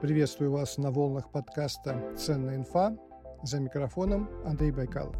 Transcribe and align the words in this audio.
Приветствую 0.00 0.50
вас 0.50 0.78
на 0.78 0.90
волнах 0.90 1.30
подкаста 1.30 2.14
«Ценная 2.16 2.56
инфа». 2.56 2.96
За 3.42 3.58
микрофоном 3.60 4.28
Андрей 4.44 4.70
Байкалов. 4.70 5.16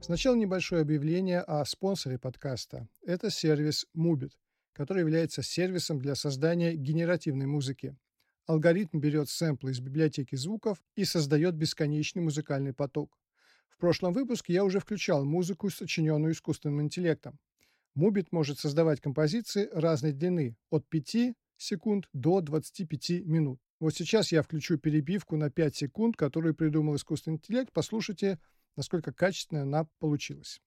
Сначала 0.00 0.36
небольшое 0.36 0.82
объявление 0.82 1.40
о 1.40 1.64
спонсоре 1.64 2.18
подкаста. 2.18 2.86
Это 3.06 3.30
сервис 3.30 3.86
Mubit, 3.96 4.32
который 4.74 5.00
является 5.00 5.42
сервисом 5.42 5.98
для 5.98 6.14
создания 6.14 6.74
генеративной 6.74 7.46
музыки. 7.46 7.96
Алгоритм 8.46 8.98
берет 8.98 9.30
сэмплы 9.30 9.70
из 9.70 9.80
библиотеки 9.80 10.36
звуков 10.36 10.82
и 10.96 11.04
создает 11.04 11.54
бесконечный 11.54 12.22
музыкальный 12.22 12.74
поток. 12.74 13.18
В 13.74 13.80
прошлом 13.80 14.12
выпуске 14.12 14.52
я 14.52 14.64
уже 14.64 14.78
включал 14.78 15.24
музыку, 15.24 15.68
сочиненную 15.68 16.32
искусственным 16.32 16.80
интеллектом. 16.82 17.38
Mubit 17.98 18.28
может 18.30 18.60
создавать 18.60 19.00
композиции 19.00 19.68
разной 19.72 20.12
длины, 20.12 20.56
от 20.70 20.88
5 20.88 21.34
секунд 21.56 22.08
до 22.12 22.40
25 22.40 23.26
минут. 23.26 23.60
Вот 23.80 23.94
сейчас 23.94 24.30
я 24.30 24.42
включу 24.42 24.78
перебивку 24.78 25.36
на 25.36 25.50
5 25.50 25.74
секунд, 25.74 26.16
которую 26.16 26.54
придумал 26.54 26.94
искусственный 26.94 27.36
интеллект. 27.36 27.70
Послушайте, 27.72 28.38
насколько 28.76 29.12
качественно 29.12 29.62
она 29.62 29.88
получилась. 29.98 30.60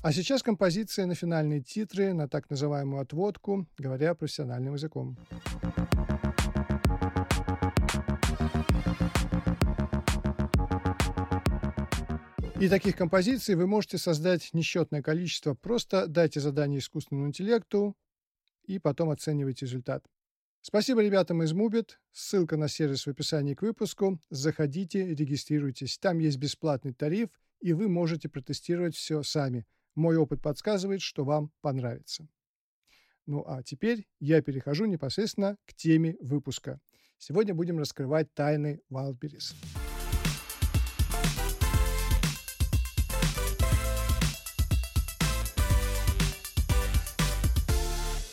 А 0.00 0.12
сейчас 0.12 0.42
композиция 0.42 1.04
на 1.04 1.14
финальные 1.14 1.60
титры, 1.60 2.14
на 2.14 2.28
так 2.28 2.48
называемую 2.48 3.02
отводку, 3.02 3.66
говоря 3.76 4.14
профессиональным 4.14 4.74
языком. 4.74 5.18
И 12.60 12.68
таких 12.68 12.96
композиций 12.96 13.54
вы 13.54 13.68
можете 13.68 13.98
создать 13.98 14.52
несчетное 14.52 15.00
количество. 15.00 15.54
Просто 15.54 16.08
дайте 16.08 16.40
задание 16.40 16.80
искусственному 16.80 17.28
интеллекту 17.28 17.96
и 18.64 18.80
потом 18.80 19.10
оценивайте 19.10 19.66
результат. 19.66 20.04
Спасибо 20.60 21.00
ребятам 21.00 21.40
из 21.44 21.52
Mubit. 21.52 21.90
Ссылка 22.10 22.56
на 22.56 22.66
сервис 22.66 23.06
в 23.06 23.10
описании 23.10 23.54
к 23.54 23.62
выпуску. 23.62 24.18
Заходите, 24.28 25.14
регистрируйтесь. 25.14 25.98
Там 25.98 26.18
есть 26.18 26.38
бесплатный 26.38 26.92
тариф, 26.92 27.28
и 27.60 27.72
вы 27.74 27.88
можете 27.88 28.28
протестировать 28.28 28.96
все 28.96 29.22
сами. 29.22 29.64
Мой 29.94 30.16
опыт 30.16 30.42
подсказывает, 30.42 31.00
что 31.00 31.24
вам 31.24 31.52
понравится. 31.60 32.26
Ну 33.26 33.44
а 33.46 33.62
теперь 33.62 34.08
я 34.18 34.42
перехожу 34.42 34.86
непосредственно 34.86 35.56
к 35.64 35.74
теме 35.74 36.16
выпуска. 36.20 36.80
Сегодня 37.18 37.54
будем 37.54 37.78
раскрывать 37.78 38.34
тайны 38.34 38.80
Wildberries. 38.90 39.54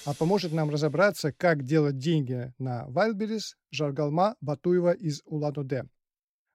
А 0.05 0.13
поможет 0.13 0.53
нам 0.53 0.69
разобраться, 0.69 1.31
как 1.31 1.63
делать 1.63 1.97
деньги 1.97 2.53
на 2.59 2.85
Wildberries 2.89 3.55
Жаргалма 3.71 4.35
Батуева 4.39 4.91
из 4.93 5.21
Улан-Удэ. 5.25 5.85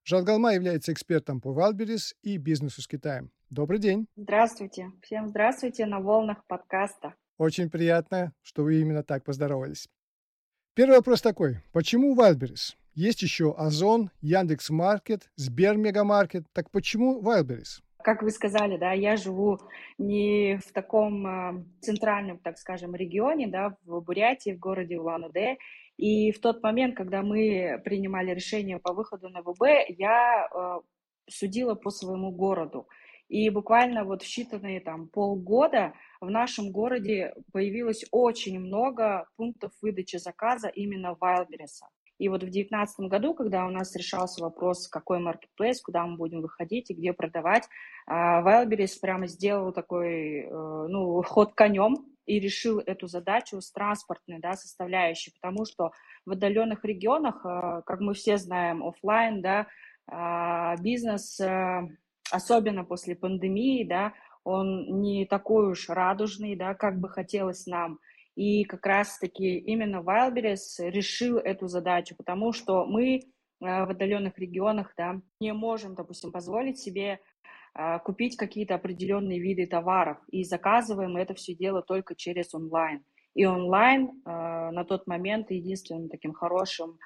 Жаргалма 0.05 0.55
является 0.55 0.93
экспертом 0.93 1.41
по 1.41 1.49
Wildberries 1.49 2.15
и 2.23 2.37
бизнесу 2.37 2.81
с 2.81 2.87
Китаем. 2.87 3.31
Добрый 3.51 3.81
день. 3.81 4.07
Здравствуйте. 4.17 4.93
Всем 5.03 5.29
здравствуйте 5.29 5.85
на 5.87 6.01
волнах 6.01 6.47
подкаста. 6.47 7.15
Очень 7.39 7.71
приятно, 7.71 8.33
что 8.43 8.63
вы 8.63 8.81
именно 8.81 9.03
так 9.03 9.25
поздоровались. 9.25 9.89
Первый 10.75 10.97
вопрос 10.97 11.21
такой. 11.21 11.63
Почему 11.73 12.17
Wildberries? 12.17 12.77
Есть 12.95 13.23
еще 13.23 13.55
Озон, 13.57 14.11
Яндекс.Маркет, 14.21 15.31
Сбермегамаркет. 15.37 16.47
Так 16.53 16.71
почему 16.71 17.21
Wildberries? 17.23 17.81
Как 18.03 18.23
вы 18.23 18.31
сказали, 18.31 18.77
да, 18.77 18.93
я 18.93 19.17
живу 19.17 19.59
не 19.99 20.59
в 20.59 20.73
таком 20.73 21.27
э, 21.27 21.65
центральном, 21.81 22.39
так 22.39 22.59
скажем, 22.59 22.95
регионе, 22.95 23.47
да, 23.47 23.77
в 23.85 24.01
Бурятии, 24.01 24.53
в 24.53 24.59
городе 24.59 24.99
Улан-Удэ. 24.99 25.57
И 25.97 26.33
в 26.33 26.41
тот 26.41 26.63
момент, 26.63 26.97
когда 26.97 27.23
мы 27.23 27.81
принимали 27.85 28.35
решение 28.35 28.79
по 28.79 28.95
выходу 28.95 29.29
на 29.29 29.43
ВБ, 29.43 29.63
я 29.99 30.49
э, 30.53 30.81
судила 31.29 31.75
по 31.75 31.91
своему 31.91 32.31
городу. 32.31 32.89
И 33.29 33.49
буквально 33.49 34.05
вот 34.05 34.23
в 34.23 34.27
считанные 34.27 34.81
там 34.81 35.09
полгода 35.09 35.93
в 36.21 36.29
нашем 36.31 36.73
городе 36.73 37.33
появилось 37.53 38.05
очень 38.11 38.59
много 38.59 39.29
пунктов 39.37 39.73
выдачи 39.81 40.17
заказа 40.17 40.69
именно 40.69 41.17
Wildberries. 41.21 41.85
И 42.21 42.29
вот 42.29 42.43
в 42.43 42.51
2019 42.51 43.09
году, 43.09 43.33
когда 43.33 43.67
у 43.67 43.71
нас 43.71 43.97
решался 43.97 44.43
вопрос, 44.43 44.89
какой 44.89 45.21
маркетплейс, 45.21 45.81
куда 45.81 46.05
мы 46.05 46.19
будем 46.19 46.43
выходить 46.43 46.91
и 46.91 46.95
где 46.95 47.15
продавать, 47.15 47.67
а, 48.07 48.43
Wildberries 48.43 49.01
прямо 49.01 49.27
сделал 49.27 49.73
такой, 49.73 50.41
э, 50.41 50.49
ну, 50.51 51.23
ход 51.23 51.55
конем 51.55 51.97
и 52.27 52.39
решил 52.39 52.79
эту 52.79 53.07
задачу 53.07 53.63
с 53.63 53.73
транспортной 53.73 54.39
да, 54.39 54.53
составляющей, 54.53 55.33
потому 55.41 55.65
что 55.65 55.93
в 56.27 56.33
отдаленных 56.33 56.85
регионах, 56.85 57.41
э, 57.47 57.81
как 57.87 58.01
мы 58.01 58.13
все 58.13 58.37
знаем, 58.37 58.87
офлайн, 58.87 59.41
да, 59.41 59.67
а, 60.07 60.77
бизнес, 60.77 61.41
э, 61.41 61.89
особенно 62.31 62.85
после 62.85 63.17
пандемии, 63.17 63.83
да, 63.85 64.13
он 64.45 65.01
не 65.01 65.25
такой 65.25 65.71
уж 65.71 65.89
радужный, 65.89 66.55
да, 66.55 66.75
как 66.75 67.01
бы 67.01 67.09
хотелось 67.09 67.67
нам– 67.67 67.99
и 68.41 68.65
как 68.65 68.87
раз-таки 68.87 69.59
именно 69.59 69.97
Wildberries 69.97 70.79
решил 70.79 71.37
эту 71.37 71.69
задачу, 71.69 72.15
потому 72.17 72.55
что 72.55 72.87
мы 72.87 73.17
э, 73.17 73.21
в 73.61 73.91
отдаленных 73.91 74.39
регионах 74.39 74.95
да, 74.97 75.21
не 75.41 75.53
можем, 75.53 75.95
допустим, 75.95 76.33
позволить 76.33 76.79
себе 76.79 77.21
э, 77.75 77.99
купить 77.99 78.39
какие-то 78.39 78.77
определенные 78.77 79.39
виды 79.41 79.67
товаров 79.67 80.17
и 80.31 80.43
заказываем 80.45 81.19
это 81.19 81.35
все 81.35 81.55
дело 81.55 81.83
только 81.83 82.15
через 82.15 82.55
онлайн. 82.55 83.05
И 83.35 83.45
онлайн 83.45 84.09
э, 84.09 84.31
на 84.71 84.85
тот 84.87 85.07
момент 85.07 85.51
единственным 85.51 86.09
таким 86.09 86.33
хорошим, 86.33 86.99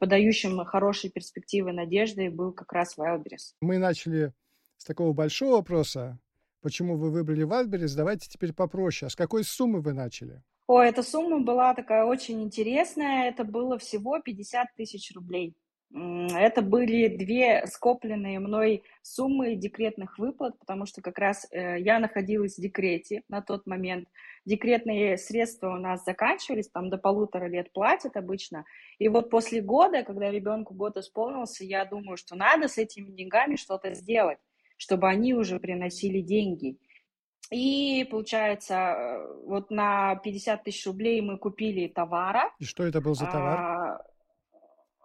подающим 0.00 0.62
хорошие 0.66 1.10
перспективы 1.10 1.72
надежды 1.72 2.30
был 2.30 2.52
как 2.52 2.70
раз 2.74 2.98
Wildberries. 2.98 3.54
Мы 3.62 3.78
начали 3.78 4.34
с 4.76 4.84
такого 4.84 5.14
большого 5.14 5.56
вопроса, 5.56 6.18
почему 6.60 6.98
вы 6.98 7.10
выбрали 7.10 7.46
Wildberries. 7.46 7.96
Давайте 7.96 8.28
теперь 8.28 8.52
попроще. 8.52 9.06
А 9.06 9.10
с 9.10 9.16
какой 9.16 9.44
суммы 9.44 9.80
вы 9.80 9.94
начали? 9.94 10.42
О, 10.66 10.80
эта 10.80 11.02
сумма 11.02 11.40
была 11.40 11.74
такая 11.74 12.04
очень 12.04 12.42
интересная. 12.42 13.28
Это 13.28 13.44
было 13.44 13.78
всего 13.78 14.18
50 14.20 14.74
тысяч 14.76 15.14
рублей. 15.14 15.54
Это 15.94 16.60
были 16.60 17.06
две 17.06 17.64
скопленные 17.66 18.40
мной 18.40 18.82
суммы 19.02 19.54
декретных 19.54 20.18
выплат, 20.18 20.58
потому 20.58 20.86
что 20.86 21.00
как 21.02 21.18
раз 21.18 21.46
э, 21.52 21.78
я 21.78 22.00
находилась 22.00 22.56
в 22.56 22.60
декрете 22.60 23.22
на 23.28 23.42
тот 23.42 23.64
момент. 23.66 24.08
Декретные 24.44 25.16
средства 25.16 25.72
у 25.72 25.78
нас 25.78 26.04
заканчивались, 26.04 26.68
там 26.68 26.90
до 26.90 26.98
полутора 26.98 27.46
лет 27.46 27.72
платят 27.72 28.16
обычно. 28.16 28.64
И 28.98 29.08
вот 29.08 29.30
после 29.30 29.60
года, 29.60 30.02
когда 30.02 30.32
ребенку 30.32 30.74
год 30.74 30.96
исполнился, 30.96 31.64
я 31.64 31.84
думаю, 31.84 32.16
что 32.16 32.34
надо 32.34 32.66
с 32.66 32.76
этими 32.76 33.12
деньгами 33.12 33.54
что-то 33.54 33.94
сделать, 33.94 34.38
чтобы 34.76 35.08
они 35.08 35.32
уже 35.34 35.60
приносили 35.60 36.20
деньги. 36.20 36.76
И 37.50 38.06
получается, 38.10 38.74
э, 38.74 39.44
вот 39.46 39.70
на 39.70 40.16
50 40.16 40.64
тысяч 40.64 40.86
рублей 40.86 41.20
мы 41.20 41.38
купили 41.38 41.88
товара. 41.88 42.52
И 42.58 42.64
что 42.64 42.84
это 42.84 43.00
был 43.00 43.14
за 43.14 43.26
товар? 43.26 43.58
А, 43.58 43.98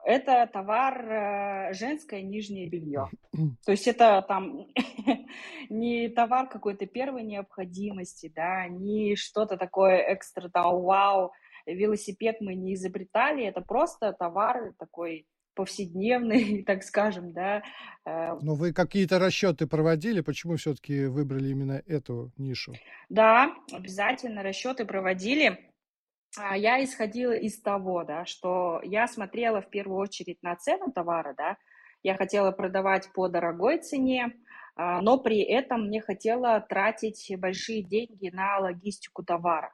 это 0.06 0.50
товар 0.52 1.06
э, 1.06 1.74
женское 1.74 2.22
нижнее 2.22 2.68
белье. 2.68 3.10
То 3.66 3.72
есть 3.72 3.88
это 3.88 4.24
там 4.28 4.68
не 5.70 6.10
товар 6.10 6.48
какой-то 6.48 6.86
первой 6.86 7.24
необходимости, 7.24 8.32
да, 8.34 8.68
не 8.68 9.16
что-то 9.16 9.58
такое 9.58 10.14
экстра, 10.14 10.50
там, 10.50 10.82
вау, 10.82 11.32
велосипед 11.66 12.38
мы 12.42 12.56
не 12.56 12.74
изобретали, 12.74 13.46
это 13.46 13.62
просто 13.62 14.14
товар 14.14 14.74
такой 14.80 15.28
повседневный, 15.60 16.64
так 16.68 16.84
скажем, 16.84 17.34
да. 17.34 17.62
Э, 18.06 18.38
Но 18.42 18.56
вы 18.56 18.72
какие-то 18.72 19.20
расчеты 19.20 19.68
проводили, 19.68 20.22
почему 20.22 20.56
все-таки 20.56 21.06
выбрали 21.06 21.50
именно 21.50 21.84
эту 21.86 22.32
нишу? 22.38 22.74
Да, 23.10 23.54
обязательно 23.74 24.42
расчеты 24.42 24.86
проводили. 24.86 25.70
А, 26.38 26.56
я 26.56 26.82
исходила 26.82 27.34
из 27.34 27.62
того, 27.62 28.06
да, 28.06 28.26
что 28.26 28.80
я 28.84 29.06
смотрела 29.06 29.62
в 29.62 29.70
первую 29.70 30.00
очередь 30.00 30.42
на 30.42 30.56
цену 30.56 30.94
товара, 30.94 31.34
да, 31.38 31.58
я 32.04 32.16
хотела 32.16 32.52
продавать 32.52 33.12
по 33.14 33.28
дорогой 33.28 33.80
цене, 33.80 34.32
а, 34.78 35.02
но 35.02 35.18
при 35.18 35.42
этом 35.42 35.88
мне 35.88 36.00
хотела 36.02 36.62
тратить 36.62 37.30
большие 37.38 37.84
деньги 37.84 38.30
на 38.30 38.60
логистику 38.60 39.24
товара. 39.26 39.74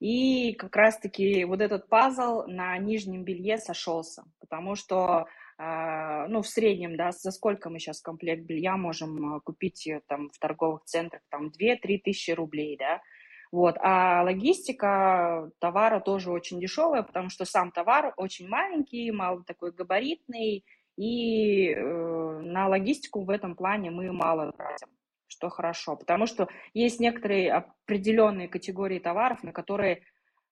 И 0.00 0.54
как 0.54 0.74
раз-таки 0.76 1.44
вот 1.44 1.60
этот 1.60 1.88
пазл 1.88 2.44
на 2.46 2.76
нижнем 2.78 3.22
белье 3.22 3.58
сошелся, 3.58 4.24
потому 4.40 4.74
что, 4.74 5.26
э, 5.58 6.26
ну, 6.28 6.40
в 6.40 6.48
среднем, 6.48 6.96
да, 6.96 7.12
за 7.12 7.30
сколько 7.30 7.68
мы 7.68 7.78
сейчас 7.78 8.00
комплект 8.00 8.44
белья 8.44 8.78
можем 8.78 9.34
а, 9.34 9.40
купить 9.40 9.86
э, 9.86 10.00
там 10.08 10.30
в 10.30 10.38
торговых 10.38 10.84
центрах, 10.84 11.20
там 11.28 11.48
2-3 11.48 11.98
тысячи 12.02 12.30
рублей, 12.30 12.78
да, 12.78 13.02
Вот. 13.52 13.76
А 13.80 14.22
логистика 14.22 15.50
товара 15.58 16.00
тоже 16.00 16.30
очень 16.30 16.60
дешевая, 16.60 17.02
потому 17.02 17.28
что 17.28 17.44
сам 17.44 17.70
товар 17.70 18.14
очень 18.16 18.48
маленький, 18.48 19.10
мало 19.10 19.44
такой 19.44 19.70
габаритный, 19.72 20.64
и 20.96 21.74
э, 21.74 22.40
на 22.42 22.68
логистику 22.68 23.24
в 23.24 23.30
этом 23.30 23.54
плане 23.54 23.90
мы 23.90 24.12
мало 24.12 24.52
тратим, 24.52 24.88
что 25.40 25.48
хорошо, 25.48 25.96
потому 25.96 26.26
что 26.26 26.48
есть 26.74 27.00
некоторые 27.00 27.52
определенные 27.52 28.46
категории 28.46 28.98
товаров, 28.98 29.42
на 29.42 29.52
которые, 29.52 30.02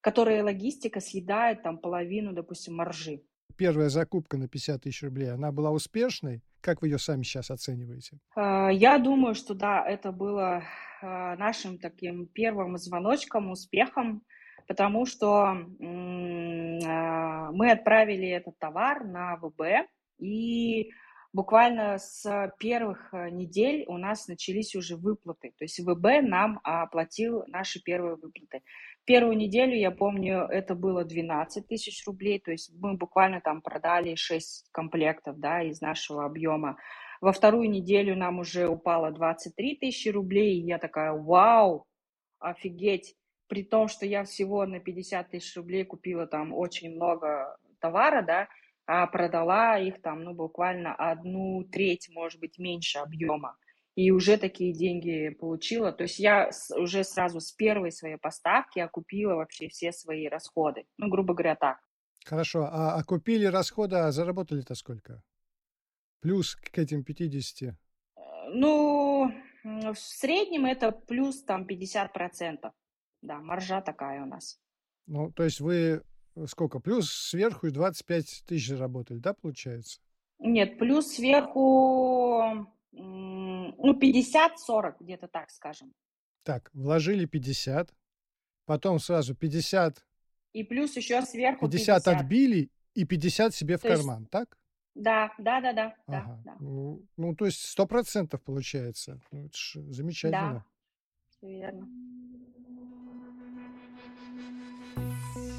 которые 0.00 0.43
логистика 0.43 1.00
съедает 1.00 1.62
там 1.62 1.79
половину, 1.79 2.32
допустим, 2.32 2.76
маржи. 2.76 3.20
Первая 3.56 3.90
закупка 3.90 4.38
на 4.38 4.49
50 4.49 4.82
тысяч 4.82 5.02
рублей, 5.02 5.31
она 5.31 5.52
была 5.52 5.70
успешной? 5.70 6.43
Как 6.62 6.81
вы 6.81 6.88
ее 6.88 6.99
сами 6.99 7.23
сейчас 7.23 7.50
оцениваете? 7.50 8.19
А, 8.35 8.70
я 8.70 8.99
думаю, 8.99 9.35
что 9.35 9.55
да, 9.55 9.85
это 9.87 10.11
было 10.11 10.62
а, 11.02 11.37
нашим 11.37 11.79
таким 11.79 12.26
первым 12.26 12.79
звоночком, 12.79 13.50
успехом, 13.50 14.23
потому 14.67 15.05
что 15.06 15.44
а, 15.44 15.56
мы 17.52 17.70
отправили 17.70 18.29
этот 18.29 18.58
товар 18.58 19.05
на 19.05 19.37
ВБ, 19.37 19.87
и 20.19 20.90
буквально 21.32 21.98
с 21.98 22.52
первых 22.58 23.12
недель 23.12 23.84
у 23.86 23.98
нас 23.98 24.28
начались 24.28 24.75
уже 24.75 24.96
выплаты. 24.96 25.52
То 25.58 25.64
есть 25.64 25.80
ВБ 25.80 26.22
нам 26.22 26.60
оплатил 26.64 27.44
наши 27.46 27.82
первые 27.82 28.16
выплаты. 28.16 28.62
Первую 29.04 29.36
неделю, 29.38 29.75
я 29.75 29.90
помню, 29.90 30.40
это 30.50 30.75
было 30.75 31.04
12 31.04 31.66
тысяч 31.66 32.06
рублей, 32.06 32.40
то 32.40 32.50
есть 32.50 32.70
мы 32.78 32.94
буквально 32.94 33.40
там 33.40 33.62
продали 33.62 34.14
6 34.14 34.69
комплектов 34.70 35.38
да, 35.38 35.62
из 35.62 35.80
нашего 35.80 36.26
объема. 36.26 36.76
Во 37.22 37.32
вторую 37.32 37.70
неделю 37.70 38.16
нам 38.16 38.38
уже 38.38 38.69
упало 38.69 39.10
23 39.10 39.76
тысячи 39.76 40.08
рублей, 40.10 40.58
и 40.58 40.66
я 40.66 40.78
такая, 40.78 41.12
вау, 41.12 41.86
офигеть, 42.38 43.16
при 43.48 43.64
том, 43.64 43.88
что 43.88 44.04
я 44.04 44.25
всего 44.25 44.66
на 44.66 44.78
50 44.78 45.30
тысяч 45.30 45.56
рублей 45.56 45.84
купила 45.84 46.26
там 46.26 46.52
очень 46.52 46.94
много 46.94 47.56
товара, 47.80 48.22
да, 48.22 48.48
а 48.88 49.06
продала 49.06 49.79
их 49.79 50.00
там, 50.00 50.25
ну, 50.25 50.32
буквально 50.32 50.94
одну 50.94 51.62
треть, 51.62 52.08
может 52.11 52.40
быть, 52.40 52.58
меньше 52.58 52.99
объема. 53.00 53.55
И 53.94 54.11
уже 54.11 54.38
такие 54.38 54.73
деньги 54.73 55.29
получила. 55.29 55.93
То 55.93 56.05
есть 56.05 56.19
я 56.19 56.49
уже 56.75 57.05
сразу 57.05 57.38
с 57.40 57.52
первой 57.52 57.93
своей 57.93 58.17
поставки 58.17 58.79
окупила 58.79 59.35
вообще 59.35 59.69
все 59.69 59.93
свои 59.93 60.26
расходы. 60.26 60.87
Ну, 60.96 61.11
грубо 61.11 61.35
говоря, 61.35 61.55
так. 61.55 61.76
Хорошо. 62.25 62.67
А 62.73 62.94
окупили 62.94 63.44
расходы, 63.44 63.96
а 63.96 64.11
заработали-то 64.11 64.75
сколько? 64.75 65.23
Плюс 66.20 66.56
к 66.56 66.79
этим 66.79 67.05
50? 67.05 67.69
Э, 67.69 67.75
ну, 68.55 69.31
в 69.64 69.99
среднем 69.99 70.64
это 70.64 70.93
плюс 70.93 71.44
там 71.44 71.67
50%. 71.67 72.70
Да, 73.20 73.40
маржа 73.40 73.82
такая 73.82 74.23
у 74.23 74.26
нас. 74.26 74.58
Ну, 75.06 75.31
то 75.31 75.44
есть 75.44 75.61
вы 75.61 76.02
сколько? 76.46 76.81
Плюс 76.81 77.11
сверху 77.11 77.67
и 77.67 77.70
25 77.70 78.44
тысяч 78.46 78.69
заработали, 78.69 79.19
да, 79.19 79.35
получается? 79.35 80.00
Нет, 80.38 80.79
плюс 80.79 81.14
сверху, 81.14 82.69
ну, 82.93 83.99
50-40, 83.99 84.96
где-то 85.00 85.29
так 85.29 85.50
скажем. 85.50 85.93
Так, 86.44 86.70
вложили 86.73 87.25
50, 87.25 87.93
потом 88.64 88.99
сразу 89.00 89.35
50. 89.35 90.05
И 90.52 90.64
плюс 90.64 90.96
еще 90.96 91.23
сверху 91.23 91.69
50. 91.69 92.05
50 92.05 92.20
отбили 92.20 92.70
и 92.94 93.05
50 93.05 93.55
себе 93.55 93.76
в 93.76 93.82
то 93.82 93.88
карман, 93.88 94.20
есть, 94.20 94.31
так? 94.31 94.58
Да, 94.94 95.32
да, 95.38 95.61
да, 95.61 95.73
да. 95.73 95.94
Ага. 96.06 96.40
да. 96.44 96.56
Ну, 96.58 97.06
ну, 97.17 97.35
то 97.35 97.46
есть 97.46 97.61
сто 97.61 97.87
процентов 97.87 98.43
получается. 98.43 99.20
Ну, 99.31 99.46
это 99.46 99.56
ж 99.56 99.76
замечательно. 99.90 100.64
Да, 101.40 101.49
верно. 101.49 101.88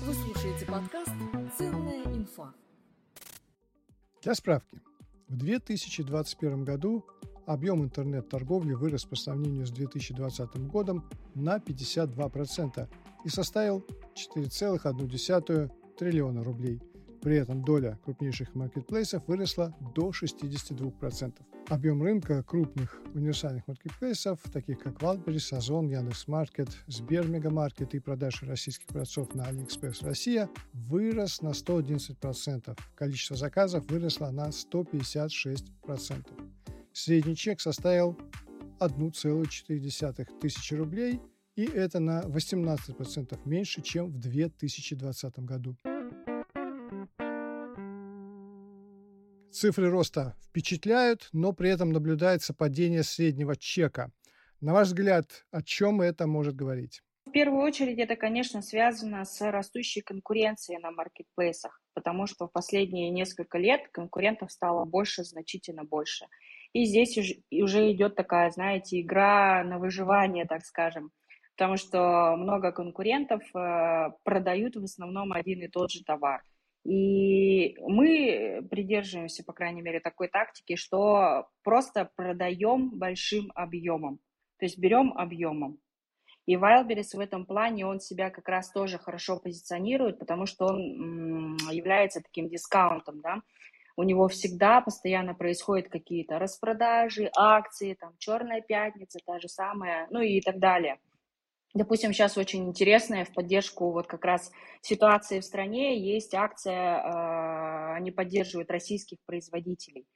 Вы 0.09 0.15
слушаете 0.15 0.65
подкаст 0.65 1.11
«Ценная 1.55 2.03
инфа». 2.05 2.51
Для 4.23 4.33
справки. 4.33 4.81
В 5.27 5.37
2021 5.37 6.63
году 6.63 7.05
объем 7.45 7.83
интернет-торговли 7.83 8.73
вырос 8.73 9.05
по 9.05 9.15
сравнению 9.15 9.67
с 9.67 9.69
2020 9.69 10.65
годом 10.65 11.07
на 11.35 11.57
52% 11.57 12.89
и 13.23 13.29
составил 13.29 13.85
4,1 14.15 15.69
триллиона 15.95 16.43
рублей– 16.43 16.81
при 17.21 17.37
этом 17.37 17.63
доля 17.63 17.99
крупнейших 18.03 18.55
маркетплейсов 18.55 19.27
выросла 19.27 19.75
до 19.95 20.09
62%. 20.09 21.33
Объем 21.67 22.01
рынка 22.01 22.41
крупных 22.43 23.01
универсальных 23.13 23.67
маркетплейсов, 23.67 24.39
таких 24.51 24.79
как 24.79 25.01
Wildberries, 25.01 25.55
Озон, 25.55 25.89
Яндекс.Маркет, 25.89 26.69
Сбер 26.87 27.27
Мегамаркет 27.27 27.93
и 27.93 27.99
продажи 27.99 28.45
российских 28.45 28.87
продавцов 28.87 29.35
на 29.35 29.49
AliExpress 29.49 30.03
Россия, 30.03 30.49
вырос 30.73 31.41
на 31.41 31.49
111%. 31.49 32.77
Количество 32.95 33.35
заказов 33.35 33.89
выросло 33.91 34.31
на 34.31 34.49
156%. 34.49 36.25
Средний 36.93 37.35
чек 37.35 37.61
составил 37.61 38.17
1,4 38.79 40.27
тысячи 40.41 40.73
рублей, 40.73 41.21
и 41.55 41.65
это 41.65 41.99
на 41.99 42.21
18% 42.21 43.37
меньше, 43.45 43.81
чем 43.81 44.11
в 44.11 44.17
2020 44.17 45.39
году. 45.39 45.75
Цифры 49.59 49.89
роста 49.89 50.37
впечатляют, 50.41 51.27
но 51.33 51.51
при 51.51 51.69
этом 51.69 51.91
наблюдается 51.91 52.53
падение 52.53 53.03
среднего 53.03 53.57
чека. 53.57 54.09
На 54.61 54.71
ваш 54.71 54.87
взгляд, 54.87 55.45
о 55.51 55.61
чем 55.61 55.99
это 55.99 56.27
может 56.27 56.55
говорить? 56.55 57.01
В 57.25 57.31
первую 57.31 57.63
очередь 57.63 57.99
это, 57.99 58.15
конечно, 58.15 58.61
связано 58.61 59.25
с 59.25 59.41
растущей 59.51 59.99
конкуренцией 59.99 60.79
на 60.79 60.91
маркетплейсах, 60.91 61.81
потому 61.93 62.25
что 62.25 62.47
в 62.47 62.53
последние 62.53 63.09
несколько 63.09 63.57
лет 63.57 63.81
конкурентов 63.91 64.49
стало 64.49 64.85
больше, 64.85 65.25
значительно 65.25 65.83
больше. 65.83 66.27
И 66.71 66.85
здесь 66.85 67.17
уже 67.51 67.91
идет 67.91 68.15
такая, 68.15 68.51
знаете, 68.51 69.01
игра 69.01 69.65
на 69.65 69.77
выживание, 69.77 70.45
так 70.45 70.63
скажем, 70.63 71.11
потому 71.57 71.75
что 71.75 72.37
много 72.37 72.71
конкурентов 72.71 73.43
э, 73.53 74.11
продают 74.23 74.77
в 74.77 74.85
основном 74.85 75.33
один 75.33 75.63
и 75.63 75.67
тот 75.67 75.91
же 75.91 76.01
товар. 76.05 76.43
И 76.89 77.77
мы 77.81 78.67
придерживаемся, 78.71 79.43
по 79.43 79.53
крайней 79.53 79.83
мере, 79.83 79.99
такой 79.99 80.27
тактики, 80.27 80.75
что 80.75 81.47
просто 81.63 82.09
продаем 82.15 82.89
большим 82.97 83.51
объемом. 83.53 84.17
То 84.57 84.65
есть 84.65 84.79
берем 84.79 85.13
объемом. 85.15 85.77
И 86.47 86.55
Wildberries 86.55 87.15
в 87.15 87.19
этом 87.19 87.45
плане, 87.45 87.85
он 87.85 87.99
себя 87.99 88.31
как 88.31 88.49
раз 88.49 88.71
тоже 88.71 88.97
хорошо 88.97 89.37
позиционирует, 89.37 90.17
потому 90.17 90.47
что 90.47 90.65
он 90.65 91.57
является 91.69 92.21
таким 92.21 92.49
дискаунтом, 92.49 93.21
да. 93.21 93.43
У 93.95 94.01
него 94.01 94.27
всегда 94.27 94.81
постоянно 94.81 95.35
происходят 95.35 95.89
какие-то 95.89 96.39
распродажи, 96.39 97.29
акции, 97.35 97.93
там, 97.93 98.15
черная 98.17 98.61
пятница, 98.61 99.19
та 99.23 99.37
же 99.37 99.47
самая, 99.47 100.07
ну 100.09 100.21
и 100.21 100.41
так 100.41 100.57
далее. 100.57 100.97
Допустим, 101.75 102.13
сейчас 102.13 102.37
очень 102.37 102.67
интересная 102.67 103.25
в 103.25 103.33
поддержку 103.33 103.91
вот 103.91 104.07
как 104.07 104.25
раз 104.25 104.51
ситуации 104.81 105.39
в 105.39 105.45
стране 105.45 105.99
есть 105.99 106.33
акция, 106.33 106.97
э, 106.97 107.93
они 107.95 108.09
поддерживают 108.09 108.71
российских 108.71 109.19
производителей. 109.27 110.07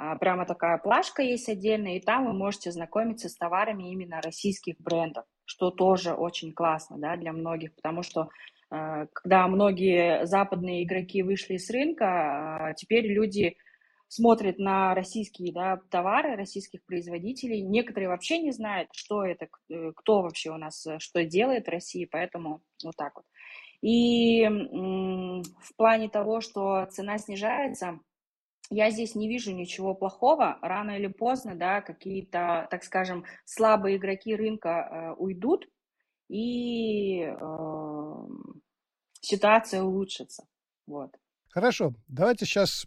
Э, 0.00 0.16
прямо 0.18 0.46
такая 0.46 0.78
плашка 0.78 1.22
есть 1.22 1.50
отдельная, 1.50 1.96
и 1.96 2.00
там 2.00 2.24
вы 2.24 2.32
можете 2.32 2.72
знакомиться 2.72 3.28
с 3.28 3.36
товарами 3.36 3.92
именно 3.92 4.22
российских 4.22 4.76
брендов, 4.78 5.26
что 5.44 5.70
тоже 5.70 6.14
очень 6.14 6.54
классно 6.54 6.96
да, 6.98 7.16
для 7.16 7.34
многих, 7.34 7.74
потому 7.74 8.02
что 8.02 8.30
э, 8.70 9.06
когда 9.12 9.46
многие 9.48 10.24
западные 10.24 10.82
игроки 10.82 11.22
вышли 11.22 11.58
с 11.58 11.68
рынка, 11.68 12.72
теперь 12.78 13.06
люди 13.06 13.58
смотрят 14.08 14.58
на 14.58 14.94
российские 14.94 15.52
да, 15.52 15.80
товары 15.90 16.36
российских 16.36 16.84
производителей. 16.84 17.62
Некоторые 17.62 18.08
вообще 18.08 18.38
не 18.38 18.52
знают, 18.52 18.88
что 18.92 19.24
это, 19.24 19.48
э, 19.68 19.92
кто 19.94 20.22
вообще 20.22 20.50
у 20.50 20.56
нас 20.56 20.86
э, 20.86 20.98
что 20.98 21.24
делает 21.24 21.66
в 21.66 21.70
России, 21.70 22.04
поэтому 22.04 22.62
вот 22.84 22.96
так 22.96 23.16
вот. 23.16 23.24
И 23.82 24.46
в 24.48 25.76
плане 25.76 26.08
того, 26.08 26.40
что 26.40 26.86
цена 26.86 27.18
снижается, 27.18 28.00
я 28.70 28.90
здесь 28.90 29.14
не 29.14 29.28
вижу 29.28 29.52
ничего 29.52 29.94
плохого. 29.94 30.58
Рано 30.60 30.92
или 30.92 31.06
поздно, 31.06 31.54
да, 31.54 31.80
какие-то, 31.82 32.66
так 32.70 32.82
скажем, 32.82 33.24
слабые 33.44 33.96
игроки 33.96 34.34
рынка 34.34 34.68
э, 34.68 35.12
уйдут, 35.18 35.68
и 36.28 37.20
э, 37.20 37.34
ситуация 39.20 39.82
улучшится. 39.82 40.46
Вот. 40.86 41.10
Хорошо, 41.50 41.92
давайте 42.08 42.44
сейчас 42.44 42.86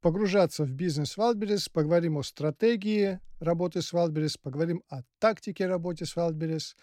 погружаться 0.00 0.64
в 0.64 0.72
бизнес 0.72 1.16
Wildberries, 1.16 1.70
поговорим 1.72 2.18
о 2.18 2.22
стратегии 2.22 3.20
работы 3.38 3.82
с 3.82 3.92
Wildberries, 3.92 4.38
поговорим 4.40 4.82
о 4.88 5.02
тактике 5.18 5.66
работы 5.66 6.06
с 6.06 6.16
Wildberries. 6.16 6.74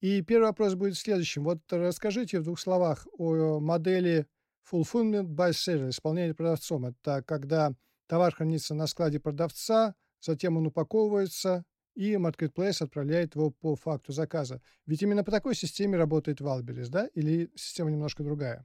И 0.00 0.22
первый 0.22 0.46
вопрос 0.46 0.74
будет 0.74 0.96
следующим. 0.96 1.44
Вот 1.44 1.60
расскажите 1.70 2.40
в 2.40 2.44
двух 2.44 2.60
словах 2.60 3.06
о 3.16 3.58
модели 3.58 4.26
Fulfillment 4.70 5.28
by 5.28 5.50
Seller, 5.50 5.88
исполнение 5.88 6.34
продавцом. 6.34 6.86
Это 6.86 7.22
когда 7.22 7.72
товар 8.06 8.34
хранится 8.34 8.74
на 8.74 8.86
складе 8.86 9.18
продавца, 9.18 9.94
затем 10.20 10.56
он 10.56 10.66
упаковывается 10.66 11.64
и 11.94 12.12
Marketplace 12.12 12.84
отправляет 12.84 13.34
его 13.34 13.50
по 13.50 13.74
факту 13.74 14.12
заказа. 14.12 14.60
Ведь 14.86 15.02
именно 15.02 15.24
по 15.24 15.32
такой 15.32 15.56
системе 15.56 15.98
работает 15.98 16.40
Wildberries, 16.40 16.90
да? 16.90 17.06
Или 17.14 17.50
система 17.56 17.90
немножко 17.90 18.22
другая? 18.22 18.64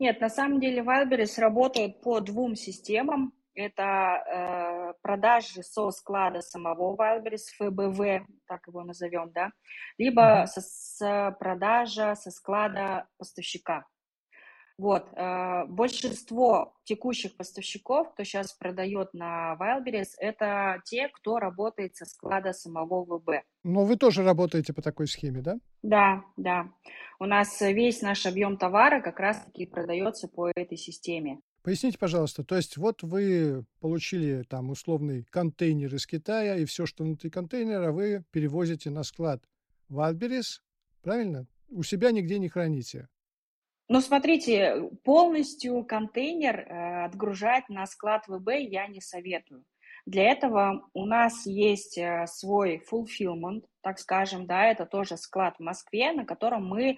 Нет, 0.00 0.18
на 0.22 0.30
самом 0.30 0.60
деле 0.60 0.82
Wildberries 0.82 1.38
работает 1.38 2.00
по 2.00 2.20
двум 2.20 2.56
системам. 2.56 3.34
Это 3.54 4.94
э, 4.94 4.94
продажи 5.02 5.62
со 5.62 5.90
склада 5.90 6.40
самого 6.40 6.96
Wildberries, 6.96 7.50
ФБВ, 7.58 8.26
так 8.46 8.66
его 8.66 8.82
назовем, 8.82 9.30
да, 9.32 9.50
либо 9.98 10.22
mm-hmm. 10.22 10.46
со, 10.46 10.60
с 10.62 11.36
продажа 11.38 12.14
со 12.14 12.30
склада 12.30 13.08
поставщика. 13.18 13.84
Вот, 14.80 15.04
э, 15.14 15.66
большинство 15.66 16.72
текущих 16.84 17.36
поставщиков, 17.36 18.10
кто 18.14 18.24
сейчас 18.24 18.54
продает 18.54 19.12
на 19.12 19.54
Wildberries, 19.60 20.12
это 20.16 20.80
те, 20.86 21.08
кто 21.08 21.38
работает 21.38 21.96
со 21.96 22.06
склада 22.06 22.54
самого 22.54 23.04
ВБ. 23.04 23.44
Но 23.62 23.84
вы 23.84 23.96
тоже 23.96 24.24
работаете 24.24 24.72
по 24.72 24.80
такой 24.80 25.06
схеме, 25.06 25.42
да? 25.42 25.58
Да, 25.82 26.24
да. 26.38 26.70
У 27.18 27.26
нас 27.26 27.60
весь 27.60 28.00
наш 28.00 28.24
объем 28.24 28.56
товара 28.56 29.02
как 29.02 29.20
раз-таки 29.20 29.66
продается 29.66 30.28
по 30.28 30.48
этой 30.48 30.78
системе. 30.78 31.40
Поясните, 31.62 31.98
пожалуйста, 31.98 32.42
то 32.42 32.56
есть 32.56 32.78
вот 32.78 33.02
вы 33.02 33.66
получили 33.80 34.44
там 34.48 34.70
условный 34.70 35.24
контейнер 35.24 35.94
из 35.94 36.06
Китая, 36.06 36.56
и 36.56 36.64
все, 36.64 36.86
что 36.86 37.04
внутри 37.04 37.28
контейнера, 37.28 37.92
вы 37.92 38.24
перевозите 38.30 38.88
на 38.88 39.02
склад 39.02 39.42
Wildberries, 39.90 40.62
правильно? 41.02 41.46
У 41.68 41.82
себя 41.82 42.12
нигде 42.12 42.38
не 42.38 42.48
храните. 42.48 43.08
Ну, 43.92 44.00
смотрите, 44.00 44.88
полностью 45.02 45.84
контейнер 45.84 46.60
э, 46.60 47.04
отгружать 47.06 47.68
на 47.68 47.86
склад 47.86 48.22
ВБ 48.28 48.50
я 48.60 48.86
не 48.86 49.00
советую. 49.00 49.64
Для 50.06 50.30
этого 50.30 50.88
у 50.94 51.06
нас 51.06 51.44
есть 51.44 51.98
э, 51.98 52.24
свой 52.28 52.84
fulfillment, 52.88 53.64
так 53.82 53.98
скажем, 53.98 54.46
да, 54.46 54.66
это 54.66 54.86
тоже 54.86 55.16
склад 55.16 55.56
в 55.58 55.62
Москве, 55.64 56.12
на 56.12 56.24
котором 56.24 56.68
мы 56.68 56.90
э, 56.90 56.96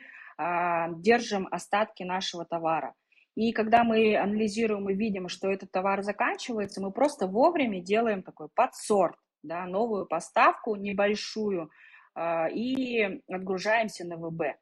держим 0.99 1.49
остатки 1.50 2.02
нашего 2.02 2.44
товара. 2.44 2.92
И 3.37 3.52
когда 3.52 3.84
мы 3.84 4.14
анализируем 4.14 4.90
и 4.90 4.94
видим, 4.94 5.30
что 5.30 5.50
этот 5.50 5.72
товар 5.72 6.02
заканчивается, 6.02 6.82
мы 6.82 6.92
просто 6.92 7.26
вовремя 7.26 7.80
делаем 7.80 8.22
такой 8.22 8.49
подсорт, 8.54 9.16
да, 9.42 9.64
новую 9.64 10.04
поставку 10.04 10.76
небольшую 10.76 11.70
э, 12.14 12.52
и 12.52 13.22
отгружаемся 13.28 14.06
на 14.06 14.18
ВБ. 14.18 14.58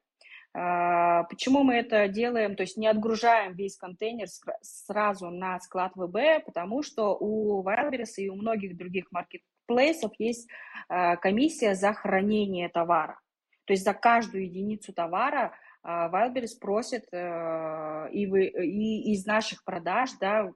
Э, 0.52 1.24
почему 1.28 1.62
мы 1.62 1.74
это 1.74 2.08
делаем, 2.08 2.56
то 2.56 2.62
есть 2.62 2.76
не 2.76 2.86
отгружаем 2.86 3.54
весь 3.54 3.76
контейнер 3.76 4.26
сразу 4.62 5.30
на 5.30 5.60
склад 5.60 5.92
ВБ, 5.94 6.44
потому 6.44 6.82
что 6.82 7.16
у 7.18 7.62
Wildberries 7.62 8.16
и 8.16 8.28
у 8.28 8.34
многих 8.34 8.76
других 8.76 9.06
маркетплейсов 9.12 10.12
есть 10.18 10.48
э, 10.88 11.16
комиссия 11.16 11.74
за 11.74 11.92
хранение 11.92 12.68
товара. 12.68 13.20
То 13.64 13.72
есть 13.72 13.84
за 13.84 13.94
каждую 13.94 14.44
единицу 14.46 14.92
товара 14.92 15.54
а, 15.82 16.08
Wildberries 16.08 16.58
просит 16.60 17.04
и, 17.12 18.26
вы, 18.26 18.46
и 18.46 19.12
из 19.12 19.26
наших 19.26 19.62
продаж, 19.62 20.10
да, 20.20 20.50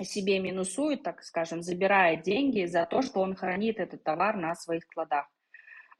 себе 0.00 0.38
минусует, 0.38 1.02
так 1.02 1.22
скажем, 1.22 1.62
забирает 1.62 2.22
деньги 2.22 2.64
за 2.64 2.86
то, 2.86 3.02
что 3.02 3.20
он 3.20 3.34
хранит 3.34 3.78
этот 3.78 4.02
товар 4.02 4.36
на 4.36 4.54
своих 4.54 4.84
складах. 4.84 5.26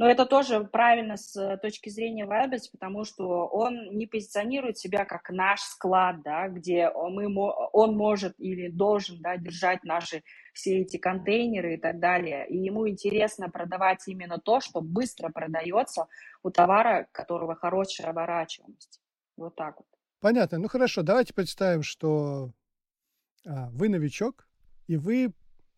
Но 0.02 0.10
это 0.10 0.26
тоже 0.26 0.64
правильно 0.64 1.16
с 1.16 1.56
точки 1.58 1.88
зрения 1.88 2.26
Wildberries, 2.26 2.68
потому 2.72 3.04
что 3.04 3.46
он 3.46 3.96
не 3.96 4.08
позиционирует 4.08 4.76
себя 4.76 5.04
как 5.04 5.30
наш 5.30 5.60
склад, 5.60 6.24
да, 6.24 6.48
где 6.48 6.90
мы, 6.90 7.32
он 7.72 7.96
может 7.96 8.34
или 8.40 8.68
должен 8.68 9.20
да, 9.20 9.36
держать 9.36 9.84
наши 9.84 10.24
все 10.54 10.80
эти 10.80 10.96
контейнеры 10.96 11.74
и 11.74 11.76
так 11.76 12.00
далее. 12.00 12.48
И 12.48 12.56
ему 12.56 12.88
интересно 12.88 13.48
продавать 13.48 14.00
именно 14.08 14.38
то, 14.38 14.58
что 14.58 14.80
быстро 14.80 15.28
продается 15.28 16.08
у 16.42 16.50
товара, 16.50 17.06
которого 17.12 17.54
хорошая 17.54 18.08
оборачиваемость. 18.08 19.00
Вот 19.36 19.54
так 19.54 19.76
вот. 19.76 19.86
Понятно. 20.18 20.58
Ну 20.58 20.66
хорошо, 20.66 21.02
давайте 21.02 21.32
представим, 21.32 21.84
что 21.84 22.50
а, 23.46 23.70
вы 23.70 23.88
новичок, 23.88 24.48
и 24.88 24.96
вы 24.96 25.32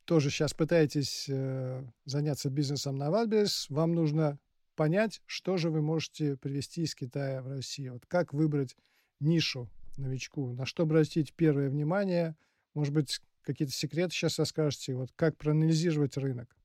тоже 0.05 0.31
сейчас 0.31 0.55
пытаетесь 0.55 1.27
э, 1.29 1.83
заняться 2.05 2.51
бизнесом 2.51 2.97
на 2.97 3.11
Вальберс, 3.11 3.69
вам 3.71 3.95
нужно 3.95 4.39
понять, 4.77 5.23
что 5.27 5.57
же 5.57 5.71
вы 5.71 5.83
можете 5.83 6.37
привезти 6.37 6.83
из 6.83 6.95
Китая 6.95 7.43
в 7.43 7.49
Россию. 7.49 7.95
Вот 7.95 8.07
как 8.07 8.33
выбрать 8.33 8.77
нишу 9.21 9.69
новичку, 9.97 10.53
на 10.53 10.67
что 10.67 10.83
обратить 10.83 11.33
первое 11.35 11.71
внимание, 11.71 12.37
может 12.75 12.93
быть, 12.93 13.21
какие-то 13.43 13.73
секреты 13.73 14.13
сейчас 14.13 14.39
расскажете, 14.39 14.95
вот 14.95 15.11
как 15.15 15.37
проанализировать 15.37 16.17
рынок, 16.17 16.57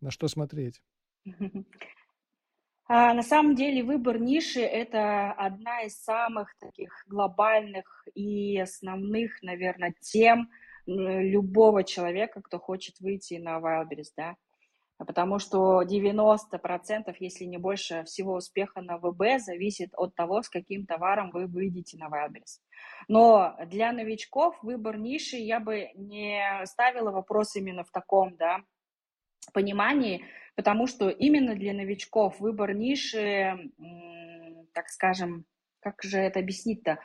на 0.00 0.10
что 0.10 0.28
смотреть? 0.28 0.82
А, 2.94 3.14
на 3.14 3.22
самом 3.22 3.54
деле 3.54 3.82
выбор 3.82 4.18
ниши– 4.18 4.60
это 4.60 5.32
одна 5.32 5.82
из 5.84 5.96
самых 6.02 6.54
таких 6.58 6.92
глобальных 7.06 8.06
и 8.14 8.58
основных, 8.58 9.40
наверное, 9.40 9.94
тем 10.00 10.50
любого 10.86 11.84
человека, 11.84 12.40
кто 12.42 12.58
хочет 12.58 13.00
выйти 13.00 13.34
на 13.34 13.58
Wildberries, 13.58 14.12
да, 14.16 14.36
потому 14.98 15.38
что 15.38 15.82
90%, 15.82 17.14
если 17.18 17.44
не 17.44 17.58
больше 17.58 18.04
всего 18.04 18.34
успеха 18.34 18.80
на 18.82 18.98
ВБ 18.98 19.40
зависит 19.40 19.90
от 19.96 20.14
того, 20.14 20.42
с 20.42 20.48
каким 20.48 20.86
товаром 20.86 21.30
вы 21.30 21.46
выйдете 21.46 21.98
на 21.98 22.08
Wildberries. 22.08 22.60
Но 23.08 23.56
для 23.66 23.92
новичков 23.92 24.56
выбор 24.62 24.98
ниши 24.98 25.36
я 25.36 25.60
бы 25.60 25.90
не 25.94 26.40
ставила 26.66 27.10
вопрос 27.10 27.56
именно 27.56 27.84
в 27.84 27.90
таком, 27.90 28.36
да, 28.36 28.60
понимании, 29.52 30.24
потому 30.54 30.86
что 30.86 31.08
именно 31.08 31.54
для 31.54 31.72
новичков 31.72 32.38
выбор 32.38 32.74
ниши, 32.74 33.70
так 34.72 34.88
скажем, 34.88 35.44
как 35.80 36.02
же 36.02 36.18
это 36.18 36.38
объяснить-то, 36.38 37.00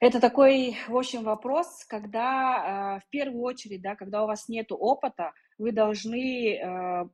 это 0.00 0.18
такой, 0.18 0.76
в 0.88 0.96
общем, 0.96 1.22
вопрос, 1.24 1.84
когда 1.86 2.96
э, 2.96 3.06
в 3.06 3.10
первую 3.10 3.42
очередь, 3.42 3.82
да, 3.82 3.94
когда 3.94 4.24
у 4.24 4.26
вас 4.26 4.48
нет 4.48 4.68
опыта, 4.70 5.32
вы 5.58 5.72
должны, 5.72 6.54
э, 6.56 7.08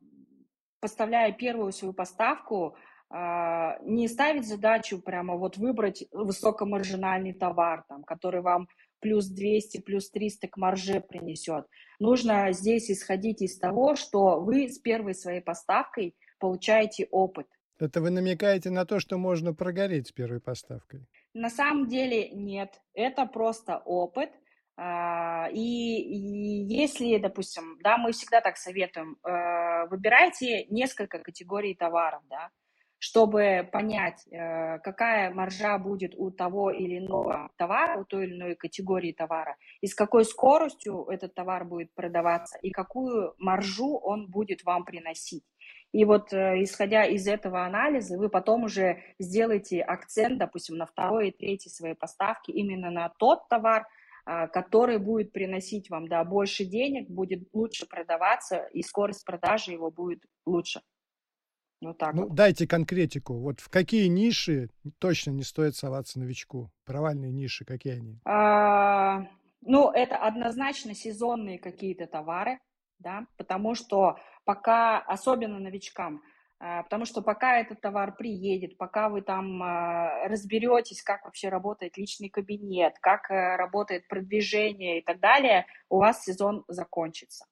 поставляя 0.80 1.32
первую 1.32 1.72
свою 1.72 1.92
поставку, 1.92 2.76
э, 3.10 3.16
не 3.82 4.06
ставить 4.06 4.46
задачу 4.46 5.02
прямо 5.02 5.34
вот 5.34 5.56
выбрать 5.56 6.04
высокомаржинальный 6.12 7.32
товар, 7.32 7.84
там, 7.88 8.04
который 8.04 8.40
вам 8.40 8.68
плюс 9.00 9.26
200, 9.26 9.80
плюс 9.80 10.08
300 10.10 10.46
к 10.46 10.56
марже 10.56 11.00
принесет. 11.00 11.66
Нужно 11.98 12.52
здесь 12.52 12.88
исходить 12.88 13.42
из 13.42 13.58
того, 13.58 13.96
что 13.96 14.40
вы 14.40 14.68
с 14.68 14.78
первой 14.78 15.16
своей 15.16 15.40
поставкой 15.40 16.14
получаете 16.38 17.08
опыт. 17.10 17.48
Это 17.80 18.00
вы 18.00 18.10
намекаете 18.10 18.70
на 18.70 18.86
то, 18.86 19.00
что 19.00 19.18
можно 19.18 19.52
прогореть 19.52 20.08
с 20.08 20.12
первой 20.12 20.40
поставкой? 20.40 21.06
На 21.38 21.50
самом 21.50 21.86
деле 21.86 22.30
нет, 22.30 22.80
это 22.94 23.26
просто 23.26 23.82
опыт. 23.84 24.30
А, 24.78 25.48
и, 25.52 25.60
если, 25.60 27.18
допустим, 27.18 27.78
да, 27.82 27.98
мы 27.98 28.12
всегда 28.12 28.40
так 28.40 28.56
советуем, 28.56 29.18
э, 29.22 29.86
выбирайте 29.88 30.64
несколько 30.70 31.18
категорий 31.18 31.74
товаров, 31.74 32.22
да, 32.30 32.48
чтобы 32.98 33.68
понять, 33.70 34.26
э, 34.28 34.78
какая 34.78 35.30
маржа 35.30 35.76
будет 35.76 36.14
у 36.16 36.30
того 36.30 36.70
или 36.70 36.98
иного 36.98 37.50
товара, 37.58 38.00
у 38.00 38.06
той 38.06 38.24
или 38.24 38.34
иной 38.34 38.54
категории 38.54 39.12
товара, 39.12 39.56
и 39.82 39.88
с 39.88 39.94
какой 39.94 40.24
скоростью 40.24 41.04
этот 41.10 41.34
товар 41.34 41.66
будет 41.66 41.92
продаваться, 41.94 42.58
и 42.62 42.70
какую 42.70 43.34
маржу 43.36 43.98
он 43.98 44.30
будет 44.30 44.64
вам 44.64 44.86
приносить. 44.86 45.44
И 45.92 46.04
вот 46.04 46.32
э, 46.32 46.62
исходя 46.62 47.04
из 47.04 47.26
этого 47.26 47.64
анализа, 47.64 48.18
вы 48.18 48.28
потом 48.28 48.64
уже 48.64 49.02
сделаете 49.18 49.80
акцент, 49.80 50.38
допустим, 50.38 50.76
на 50.76 50.86
второй 50.86 51.28
и 51.28 51.32
третьей 51.32 51.70
своей 51.70 51.94
поставки 51.94 52.50
именно 52.50 52.90
на 52.90 53.08
тот 53.08 53.48
товар, 53.48 53.86
а, 54.28 54.48
который 54.48 54.98
будет 54.98 55.32
приносить 55.32 55.88
вам 55.88 56.08
да, 56.08 56.24
больше 56.24 56.64
денег, 56.64 57.08
будет 57.08 57.48
лучше 57.52 57.86
продаваться, 57.86 58.66
и 58.72 58.82
скорость 58.82 59.24
продажи 59.24 59.72
его 59.72 59.90
будет 59.90 60.24
лучше. 60.44 60.82
Вот 61.80 61.98
так 61.98 62.14
ну, 62.14 62.24
вот. 62.24 62.34
дайте 62.34 62.66
конкретику. 62.66 63.34
Вот 63.34 63.60
в 63.60 63.68
какие 63.68 64.08
ниши 64.08 64.70
точно 64.98 65.30
не 65.30 65.44
стоит 65.44 65.76
соваться 65.76 66.18
новичку? 66.18 66.72
Провальные 66.84 67.30
ниши, 67.30 67.64
какие 67.64 67.94
они? 67.94 68.18
А, 68.24 69.28
ну, 69.60 69.90
это 69.90 70.16
однозначно 70.16 70.94
сезонные 70.94 71.58
какие-то 71.58 72.06
товары, 72.06 72.58
да, 72.98 73.26
потому 73.36 73.74
что 73.74 74.18
пока, 74.44 74.98
особенно 74.98 75.58
новичкам, 75.58 76.22
а, 76.58 76.82
потому 76.84 77.04
что 77.04 77.20
пока 77.20 77.58
этот 77.58 77.80
товар 77.80 78.16
приедет, 78.16 78.78
пока 78.78 79.08
вы 79.08 79.20
там 79.20 79.62
а, 79.62 80.26
разберетесь, 80.28 81.02
как 81.02 81.24
вообще 81.24 81.48
работает 81.48 81.98
личный 81.98 82.30
кабинет, 82.30 82.94
как 83.00 83.30
э, 83.30 83.56
работает 83.56 84.08
продвижение 84.08 85.00
и 85.00 85.02
так 85.02 85.20
далее, 85.20 85.66
у 85.90 85.98
вас 85.98 86.24
сезон 86.24 86.64
закончится. 86.68 87.44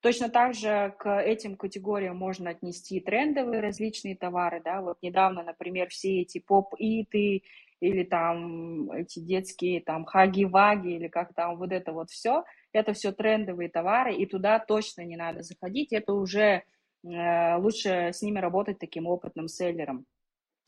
Точно 0.00 0.28
так 0.28 0.54
же 0.54 0.92
к 0.98 1.20
этим 1.20 1.56
категориям 1.56 2.16
можно 2.16 2.50
отнести 2.50 2.98
трендовые 2.98 3.60
различные 3.60 4.16
товары, 4.16 4.60
да, 4.64 4.80
вот 4.80 4.98
недавно, 5.02 5.44
например, 5.44 5.88
все 5.90 6.22
эти 6.22 6.40
поп-иты 6.40 7.44
или 7.78 8.02
там 8.02 8.90
эти 8.90 9.20
детские 9.20 9.80
там 9.80 10.04
хаги-ваги 10.04 10.96
или 10.96 11.06
как 11.06 11.32
там 11.34 11.56
вот 11.56 11.70
это 11.70 11.92
вот 11.92 12.10
все– 12.10 12.42
это 12.72 12.92
все 12.92 13.12
трендовые 13.12 13.68
товары, 13.68 14.14
и 14.14 14.26
туда 14.26 14.58
точно 14.58 15.02
не 15.02 15.16
надо 15.16 15.42
заходить, 15.42 15.92
это 15.92 16.12
уже 16.12 16.62
э, 17.04 17.56
лучше 17.56 18.10
с 18.12 18.22
ними 18.22 18.38
работать 18.38 18.78
таким 18.78 19.06
опытным 19.06 19.48
селлером. 19.48 20.06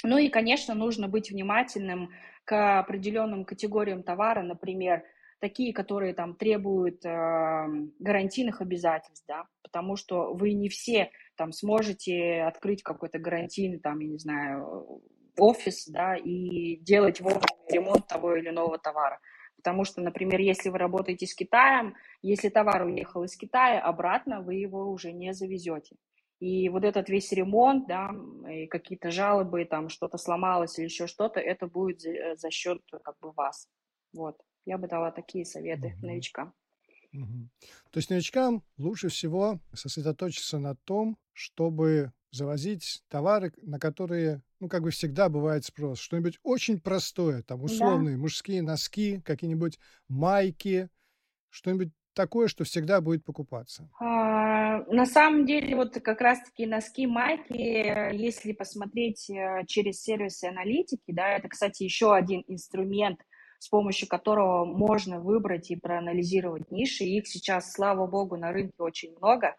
Ну 0.02 0.18
и, 0.18 0.28
конечно, 0.28 0.74
нужно 0.74 1.08
быть 1.08 1.30
внимательным 1.30 2.10
к 2.44 2.78
определенным 2.78 3.44
категориям 3.44 4.02
товара, 4.02 4.42
например, 4.42 5.02
такие, 5.40 5.72
которые 5.72 6.14
там 6.14 6.34
требуют 6.36 7.04
э, 7.04 7.66
гарантийных 7.98 8.60
обязательств, 8.60 9.24
да, 9.26 9.46
потому 9.62 9.96
что 9.96 10.34
вы 10.34 10.52
не 10.52 10.68
все 10.68 11.10
там 11.36 11.52
сможете 11.52 12.42
открыть 12.42 12.82
какой-то 12.82 13.18
гарантийный, 13.18 13.78
там, 13.78 13.98
я 14.00 14.08
не 14.08 14.18
знаю, 14.18 15.02
офис, 15.36 15.86
да, 15.88 16.16
и 16.16 16.76
делать 16.76 17.20
вовремя 17.20 17.42
ремонт 17.70 18.06
того 18.06 18.36
или 18.36 18.48
иного 18.50 18.78
товара. 18.78 19.20
Потому 19.64 19.84
что, 19.84 20.02
например, 20.02 20.40
если 20.40 20.68
вы 20.68 20.76
работаете 20.76 21.26
с 21.26 21.34
Китаем, 21.34 21.94
если 22.20 22.50
товар 22.50 22.84
уехал 22.84 23.24
из 23.24 23.34
Китая, 23.34 23.80
обратно 23.80 24.42
вы 24.42 24.56
его 24.56 24.90
уже 24.90 25.10
не 25.10 25.32
завезете. 25.32 25.96
И 26.38 26.68
вот 26.68 26.84
этот 26.84 27.08
весь 27.08 27.32
ремонт, 27.32 27.86
да, 27.88 28.10
и 28.46 28.66
какие-то 28.66 29.10
жалобы, 29.10 29.64
там 29.64 29.88
что-то 29.88 30.18
сломалось 30.18 30.78
или 30.78 30.84
еще 30.84 31.06
что-то, 31.06 31.40
это 31.40 31.66
будет 31.66 32.02
за, 32.02 32.10
э, 32.10 32.36
за 32.36 32.50
счет 32.50 32.82
как 33.02 33.18
бы 33.20 33.32
вас. 33.32 33.66
Вот. 34.12 34.36
Я 34.66 34.76
бы 34.76 34.86
дала 34.86 35.10
такие 35.10 35.46
советы 35.46 35.94
mm-hmm. 35.96 36.06
новичкам. 36.06 36.52
Mm-hmm. 37.14 37.48
То 37.90 37.96
есть 37.96 38.10
новичкам 38.10 38.62
лучше 38.76 39.08
всего 39.08 39.60
сосредоточиться 39.72 40.58
на 40.58 40.76
том, 40.76 41.16
чтобы 41.32 42.12
завозить 42.30 43.02
товары, 43.08 43.54
на 43.62 43.78
которые, 43.78 44.42
ну, 44.64 44.68
как 44.70 44.82
бы 44.82 44.90
всегда 44.90 45.28
бывает 45.28 45.66
спрос. 45.66 45.98
Что-нибудь 45.98 46.38
очень 46.42 46.80
простое, 46.80 47.42
там, 47.42 47.62
условные 47.62 48.16
да. 48.16 48.22
мужские 48.22 48.62
носки, 48.62 49.20
какие-нибудь 49.22 49.78
майки, 50.08 50.88
что-нибудь 51.50 51.90
такое, 52.14 52.48
что 52.48 52.64
всегда 52.64 53.02
будет 53.02 53.24
покупаться? 53.24 53.90
А, 54.00 54.78
на 54.84 55.04
самом 55.04 55.44
деле, 55.44 55.76
вот 55.76 56.00
как 56.00 56.22
раз-таки 56.22 56.64
носки, 56.64 57.06
майки, 57.06 58.14
если 58.16 58.52
посмотреть 58.52 59.28
э, 59.28 59.64
через 59.66 60.00
сервисы 60.00 60.46
аналитики, 60.46 61.12
да, 61.12 61.36
это, 61.36 61.48
кстати, 61.48 61.82
еще 61.82 62.14
один 62.14 62.42
инструмент, 62.48 63.20
с 63.58 63.68
помощью 63.68 64.08
которого 64.08 64.64
можно 64.64 65.20
выбрать 65.20 65.70
и 65.70 65.76
проанализировать 65.76 66.70
ниши. 66.70 67.04
Их 67.04 67.26
сейчас, 67.26 67.70
слава 67.70 68.06
богу, 68.06 68.38
на 68.38 68.50
рынке 68.50 68.76
очень 68.78 69.14
много. 69.18 69.54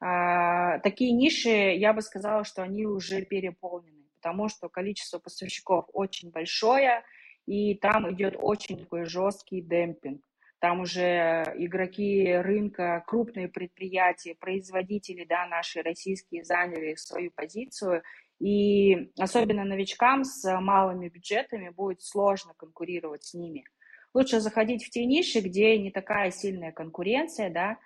А, 0.00 0.78
такие 0.78 1.12
ниши, 1.12 1.50
я 1.50 1.92
бы 1.92 2.00
сказала, 2.00 2.44
что 2.44 2.62
они 2.62 2.86
уже 2.86 3.20
переполнены, 3.20 3.99
потому 4.20 4.48
что 4.48 4.68
количество 4.68 5.18
поставщиков 5.18 5.86
очень 5.92 6.30
большое, 6.30 7.02
и 7.46 7.74
там 7.74 8.12
идет 8.12 8.36
очень 8.38 8.78
такой 8.78 9.06
жесткий 9.06 9.62
демпинг. 9.62 10.22
Там 10.60 10.80
уже 10.80 11.54
игроки 11.56 12.34
рынка, 12.34 13.02
крупные 13.06 13.48
предприятия, 13.48 14.34
производители, 14.34 15.24
да, 15.24 15.46
наши 15.46 15.80
российские 15.80 16.44
заняли 16.44 16.94
свою 16.96 17.30
позицию. 17.30 18.02
И 18.38 19.10
особенно 19.18 19.64
новичкам 19.64 20.24
с 20.24 20.60
малыми 20.60 21.08
бюджетами 21.08 21.70
будет 21.70 22.02
сложно 22.02 22.52
конкурировать 22.58 23.24
с 23.24 23.32
ними. 23.32 23.64
Лучше 24.12 24.40
заходить 24.40 24.84
в 24.84 24.90
те 24.90 25.06
ниши, 25.06 25.40
где 25.40 25.78
не 25.78 25.90
такая 25.90 26.30
сильная 26.30 26.72
конкуренция, 26.72 27.48
да, 27.48 27.78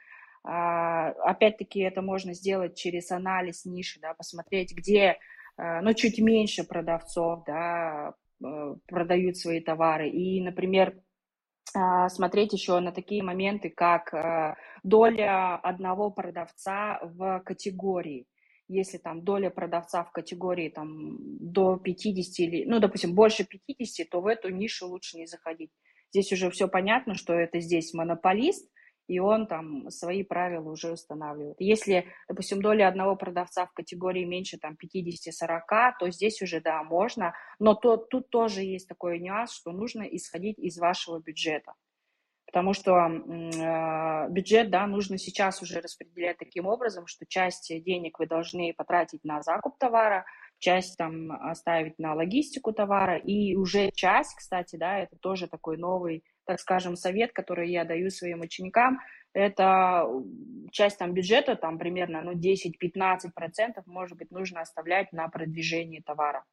а, 0.43 1.11
опять-таки 1.31 1.81
это 1.81 2.03
можно 2.03 2.35
сделать 2.35 2.77
через 2.77 3.11
анализ 3.11 3.65
ниши, 3.65 4.01
да, 4.01 4.15
посмотреть, 4.15 4.75
где, 4.75 5.19
а, 5.57 5.83
ну, 5.83 5.95
чуть 5.95 6.19
меньше 6.19 6.65
продавцов, 6.65 7.45
да, 7.47 8.15
э, 8.45 8.75
продают 8.87 9.37
свои 9.37 9.61
товары. 9.61 10.09
И, 10.09 10.43
например, 10.43 11.01
а, 11.75 12.09
смотреть 12.09 12.53
еще 12.53 12.79
на 12.81 12.93
такие 12.93 13.23
моменты, 13.23 13.71
как 13.71 14.13
э, 14.15 14.55
доля 14.83 15.57
одного 15.57 16.11
продавца 16.11 17.01
в 17.03 17.41
категории. 17.45 18.27
Если 18.69 18.99
там 18.99 19.23
доля 19.23 19.51
продавца 19.51 20.05
в 20.05 20.13
категории 20.13 20.69
там, 20.69 21.17
до 21.21 21.77
50 21.77 22.39
или, 22.41 22.65
ну, 22.65 22.81
допустим, 22.81 23.15
больше 23.15 23.45
50, 23.45 24.09
то 24.09 24.21
в 24.21 24.27
эту 24.27 24.51
нишу 24.51 24.87
лучше 24.87 25.19
не 25.19 25.27
заходить. 25.27 25.71
Здесь 26.13 26.33
уже 26.33 26.51
все 26.51 26.69
понятно, 26.69 27.15
что 27.15 27.35
это 27.35 27.61
здесь 27.61 27.93
монополист, 27.93 28.71
и 29.07 29.19
он 29.19 29.47
там 29.47 29.91
свои 29.91 30.23
правила 30.23 30.71
уже 30.71 30.93
устанавливает. 30.93 31.57
Если, 31.59 32.07
допустим, 32.29 32.63
доля 32.63 32.89
одного 32.89 33.17
продавца 33.17 33.67
в 33.67 33.73
категории 33.73 34.25
меньше 34.25 34.59
там 34.59 34.77
50-40, 34.83 35.93
то 35.99 36.11
здесь 36.11 36.41
уже, 36.43 36.61
да, 36.61 36.83
можно, 36.83 37.35
но 37.59 37.75
то, 37.75 37.97
тут 37.97 38.31
тоже 38.31 38.63
есть 38.63 38.89
такой 38.89 39.19
нюанс, 39.19 39.53
что 39.53 39.73
нужно 39.73 40.03
исходить 40.03 40.59
из 40.59 40.79
вашего 40.79 41.21
бюджета. 41.21 41.75
Потому 42.47 42.73
что 42.73 42.93
э, 42.93 44.29
бюджет, 44.31 44.71
да, 44.71 44.87
нужно 44.87 45.19
сейчас 45.19 45.61
уже 45.61 45.81
распределять 45.81 46.39
таким 46.39 46.67
образом, 46.67 47.07
что 47.07 47.27
часть 47.27 47.73
денег 47.83 48.21
вы 48.21 48.27
должны 48.27 48.73
потратить 48.75 49.25
на 49.25 49.43
закуп 49.43 49.77
товара, 49.77 50.25
часть 50.59 50.97
там 50.97 51.33
оставить 51.33 51.99
на 51.99 52.15
логистику 52.15 52.73
товара, 52.73 53.17
и 53.17 53.57
уже 53.57 53.91
часть, 53.91 54.37
кстати, 54.37 54.77
да, 54.77 55.01
это 55.01 55.17
тоже 55.17 55.49
такой 55.49 55.79
новый, 55.79 56.23
так 56.47 56.61
скажем, 56.61 56.97
совет, 56.97 57.33
который 57.33 57.71
я 57.71 57.85
даю 57.85 58.11
своим 58.11 58.41
ученикам, 58.41 59.01
это 59.33 60.07
часть 60.71 60.99
там 60.99 61.13
бюджета, 61.13 61.57
там 61.57 61.79
примерно 61.79 62.23
ну, 62.23 62.33
10-15% 62.33 63.31
может 63.87 64.17
быть 64.17 64.31
нужно 64.31 64.61
оставлять 64.61 65.13
на 65.13 65.29
продвижение 65.29 66.03
товара. 66.03 66.45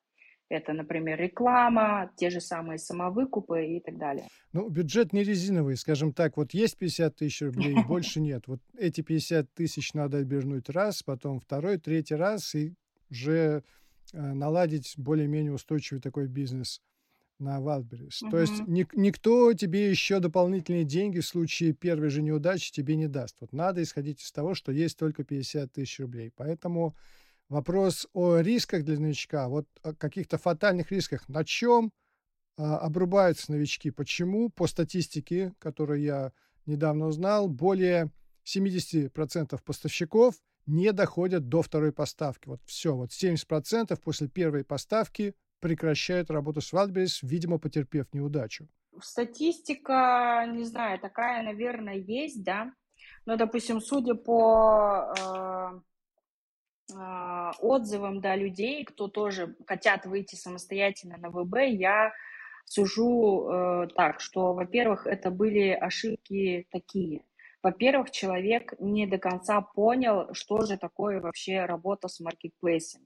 Это, 0.49 0.73
например, 0.73 1.17
реклама, 1.17 2.11
те 2.17 2.29
же 2.29 2.41
самые 2.41 2.77
самовыкупы 2.77 3.67
и 3.67 3.79
так 3.79 3.97
далее. 3.97 4.27
Ну, 4.51 4.67
бюджет 4.67 5.13
не 5.13 5.23
резиновый, 5.23 5.77
скажем 5.77 6.11
так, 6.11 6.35
вот 6.35 6.53
есть 6.53 6.77
50 6.77 7.15
тысяч 7.15 7.41
рублей, 7.41 7.75
больше 7.87 8.19
нет. 8.19 8.47
Вот 8.47 8.59
эти 8.77 9.01
50 9.01 9.53
тысяч 9.53 9.93
надо 9.93 10.17
обернуть 10.17 10.69
раз, 10.69 11.03
потом 11.03 11.39
второй, 11.39 11.77
третий 11.77 12.15
раз, 12.15 12.53
и 12.55 12.73
уже 13.09 13.63
Э, 14.13 14.33
наладить 14.33 14.95
более-менее 14.97 15.53
устойчивый 15.53 16.01
такой 16.01 16.27
бизнес 16.27 16.81
на 17.41 17.59
Wildberries. 17.59 18.21
Угу. 18.21 18.31
То 18.31 18.39
есть 18.39 18.67
ни, 18.67 18.87
никто 18.93 19.53
тебе 19.53 19.89
еще 19.89 20.19
дополнительные 20.19 20.83
деньги 20.83 21.19
в 21.19 21.25
случае 21.25 21.73
первой 21.73 22.09
же 22.09 22.21
неудачи 22.21 22.71
тебе 22.71 22.95
не 22.95 23.07
даст. 23.07 23.35
Вот 23.41 23.51
надо 23.51 23.83
исходить 23.83 24.21
из 24.21 24.31
того, 24.31 24.53
что 24.53 24.71
есть 24.71 24.97
только 24.97 25.23
50 25.23 25.71
тысяч 25.71 25.99
рублей. 25.99 26.31
Поэтому 26.35 26.95
вопрос 27.49 28.07
о 28.13 28.37
рисках 28.37 28.83
для 28.83 28.99
новичка, 28.99 29.49
вот 29.49 29.67
о 29.83 29.93
каких-то 29.93 30.37
фатальных 30.37 30.91
рисках, 30.91 31.27
на 31.27 31.43
чем 31.43 31.91
а, 32.57 32.77
обрубаются 32.77 33.51
новички, 33.51 33.91
почему 33.91 34.49
по 34.49 34.67
статистике, 34.67 35.53
которую 35.59 36.01
я 36.01 36.31
недавно 36.65 37.07
узнал, 37.07 37.49
более 37.49 38.11
70% 38.45 39.59
поставщиков– 39.63 40.35
не 40.65 40.91
доходят 40.91 41.49
до 41.49 41.61
второй 41.61 41.91
поставки. 41.91 42.47
Вот 42.47 42.61
все, 42.65 42.95
вот 42.95 43.11
70% 43.11 43.99
после 43.99 44.27
первой 44.27 44.63
поставки 44.63 45.35
прекращают 45.61 46.29
работу 46.29 46.59
с 46.59 46.73
Wildberries, 46.73 47.19
видимо, 47.21 47.59
потерпев 47.59 48.07
неудачу. 48.13 48.67
Статистика, 48.99 50.45
не 50.51 50.65
знаю, 50.65 50.99
такая, 50.99 51.43
наверное, 51.43 51.95
есть, 51.95 52.43
да. 52.43 52.73
Но, 53.25 53.37
допустим, 53.37 53.79
судя 53.79 54.15
по 54.15 55.13
э, 55.17 56.93
э, 56.93 57.51
отзывам 57.59 58.19
да, 58.19 58.35
людей, 58.35 58.83
кто 58.83 59.07
тоже 59.07 59.55
хотят 59.65 60.05
выйти 60.05 60.35
самостоятельно 60.35 61.17
на 61.17 61.29
ВБ, 61.29 61.55
я 61.69 62.11
сужу 62.65 63.47
э, 63.49 63.87
так, 63.95 64.19
что, 64.21 64.53
во-первых, 64.53 65.07
это 65.07 65.31
были 65.31 65.69
ошибки 65.69 66.67
такие. 66.71 67.23
Во-первых, 67.63 68.09
человек 68.11 68.73
не 68.79 69.05
до 69.05 69.19
конца 69.19 69.61
понял, 69.61 70.33
что 70.33 70.61
же 70.61 70.77
такое 70.77 71.21
вообще 71.21 71.65
работа 71.65 72.07
с 72.07 72.19
маркетплейсами. 72.19 73.05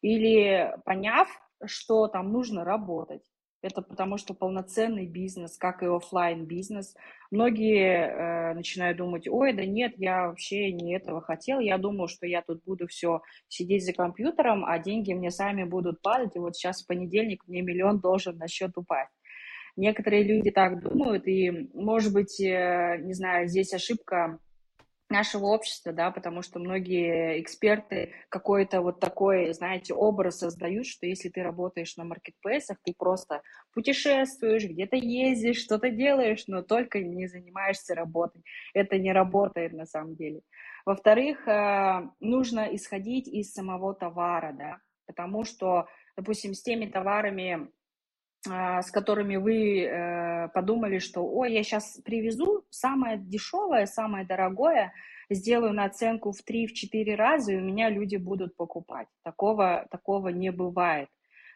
Или 0.00 0.74
поняв, 0.84 1.28
что 1.64 2.08
там 2.08 2.32
нужно 2.32 2.64
работать, 2.64 3.22
это 3.62 3.82
потому 3.82 4.16
что 4.16 4.32
полноценный 4.32 5.06
бизнес, 5.06 5.56
как 5.58 5.82
и 5.82 5.86
офлайн 5.86 6.46
бизнес. 6.46 6.94
Многие 7.30 8.06
э, 8.06 8.54
начинают 8.54 8.96
думать, 8.96 9.28
ой, 9.28 9.52
да 9.52 9.66
нет, 9.66 9.92
я 9.96 10.28
вообще 10.28 10.72
не 10.72 10.96
этого 10.96 11.20
хотел, 11.20 11.60
я 11.60 11.76
думал, 11.76 12.08
что 12.08 12.26
я 12.26 12.42
тут 12.42 12.64
буду 12.64 12.86
все 12.86 13.20
сидеть 13.48 13.84
за 13.84 13.92
компьютером, 13.92 14.64
а 14.64 14.78
деньги 14.78 15.12
мне 15.12 15.30
сами 15.30 15.64
будут 15.64 16.00
падать, 16.00 16.36
и 16.36 16.38
вот 16.38 16.56
сейчас 16.56 16.82
в 16.82 16.86
понедельник 16.86 17.46
мне 17.46 17.60
миллион 17.60 18.00
должен 18.00 18.38
на 18.38 18.48
счет 18.48 18.76
упасть. 18.76 19.12
Некоторые 19.76 20.24
люди 20.24 20.50
так 20.50 20.82
думают, 20.82 21.26
и, 21.28 21.68
может 21.74 22.12
быть, 22.12 22.40
э, 22.40 22.98
не 23.02 23.12
знаю, 23.12 23.46
здесь 23.46 23.74
ошибка 23.74 24.38
нашего 25.10 25.46
общества, 25.46 25.92
да, 25.92 26.10
потому 26.10 26.42
что 26.42 26.58
многие 26.58 27.40
эксперты 27.40 28.14
какой-то 28.28 28.80
вот 28.80 29.00
такой, 29.00 29.52
знаете, 29.52 29.92
образ 29.92 30.38
создают, 30.38 30.86
что 30.86 31.06
если 31.06 31.28
ты 31.28 31.42
работаешь 31.42 31.96
на 31.96 32.04
маркетплейсах, 32.04 32.78
ты 32.84 32.94
просто 32.96 33.42
путешествуешь, 33.74 34.64
где-то 34.64 34.96
ездишь, 34.96 35.62
что-то 35.62 35.90
делаешь, 35.90 36.44
но 36.46 36.62
только 36.62 37.00
не 37.00 37.26
занимаешься 37.26 37.94
работой. 37.94 38.42
Это 38.72 38.98
не 38.98 39.12
работает 39.12 39.72
на 39.72 39.86
самом 39.86 40.14
деле. 40.14 40.40
Во-вторых, 40.86 41.46
э, 41.46 42.08
нужно 42.20 42.74
исходить 42.74 43.28
из 43.28 43.52
самого 43.52 43.94
товара, 43.94 44.52
да, 44.52 44.78
потому 45.06 45.44
что, 45.44 45.88
допустим, 46.16 46.54
с 46.54 46.62
теми 46.62 46.86
товарами, 46.86 47.68
с 48.46 48.90
которыми 48.90 49.36
вы 49.36 49.82
э, 49.82 50.48
подумали, 50.54 50.98
что, 50.98 51.22
ой, 51.22 51.52
я 51.52 51.62
сейчас 51.62 52.00
привезу 52.04 52.64
самое 52.70 53.18
дешевое, 53.18 53.86
самое 53.86 54.26
дорогое, 54.26 54.92
сделаю 55.28 55.74
наценку 55.74 56.32
в 56.32 56.42
3-4 56.48 57.14
раза, 57.16 57.52
и 57.52 57.56
у 57.56 57.60
меня 57.60 57.90
люди 57.90 58.16
будут 58.16 58.56
покупать. 58.56 59.08
Такого, 59.22 59.86
такого 59.90 60.28
не 60.28 60.50
бывает. 60.50 61.08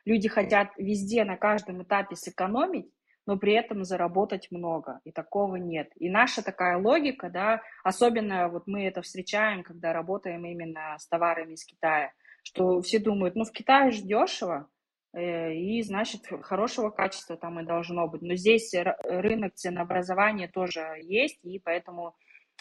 Люди 0.05 0.29
хотят 0.29 0.73
везде, 0.77 1.25
на 1.25 1.37
каждом 1.37 1.83
этапе 1.83 2.17
сэкономить, 2.17 2.91
но 3.27 3.39
при 3.39 3.55
этом 3.55 3.85
заработать 3.85 4.49
много, 4.51 5.01
и 5.05 5.13
такого 5.13 5.57
нет. 5.57 5.89
И 5.97 6.11
наша 6.11 6.43
такая 6.43 6.77
логика, 6.77 7.31
да, 7.31 7.63
особенно 7.83 8.49
вот 8.49 8.67
мы 8.67 8.87
это 8.87 9.01
встречаем, 9.01 9.63
когда 9.63 9.95
работаем 9.95 10.45
именно 10.45 10.97
с 10.99 11.09
товарами 11.09 11.55
из 11.55 11.65
Китая, 11.65 12.13
что 12.43 12.83
все 12.83 12.99
думают, 12.99 13.35
ну 13.35 13.45
в 13.45 13.53
Китае 13.53 13.91
же 13.93 14.03
дешево, 14.03 14.69
и 15.17 15.83
значит 15.83 16.23
хорошего 16.43 16.91
качества 16.91 17.37
там 17.37 17.61
и 17.61 17.65
должно 17.65 18.09
быть. 18.09 18.23
Но 18.23 18.35
здесь 18.35 18.75
рынок 19.05 19.55
ценообразования 19.55 20.49
тоже 20.49 20.99
есть, 21.03 21.39
и 21.45 21.59
поэтому 21.59 22.17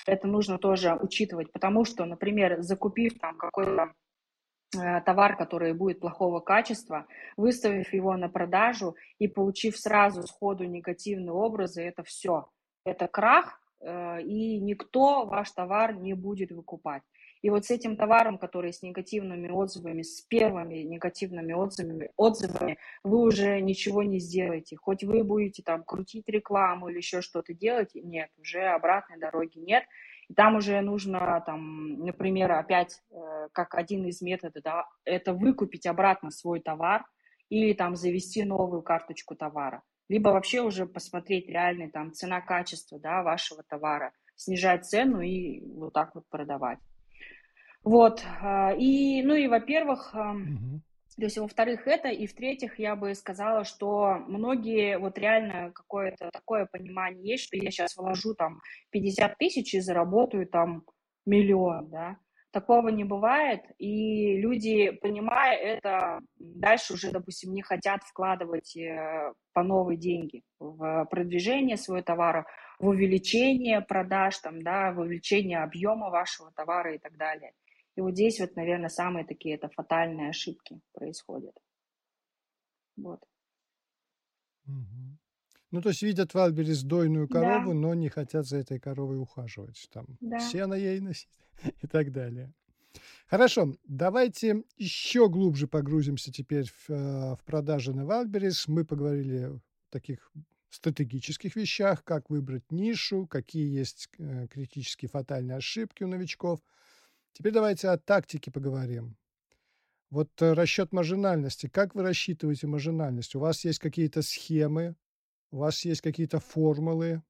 это 0.06 0.28
нужно 0.28 0.58
тоже 0.58 0.94
учитывать, 0.96 1.52
потому 1.52 1.86
что, 1.86 2.06
например, 2.06 2.62
закупив 2.62 3.18
там 3.20 3.38
какой-то 3.38 3.94
Э, 4.76 5.02
товар, 5.02 5.38
который 5.38 5.74
будет 5.74 6.00
плохого 6.00 6.40
качества, 6.40 7.06
выставив 7.38 7.94
его 7.94 8.16
на 8.18 8.30
продажу 8.30 8.96
и 9.20 9.28
получив 9.28 9.78
сразу 9.78 10.24
сходу 10.24 10.64
негативные 10.64 11.32
образы, 11.34 11.84
это 11.84 12.04
все. 12.04 12.48
Это 12.86 13.08
крах, 13.08 13.62
э, 13.82 14.22
и 14.24 14.60
никто 14.60 15.26
ваш 15.26 15.52
товар 15.52 15.96
не 15.96 16.14
будет 16.14 16.52
выкупать. 16.52 17.04
И 17.44 17.50
вот 17.50 17.66
с 17.66 17.72
этим 17.72 17.98
товаром, 17.98 18.38
который 18.38 18.72
с 18.72 18.82
негативными 18.82 19.50
отзывами, 19.50 20.02
с 20.02 20.22
первыми 20.22 20.76
негативными 20.76 21.52
отзывами, 21.52 22.10
отзывами, 22.16 22.78
вы 23.04 23.20
уже 23.20 23.60
ничего 23.60 24.02
не 24.02 24.20
сделаете. 24.20 24.78
Хоть 24.78 25.04
вы 25.04 25.26
будете 25.26 25.62
там 25.62 25.84
крутить 25.84 26.24
рекламу 26.30 26.88
или 26.88 26.98
еще 26.98 27.22
что-то 27.22 27.54
делать, 27.54 27.90
нет, 27.96 28.30
уже 28.40 28.62
обратной 28.62 29.20
дороги 29.20 29.60
нет. 29.60 29.84
И 30.30 30.34
там 30.34 30.56
уже 30.56 30.80
нужно, 30.80 31.44
там, 31.46 32.00
например, 32.00 32.50
опять, 32.54 33.02
э, 33.12 33.50
как 33.52 33.76
один 33.76 34.06
из 34.06 34.22
методов, 34.22 34.64
да, 34.64 34.86
это 35.04 35.34
выкупить 35.34 35.86
обратно 35.86 36.32
свой 36.32 36.62
товар 36.62 37.04
или 37.50 37.74
там 37.74 37.98
завести 37.98 38.46
новую 38.46 38.84
карточку 38.84 39.36
товара. 39.36 39.84
Либо 40.08 40.30
вообще 40.30 40.62
уже 40.62 40.86
посмотреть 40.86 41.50
реальный 41.50 41.92
там 41.92 42.14
цена-качество 42.14 43.00
да, 43.00 43.22
вашего 43.22 43.64
товара, 43.64 44.14
снижать 44.38 44.86
цену 44.86 45.20
и 45.20 45.60
вот 45.76 45.92
так 45.92 46.16
вот 46.16 46.24
продавать. 46.30 46.80
Вот. 47.84 48.24
Э, 48.42 48.76
и, 48.78 49.22
ну 49.24 49.36
и, 49.36 49.48
во-первых, 49.48 50.14
угу. 50.14 50.82
То 51.18 51.26
есть, 51.26 51.38
во-вторых, 51.38 51.88
это, 51.88 52.10
и 52.10 52.26
в-третьих, 52.26 52.80
я 52.80 52.96
бы 52.96 53.14
сказала, 53.14 53.66
что 53.66 54.16
многие, 54.28 54.98
вот 54.98 55.18
реально 55.18 55.72
какое-то 55.74 56.32
такое 56.32 56.66
понимание 56.66 57.34
есть, 57.34 57.44
что 57.44 57.58
я 57.58 57.70
сейчас 57.70 57.96
вложу 57.96 58.34
там 58.34 58.62
50 58.90 59.38
тысяч 59.38 59.74
и 59.76 59.80
заработаю 59.80 60.48
там 60.48 60.84
миллион, 61.26 61.90
да. 61.90 62.18
Такого 62.52 62.90
не 62.90 63.04
бывает, 63.04 63.62
и 63.80 64.38
люди, 64.38 64.92
понимая 64.92 65.58
это, 65.58 66.20
дальше 66.38 66.94
уже, 66.94 67.12
допустим, 67.12 67.52
не 67.52 67.64
хотят 67.64 68.04
вкладывать 68.04 68.76
э, 68.78 69.34
по 69.54 69.64
новые 69.64 69.98
деньги 69.98 70.44
в 70.60 71.06
продвижение 71.10 71.78
своего 71.78 72.04
товара, 72.04 72.46
в 72.78 72.88
увеличение 72.88 73.82
продаж, 73.82 74.38
там, 74.38 74.62
да, 74.62 74.92
в 74.92 75.00
увеличение 75.00 75.64
объема 75.64 76.10
вашего 76.10 76.52
товара 76.52 76.94
и 76.94 77.00
так 77.00 77.18
далее. 77.18 77.54
И 77.96 78.02
вот 78.02 78.14
здесь 78.14 78.40
вот, 78.40 78.56
наверное, 78.56 78.90
самые 78.90 79.26
такие 79.26 79.56
это 79.56 79.70
фатальные 79.70 80.30
ошибки 80.30 80.82
происходят. 80.94 81.56
Вот. 82.96 83.20
Угу. 84.66 85.18
Ну, 85.72 85.82
то 85.82 85.90
есть 85.90 86.02
видят 86.02 86.34
в 86.34 86.38
Альберис 86.38 86.84
дойную 86.84 87.28
корову, 87.28 87.74
да. 87.74 87.80
но 87.80 87.94
не 87.94 88.10
хотят 88.10 88.46
за 88.46 88.58
этой 88.58 88.80
коровой 88.80 89.20
ухаживать. 89.20 89.88
Там 89.92 90.06
да. 90.22 90.40
сено 90.40 90.74
ей 90.74 91.00
носить 91.00 91.30
и 91.82 91.88
так 91.88 92.12
далее. 92.12 92.54
Хорошо, 93.28 93.74
давайте 93.88 94.64
еще 94.78 95.30
глубже 95.30 95.68
погрузимся 95.68 96.32
теперь 96.32 96.68
в, 96.68 96.90
э, 96.92 97.36
в 97.36 97.40
продажи 97.46 97.94
на 97.94 98.06
Валберис. 98.06 98.68
Мы 98.68 98.86
поговорили 98.86 99.46
о 99.46 99.60
таких 99.90 100.32
стратегических 100.70 101.56
вещах, 101.56 102.04
как 102.04 102.30
выбрать 102.30 102.72
нишу, 102.72 103.26
какие 103.26 103.76
есть 103.76 104.10
э, 104.20 104.48
критические 104.48 105.10
фатальные 105.10 105.58
ошибки 105.58 106.04
у 106.04 106.08
новичков– 106.08 106.60
Теперь 107.34 107.52
давайте 107.52 107.90
о 107.90 107.98
тактике 107.98 108.52
поговорим. 108.52 109.18
Вот 110.12 110.30
э, 110.42 110.54
расчет 110.54 110.94
маржинальности. 110.94 111.68
Как 111.68 111.96
вы 111.96 112.04
рассчитываете 112.04 112.68
маржинальность? 112.68 113.36
У 113.36 113.40
вас 113.40 113.66
есть 113.66 113.80
какие-то 113.80 114.22
схемы, 114.22 114.96
у 115.52 115.58
вас 115.58 115.84
есть 115.86 116.02
какие-то 116.02 116.40
формулы? 116.40 117.24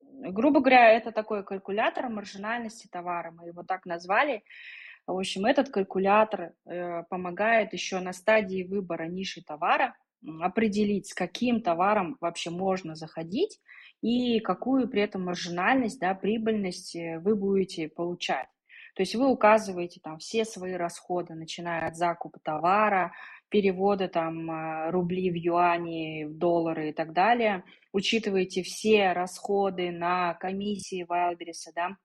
Грубо 0.00 0.60
говоря, 0.60 0.92
это 0.92 1.12
такой 1.12 1.42
калькулятор 1.42 2.10
маржинальности 2.10 2.88
товара. 2.92 3.30
Мы 3.30 3.46
его 3.46 3.62
так 3.62 3.86
назвали. 3.86 4.44
В 5.06 5.16
общем, 5.16 5.46
этот 5.46 5.70
калькулятор 5.70 6.52
э, 6.66 7.02
помогает 7.08 7.72
еще 7.72 8.00
на 8.00 8.12
стадии 8.12 8.64
выбора 8.64 9.04
ниши 9.04 9.42
товара 9.42 9.96
определить, 10.42 11.08
с 11.08 11.14
каким 11.14 11.62
товаром 11.62 12.18
вообще 12.20 12.50
можно 12.50 12.94
заходить 12.94 13.58
и 14.02 14.40
какую 14.40 14.88
при 14.88 15.00
этом 15.00 15.24
маржинальность, 15.24 15.98
да, 15.98 16.14
прибыльность 16.14 16.94
э, 16.94 17.18
вы 17.20 17.34
будете 17.34 17.88
получать. 17.88 18.48
То 18.94 19.02
есть 19.02 19.14
вы 19.14 19.28
указываете 19.28 20.00
там 20.02 20.18
все 20.18 20.44
свои 20.44 20.74
расходы, 20.74 21.34
начиная 21.34 21.86
от 21.86 21.96
закупа 21.96 22.38
товара, 22.42 23.12
перевода 23.48 24.08
там 24.08 24.50
а, 24.50 24.90
рубли 24.90 25.30
в 25.30 25.34
юани, 25.34 26.24
в 26.24 26.38
доллары 26.38 26.90
и 26.90 26.92
так 26.92 27.12
далее, 27.12 27.64
учитываете 27.92 28.62
все 28.62 29.12
расходы 29.12 29.90
на 29.90 30.34
комиссии 30.34 31.06
Wildberries, 31.06 31.72
да, 31.74 31.96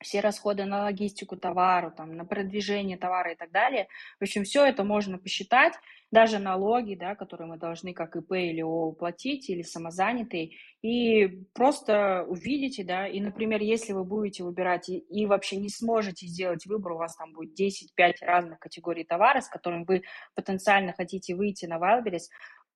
все 0.00 0.20
расходы 0.20 0.64
на 0.64 0.82
логистику 0.82 1.36
товара, 1.36 1.90
там, 1.90 2.16
на 2.16 2.24
продвижение 2.24 2.96
товара 2.96 3.32
и 3.32 3.36
так 3.36 3.50
далее. 3.50 3.88
В 4.20 4.24
общем, 4.24 4.44
все 4.44 4.64
это 4.64 4.84
можно 4.84 5.18
посчитать, 5.18 5.74
даже 6.10 6.38
налоги, 6.38 6.94
да, 6.94 7.14
которые 7.14 7.48
мы 7.48 7.58
должны 7.58 7.92
как 7.92 8.16
ИП 8.16 8.32
или 8.32 8.62
ООО 8.62 8.92
платить, 8.92 9.50
или 9.50 9.62
самозанятый, 9.62 10.56
и 10.80 11.44
просто 11.52 12.24
увидите, 12.26 12.84
да, 12.84 13.06
и, 13.06 13.20
например, 13.20 13.60
если 13.60 13.92
вы 13.92 14.04
будете 14.04 14.44
выбирать 14.44 14.88
и, 14.88 14.98
и 14.98 15.26
вообще 15.26 15.56
не 15.56 15.68
сможете 15.68 16.26
сделать 16.26 16.64
выбор, 16.66 16.92
у 16.92 16.98
вас 16.98 17.16
там 17.16 17.32
будет 17.32 17.58
10-5 17.60 18.12
разных 18.22 18.58
категорий 18.58 19.04
товара, 19.04 19.40
с 19.40 19.48
которыми 19.48 19.84
вы 19.84 20.02
потенциально 20.34 20.92
хотите 20.92 21.34
выйти 21.34 21.66
на 21.66 21.76
Wildberries, 21.76 22.28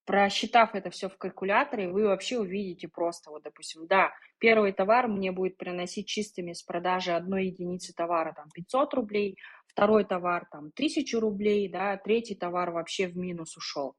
просчитав 0.04 0.74
это 0.74 0.90
все 0.90 1.08
в 1.08 1.16
калькуляторе, 1.16 1.88
вы 1.88 2.06
вообще 2.06 2.38
увидите 2.38 2.88
просто, 2.88 3.30
вот, 3.30 3.42
допустим, 3.42 3.86
да, 3.86 4.12
первый 4.38 4.72
товар 4.72 5.08
мне 5.08 5.32
будет 5.32 5.56
приносить 5.56 6.08
чистыми 6.08 6.52
с 6.52 6.62
продажи 6.62 7.12
одной 7.12 7.46
единицы 7.46 7.92
товара 7.94 8.32
там 8.34 8.48
500 8.52 8.94
рублей, 8.94 9.36
второй 9.66 10.04
товар 10.04 10.46
там 10.50 10.66
1000 10.74 11.20
рублей, 11.20 11.68
да, 11.68 11.96
третий 11.96 12.34
товар 12.34 12.70
вообще 12.70 13.06
в 13.06 13.16
минус 13.16 13.56
ушел. 13.56 13.94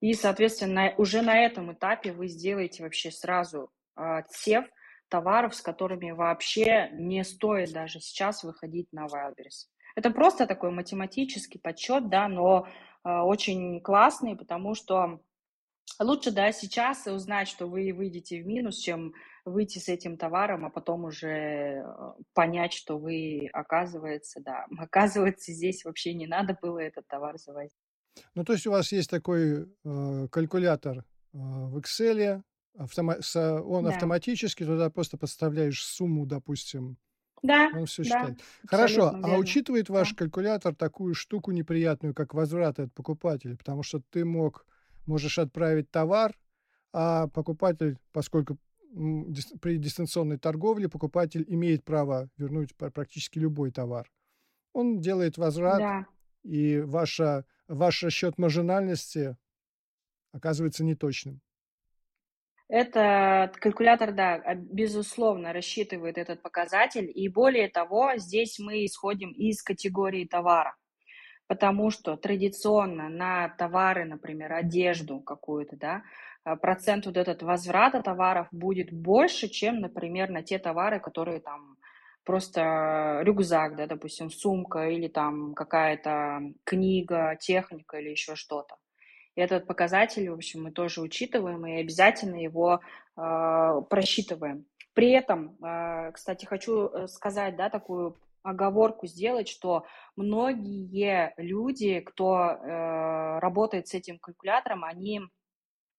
И, 0.00 0.12
соответственно, 0.14 0.94
уже 0.98 1.22
на 1.22 1.38
этом 1.38 1.72
этапе 1.72 2.12
вы 2.12 2.28
сделаете 2.28 2.82
вообще 2.82 3.10
сразу 3.10 3.70
э, 3.98 4.22
сев 4.28 4.66
товаров, 5.08 5.54
с 5.54 5.62
которыми 5.62 6.10
вообще 6.10 6.90
не 6.92 7.24
стоит 7.24 7.72
даже 7.72 8.00
сейчас 8.00 8.44
выходить 8.44 8.92
на 8.92 9.06
Wildberries. 9.06 9.68
Это 9.94 10.10
просто 10.10 10.46
такой 10.46 10.70
математический 10.70 11.58
подсчет, 11.58 12.08
да, 12.10 12.28
но 12.28 12.66
э, 12.66 13.08
очень 13.08 13.80
классный, 13.80 14.36
потому 14.36 14.74
что 14.74 15.20
Лучше, 15.98 16.30
да, 16.30 16.52
сейчас 16.52 17.06
узнать, 17.06 17.48
что 17.48 17.66
вы 17.66 17.92
выйдете 17.92 18.42
в 18.42 18.46
минус, 18.46 18.78
чем 18.78 19.14
выйти 19.44 19.78
с 19.78 19.88
этим 19.88 20.18
товаром, 20.18 20.66
а 20.66 20.70
потом 20.70 21.04
уже 21.04 21.28
э, 21.28 21.84
понять, 22.34 22.72
что 22.72 22.98
вы, 22.98 23.48
оказывается, 23.52 24.40
да, 24.40 24.66
оказывается, 24.78 25.52
здесь 25.52 25.84
вообще 25.84 26.12
не 26.14 26.26
надо 26.26 26.58
было 26.60 26.78
этот 26.78 27.06
товар 27.06 27.38
завозить. 27.38 27.72
Ну, 28.34 28.44
то 28.44 28.52
есть 28.52 28.66
у 28.66 28.70
вас 28.70 28.92
есть 28.92 29.10
такой 29.10 29.68
э, 29.84 30.28
калькулятор 30.30 30.98
э, 30.98 31.02
в 31.32 31.78
Excel, 31.78 32.42
автома- 32.76 33.60
он 33.60 33.84
да. 33.84 33.90
автоматически 33.90 34.64
туда 34.64 34.90
просто 34.90 35.16
подставляешь 35.16 35.82
сумму, 35.82 36.26
допустим, 36.26 36.98
да, 37.42 37.70
он 37.74 37.86
все 37.86 38.02
да, 38.02 38.08
считает. 38.08 38.40
Хорошо, 38.66 39.10
а 39.10 39.16
верно. 39.16 39.38
учитывает 39.38 39.88
ваш 39.88 40.10
да. 40.10 40.16
калькулятор 40.16 40.74
такую 40.74 41.14
штуку 41.14 41.52
неприятную, 41.52 42.14
как 42.14 42.34
возвраты 42.34 42.82
от 42.82 42.94
покупателя? 42.94 43.56
Потому 43.56 43.82
что 43.82 44.00
ты 44.10 44.24
мог 44.24 44.66
можешь 45.06 45.38
отправить 45.38 45.90
товар, 45.90 46.36
а 46.92 47.28
покупатель, 47.28 47.98
поскольку 48.12 48.58
при 49.60 49.76
дистанционной 49.76 50.38
торговле 50.38 50.88
покупатель 50.88 51.44
имеет 51.48 51.84
право 51.84 52.30
вернуть 52.36 52.74
практически 52.76 53.38
любой 53.38 53.70
товар. 53.70 54.10
Он 54.72 55.00
делает 55.00 55.36
возврат, 55.36 55.78
да. 55.78 56.06
и 56.42 56.78
ваша, 56.80 57.44
ваш 57.68 58.02
расчет 58.02 58.38
маржинальности 58.38 59.36
оказывается 60.32 60.84
неточным. 60.84 61.40
Это 62.68 63.52
калькулятор, 63.60 64.12
да, 64.12 64.54
безусловно, 64.54 65.52
рассчитывает 65.52 66.18
этот 66.18 66.42
показатель. 66.42 67.10
И 67.14 67.28
более 67.28 67.68
того, 67.68 68.12
здесь 68.16 68.58
мы 68.58 68.84
исходим 68.84 69.30
из 69.30 69.62
категории 69.62 70.24
товара. 70.24 70.74
Потому 71.46 71.90
что 71.90 72.16
традиционно 72.16 73.08
на 73.08 73.48
товары, 73.50 74.04
например, 74.04 74.52
одежду 74.52 75.20
какую-то, 75.20 75.76
да, 75.76 76.02
а, 76.44 76.56
процент 76.56 77.06
вот 77.06 77.16
этот 77.16 77.42
возврата 77.42 78.02
товаров 78.02 78.48
будет 78.50 78.92
больше, 78.92 79.48
чем, 79.48 79.80
например, 79.80 80.30
на 80.30 80.42
те 80.42 80.58
товары, 80.58 81.00
которые 81.00 81.40
там 81.40 81.76
просто 82.24 83.20
рюкзак, 83.22 83.76
да, 83.76 83.86
допустим, 83.86 84.30
сумка 84.30 84.88
или 84.88 85.08
там 85.08 85.54
какая-то 85.54 86.40
книга, 86.64 87.36
техника 87.40 87.98
или 87.98 88.10
еще 88.10 88.34
что-то. 88.34 88.76
Этот 89.36 89.66
показатель, 89.66 90.30
в 90.30 90.34
общем, 90.34 90.64
мы 90.64 90.72
тоже 90.72 91.02
учитываем 91.02 91.64
и 91.66 91.80
обязательно 91.80 92.36
его 92.36 92.80
э, 93.16 93.82
просчитываем. 93.90 94.64
При 94.94 95.10
этом, 95.10 95.56
э, 95.62 96.10
кстати, 96.12 96.46
хочу 96.46 96.88
э, 96.88 97.06
сказать, 97.06 97.54
да, 97.54 97.68
такую 97.68 98.16
оговорку 98.46 99.06
сделать, 99.06 99.48
что 99.48 99.84
многие 100.16 101.34
люди, 101.36 102.00
кто 102.00 102.36
э, 102.36 103.38
работает 103.40 103.88
с 103.88 103.94
этим 103.94 104.18
калькулятором, 104.18 104.84
они 104.84 105.22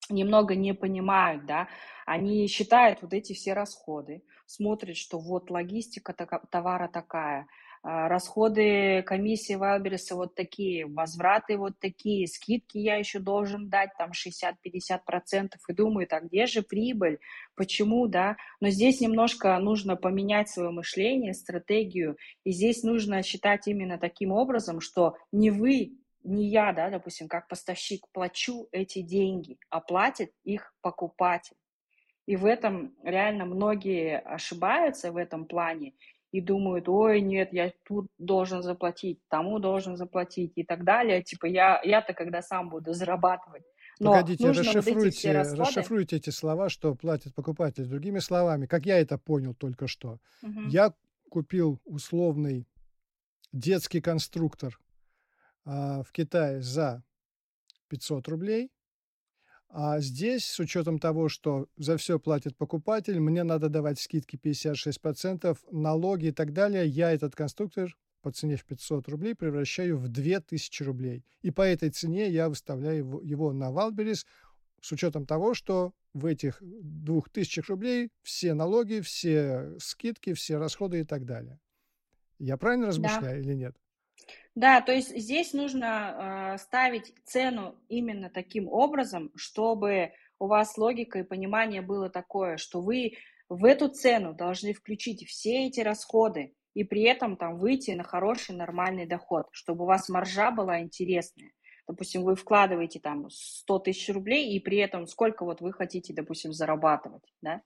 немного 0.09 0.55
не 0.55 0.73
понимают, 0.73 1.45
да, 1.45 1.67
они 2.05 2.47
считают 2.47 3.01
вот 3.01 3.13
эти 3.13 3.33
все 3.33 3.53
расходы, 3.53 4.23
смотрят, 4.45 4.95
что 4.95 5.19
вот 5.19 5.51
логистика 5.51 6.13
товара 6.49 6.87
такая, 6.87 7.47
расходы 7.83 9.03
комиссии 9.03 9.53
Вайлбериса 9.53 10.15
вот 10.15 10.35
такие, 10.35 10.85
возвраты 10.85 11.57
вот 11.57 11.79
такие, 11.79 12.27
скидки 12.27 12.77
я 12.77 12.95
еще 12.95 13.19
должен 13.19 13.69
дать 13.69 13.91
там 13.97 14.11
60-50% 14.11 15.53
и 15.67 15.73
думаю, 15.73 16.07
так 16.07 16.25
где 16.25 16.45
же 16.45 16.61
прибыль, 16.61 17.19
почему, 17.55 18.07
да, 18.07 18.37
но 18.59 18.69
здесь 18.69 19.01
немножко 19.01 19.57
нужно 19.59 19.95
поменять 19.95 20.49
свое 20.49 20.71
мышление, 20.71 21.33
стратегию, 21.33 22.17
и 22.43 22.51
здесь 22.51 22.83
нужно 22.83 23.23
считать 23.23 23.67
именно 23.67 23.97
таким 23.97 24.31
образом, 24.31 24.81
что 24.81 25.15
не 25.31 25.51
вы 25.51 25.97
не 26.23 26.49
я, 26.49 26.73
да, 26.73 26.89
допустим, 26.89 27.27
как 27.27 27.47
поставщик 27.47 28.05
плачу 28.11 28.67
эти 28.71 29.01
деньги, 29.01 29.57
а 29.69 29.79
платит 29.79 30.33
их 30.43 30.73
покупатель. 30.81 31.55
И 32.25 32.35
в 32.35 32.45
этом 32.45 32.93
реально 33.03 33.45
многие 33.45 34.19
ошибаются 34.19 35.11
в 35.13 35.17
этом 35.17 35.45
плане 35.45 35.93
и 36.37 36.41
думают, 36.41 36.87
ой, 36.87 37.19
нет, 37.19 37.51
я 37.51 37.73
тут 37.83 38.07
должен 38.19 38.61
заплатить, 38.61 39.19
тому 39.27 39.57
должен 39.57 39.97
заплатить 39.97 40.53
и 40.55 40.63
так 40.63 40.83
далее. 40.83 41.23
Типа 41.23 41.47
я, 41.47 41.81
я-то 41.83 42.13
когда 42.13 42.43
сам 42.43 42.69
буду 42.69 42.93
зарабатывать. 42.93 43.63
Но 43.99 44.11
Погодите, 44.11 44.51
расшифруйте, 44.51 45.33
вот 45.33 45.47
эти 45.47 45.55
расшифруйте 45.59 46.15
эти 46.17 46.29
слова, 46.29 46.69
что 46.69 46.93
платит 46.93 47.33
покупатель. 47.33 47.85
Другими 47.87 48.19
словами, 48.19 48.67
как 48.67 48.85
я 48.85 48.99
это 48.99 49.17
понял 49.17 49.55
только 49.55 49.87
что. 49.87 50.19
Угу. 50.43 50.67
Я 50.69 50.93
купил 51.31 51.81
условный 51.85 52.67
детский 53.51 53.99
конструктор 53.99 54.79
а, 55.65 56.03
в 56.03 56.11
Китае 56.11 56.61
за 56.61 57.03
500 57.87 58.27
рублей, 58.27 58.71
а 59.69 59.99
здесь, 59.99 60.45
с 60.45 60.59
учетом 60.59 60.97
того, 60.97 61.29
что 61.29 61.67
за 61.77 61.97
все 61.97 62.19
платит 62.19 62.55
покупатель, 62.55 63.19
мне 63.19 63.43
надо 63.43 63.69
давать 63.69 63.99
скидки 63.99 64.37
56%, 64.37 65.57
налоги 65.71 66.27
и 66.27 66.31
так 66.31 66.53
далее, 66.53 66.87
я 66.87 67.11
этот 67.11 67.35
конструктор 67.35 67.95
по 68.21 68.31
цене 68.31 68.55
в 68.55 68.65
500 68.65 69.07
рублей 69.09 69.35
превращаю 69.35 69.97
в 69.97 70.07
2000 70.07 70.83
рублей. 70.83 71.25
И 71.41 71.51
по 71.51 71.61
этой 71.61 71.89
цене 71.89 72.29
я 72.29 72.49
выставляю 72.49 72.97
его, 72.97 73.21
его 73.21 73.53
на 73.53 73.71
Валберис 73.71 74.25
с 74.81 74.91
учетом 74.91 75.25
того, 75.25 75.53
что 75.53 75.93
в 76.13 76.25
этих 76.25 76.57
2000 76.61 77.59
рублей 77.67 78.09
все 78.23 78.53
налоги, 78.53 79.01
все 79.01 79.75
скидки, 79.79 80.33
все 80.33 80.57
расходы 80.57 81.01
и 81.01 81.03
так 81.03 81.25
далее. 81.25 81.59
Я 82.39 82.57
правильно 82.57 82.87
размышляю 82.87 83.41
да. 83.43 83.49
или 83.49 83.53
нет? 83.53 83.75
Да, 84.55 84.81
то 84.81 84.91
есть 84.91 85.15
здесь 85.15 85.53
нужно 85.53 86.55
э, 86.55 86.57
ставить 86.57 87.13
цену 87.25 87.75
именно 87.89 88.29
таким 88.29 88.67
образом, 88.67 89.31
чтобы 89.35 90.13
у 90.39 90.47
вас 90.47 90.77
логика 90.77 91.19
и 91.19 91.23
понимание 91.23 91.81
было 91.81 92.09
такое, 92.09 92.57
что 92.57 92.81
вы 92.81 93.17
в 93.49 93.65
эту 93.65 93.87
цену 93.87 94.33
должны 94.33 94.73
включить 94.73 95.27
все 95.27 95.67
эти 95.67 95.81
расходы 95.81 96.53
и 96.73 96.83
при 96.83 97.03
этом 97.03 97.37
там 97.37 97.57
выйти 97.57 97.91
на 97.91 98.03
хороший 98.03 98.55
нормальный 98.55 99.05
доход, 99.05 99.47
чтобы 99.51 99.83
у 99.83 99.87
вас 99.87 100.09
маржа 100.09 100.51
была 100.51 100.81
интересная. 100.81 101.51
Допустим, 101.87 102.23
вы 102.23 102.35
вкладываете 102.35 102.99
там 102.99 103.29
100 103.29 103.79
тысяч 103.79 104.13
рублей, 104.13 104.53
и 104.53 104.59
при 104.59 104.77
этом 104.77 105.07
сколько 105.07 105.45
вот 105.45 105.61
вы 105.61 105.71
хотите, 105.71 106.13
допустим, 106.13 106.51
зарабатывать, 106.51 107.23
да? 107.41 107.61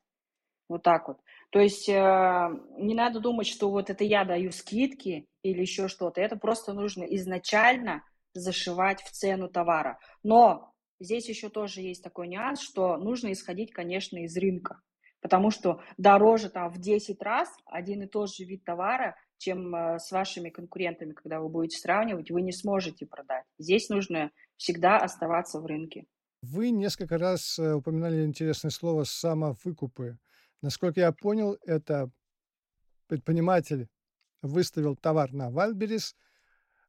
Вот 0.69 0.83
так 0.83 1.07
вот. 1.07 1.17
То 1.49 1.59
есть 1.59 1.89
э, 1.89 2.49
не 2.77 2.93
надо 2.93 3.19
думать, 3.19 3.47
что 3.47 3.69
вот 3.69 3.89
это 3.89 4.03
я 4.03 4.23
даю 4.23 4.51
скидки 4.51 5.27
или 5.43 5.61
еще 5.61 5.87
что-то. 5.87 6.21
Это 6.21 6.35
просто 6.35 6.73
нужно 6.73 7.03
изначально 7.03 8.03
зашивать 8.33 9.01
в 9.01 9.11
цену 9.11 9.49
товара. 9.49 9.99
Но 10.23 10.73
здесь 10.99 11.27
еще 11.27 11.49
тоже 11.49 11.81
есть 11.81 12.03
такой 12.03 12.27
нюанс, 12.27 12.61
что 12.61 12.97
нужно 12.97 13.31
исходить, 13.31 13.71
конечно, 13.71 14.17
из 14.17 14.37
рынка. 14.37 14.81
Потому 15.21 15.51
что 15.51 15.81
дороже 15.97 16.49
там 16.49 16.69
в 16.71 16.79
10 16.79 17.21
раз 17.21 17.49
один 17.65 18.01
и 18.03 18.07
тот 18.07 18.33
же 18.33 18.43
вид 18.43 18.63
товара, 18.63 19.15
чем 19.37 19.75
э, 19.75 19.99
с 19.99 20.11
вашими 20.11 20.49
конкурентами, 20.49 21.13
когда 21.13 21.39
вы 21.39 21.49
будете 21.49 21.77
сравнивать, 21.77 22.31
вы 22.31 22.41
не 22.41 22.51
сможете 22.51 23.05
продать. 23.05 23.45
Здесь 23.59 23.89
нужно 23.89 24.31
всегда 24.57 24.97
оставаться 24.97 25.59
в 25.59 25.65
рынке. 25.65 26.05
Вы 26.41 26.71
несколько 26.71 27.19
раз 27.19 27.59
э, 27.59 27.73
упоминали 27.73 28.25
интересное 28.25 28.71
слово 28.71 29.03
«самовыкупы». 29.03 30.17
Насколько 30.63 31.01
я 31.01 31.11
понял, 31.11 31.57
это 31.65 32.09
предприниматель 33.07 33.87
выставил 34.41 34.95
товар 34.95 35.33
на 35.33 35.49
Вальберис, 35.49 36.15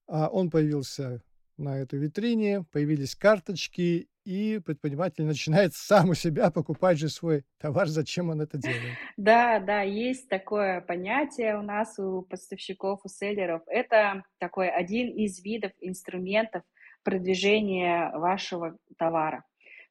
а 0.06 0.28
он 0.28 0.50
появился 0.50 1.22
на 1.56 1.78
этой 1.78 1.98
витрине, 1.98 2.64
появились 2.72 3.14
карточки, 3.14 4.08
и 4.24 4.60
предприниматель 4.64 5.24
начинает 5.24 5.74
сам 5.74 6.10
у 6.10 6.14
себя 6.14 6.50
покупать 6.50 6.98
же 6.98 7.08
свой 7.08 7.44
товар. 7.58 7.88
Зачем 7.88 8.30
он 8.30 8.40
это 8.40 8.58
делает? 8.58 8.96
Да, 9.16 9.60
да, 9.60 9.82
есть 9.82 10.28
такое 10.28 10.80
понятие 10.80 11.58
у 11.58 11.62
нас, 11.62 11.98
у 11.98 12.22
поставщиков, 12.22 13.00
у 13.04 13.08
селлеров. 13.08 13.62
Это 13.66 14.24
такой 14.38 14.68
один 14.68 15.08
из 15.10 15.42
видов 15.42 15.72
инструментов 15.80 16.62
продвижения 17.02 18.10
вашего 18.14 18.78
товара 18.96 19.44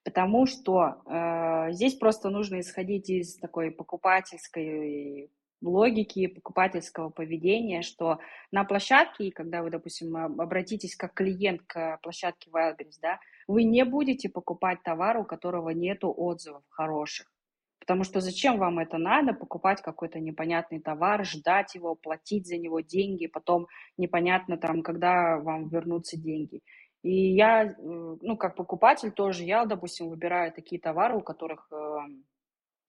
потому 0.04 0.48
что 0.48 1.04
э, 1.06 1.74
здесь 1.74 1.94
просто 1.94 2.30
нужно 2.30 2.60
исходить 2.60 3.10
из 3.10 3.38
такой 3.38 3.70
покупательской 3.70 5.30
логики, 5.62 6.28
покупательского 6.28 7.10
поведения, 7.10 7.82
что 7.82 8.20
на 8.52 8.64
площадке, 8.64 9.32
когда 9.32 9.62
вы, 9.62 9.70
допустим, 9.70 10.16
обратитесь 10.16 10.96
как 10.96 11.14
клиент 11.14 11.62
к 11.68 12.00
площадке 12.02 12.50
Wildberries, 12.50 13.00
да, 13.02 13.20
вы 13.48 13.64
не 13.64 13.86
будете 13.86 14.30
покупать 14.30 14.82
товар, 14.84 15.18
у 15.18 15.26
которого 15.26 15.70
нету 15.70 16.14
отзывов 16.16 16.64
хороших. 16.70 17.32
Потому 17.80 18.04
что 18.04 18.22
зачем 18.22 18.60
вам 18.60 18.78
это 18.78 18.98
надо, 19.00 19.34
покупать 19.34 19.82
какой-то 19.82 20.20
непонятный 20.20 20.80
товар, 20.80 21.26
ждать 21.26 21.74
его, 21.74 21.96
платить 21.96 22.48
за 22.48 22.58
него 22.58 22.80
деньги, 22.82 23.26
потом 23.26 23.68
непонятно 23.98 24.58
там, 24.58 24.84
когда 24.84 25.40
вам 25.40 25.68
вернутся 25.68 26.16
деньги. 26.16 26.62
И 27.02 27.34
я, 27.34 27.64
э, 27.66 27.74
ну, 27.80 28.38
как 28.38 28.56
покупатель 28.56 29.12
тоже, 29.12 29.44
я, 29.44 29.66
допустим, 29.66 30.10
выбираю 30.10 30.52
такие 30.54 30.80
товары, 30.80 31.18
у 31.18 31.22
которых 31.22 31.68
э, 31.72 31.98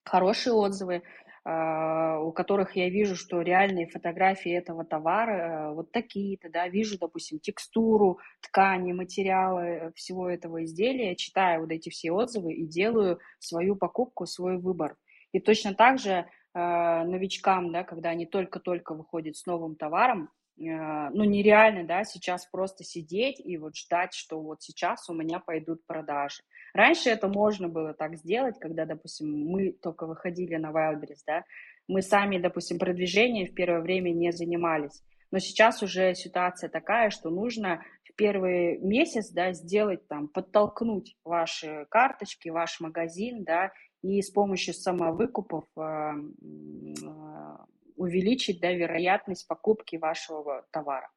хорошие 0.04 0.52
отзывы, 0.52 1.02
у 1.44 2.32
которых 2.32 2.76
я 2.76 2.88
вижу, 2.88 3.16
что 3.16 3.42
реальные 3.42 3.88
фотографии 3.88 4.52
этого 4.52 4.84
товара 4.84 5.32
э, 5.32 5.74
вот 5.74 5.90
такие-то, 5.90 6.48
да, 6.48 6.68
вижу, 6.68 6.98
допустим, 6.98 7.40
текстуру, 7.40 8.20
ткани, 8.40 8.92
материалы 8.92 9.92
всего 9.96 10.28
этого 10.28 10.64
изделия, 10.64 11.16
читаю 11.16 11.62
вот 11.62 11.72
эти 11.72 11.88
все 11.88 12.12
отзывы 12.12 12.54
и 12.54 12.66
делаю 12.66 13.18
свою 13.40 13.74
покупку, 13.74 14.26
свой 14.26 14.56
выбор. 14.58 14.96
И 15.32 15.40
точно 15.40 15.74
так 15.74 15.98
же 15.98 16.12
э, 16.12 16.24
новичкам, 16.54 17.72
да, 17.72 17.82
когда 17.82 18.10
они 18.10 18.26
только-только 18.26 18.94
выходят 18.94 19.36
с 19.36 19.44
новым 19.46 19.74
товаром, 19.74 20.30
Э, 20.58 21.08
ну, 21.10 21.24
нереально, 21.24 21.84
да, 21.84 22.04
сейчас 22.04 22.46
просто 22.46 22.84
сидеть 22.84 23.40
и 23.40 23.56
вот 23.56 23.76
ждать, 23.76 24.14
что 24.14 24.40
вот 24.40 24.62
сейчас 24.62 25.08
у 25.08 25.14
меня 25.14 25.38
пойдут 25.38 25.84
продажи. 25.86 26.42
Раньше 26.74 27.10
это 27.10 27.28
можно 27.28 27.68
было 27.68 27.92
так 27.92 28.16
сделать, 28.16 28.58
когда, 28.58 28.86
допустим, 28.86 29.28
мы 29.28 29.72
только 29.72 30.06
выходили 30.06 30.56
на 30.56 30.70
Wildberries, 30.70 31.22
да, 31.26 31.44
мы 31.88 32.00
сами, 32.02 32.38
допустим, 32.38 32.78
продвижением 32.78 33.46
в 33.46 33.54
первое 33.54 33.80
время 33.80 34.10
не 34.10 34.32
занимались. 34.32 35.02
Но 35.30 35.38
сейчас 35.38 35.82
уже 35.82 36.14
ситуация 36.14 36.68
такая, 36.68 37.10
что 37.10 37.30
нужно 37.30 37.82
в 38.04 38.14
первый 38.14 38.78
месяц, 38.78 39.30
да, 39.30 39.52
сделать 39.52 40.06
там, 40.06 40.28
подтолкнуть 40.28 41.16
ваши 41.24 41.86
карточки, 41.90 42.50
ваш 42.50 42.80
магазин, 42.80 43.42
да, 43.44 43.72
и 44.02 44.20
с 44.20 44.30
помощью 44.30 44.74
самовыкупов 44.74 45.64
э, 45.76 46.12
увеличить 47.96 48.60
да, 48.60 48.72
вероятность 48.72 49.46
покупки 49.48 49.96
вашего 49.96 50.66
товара. 50.70 51.10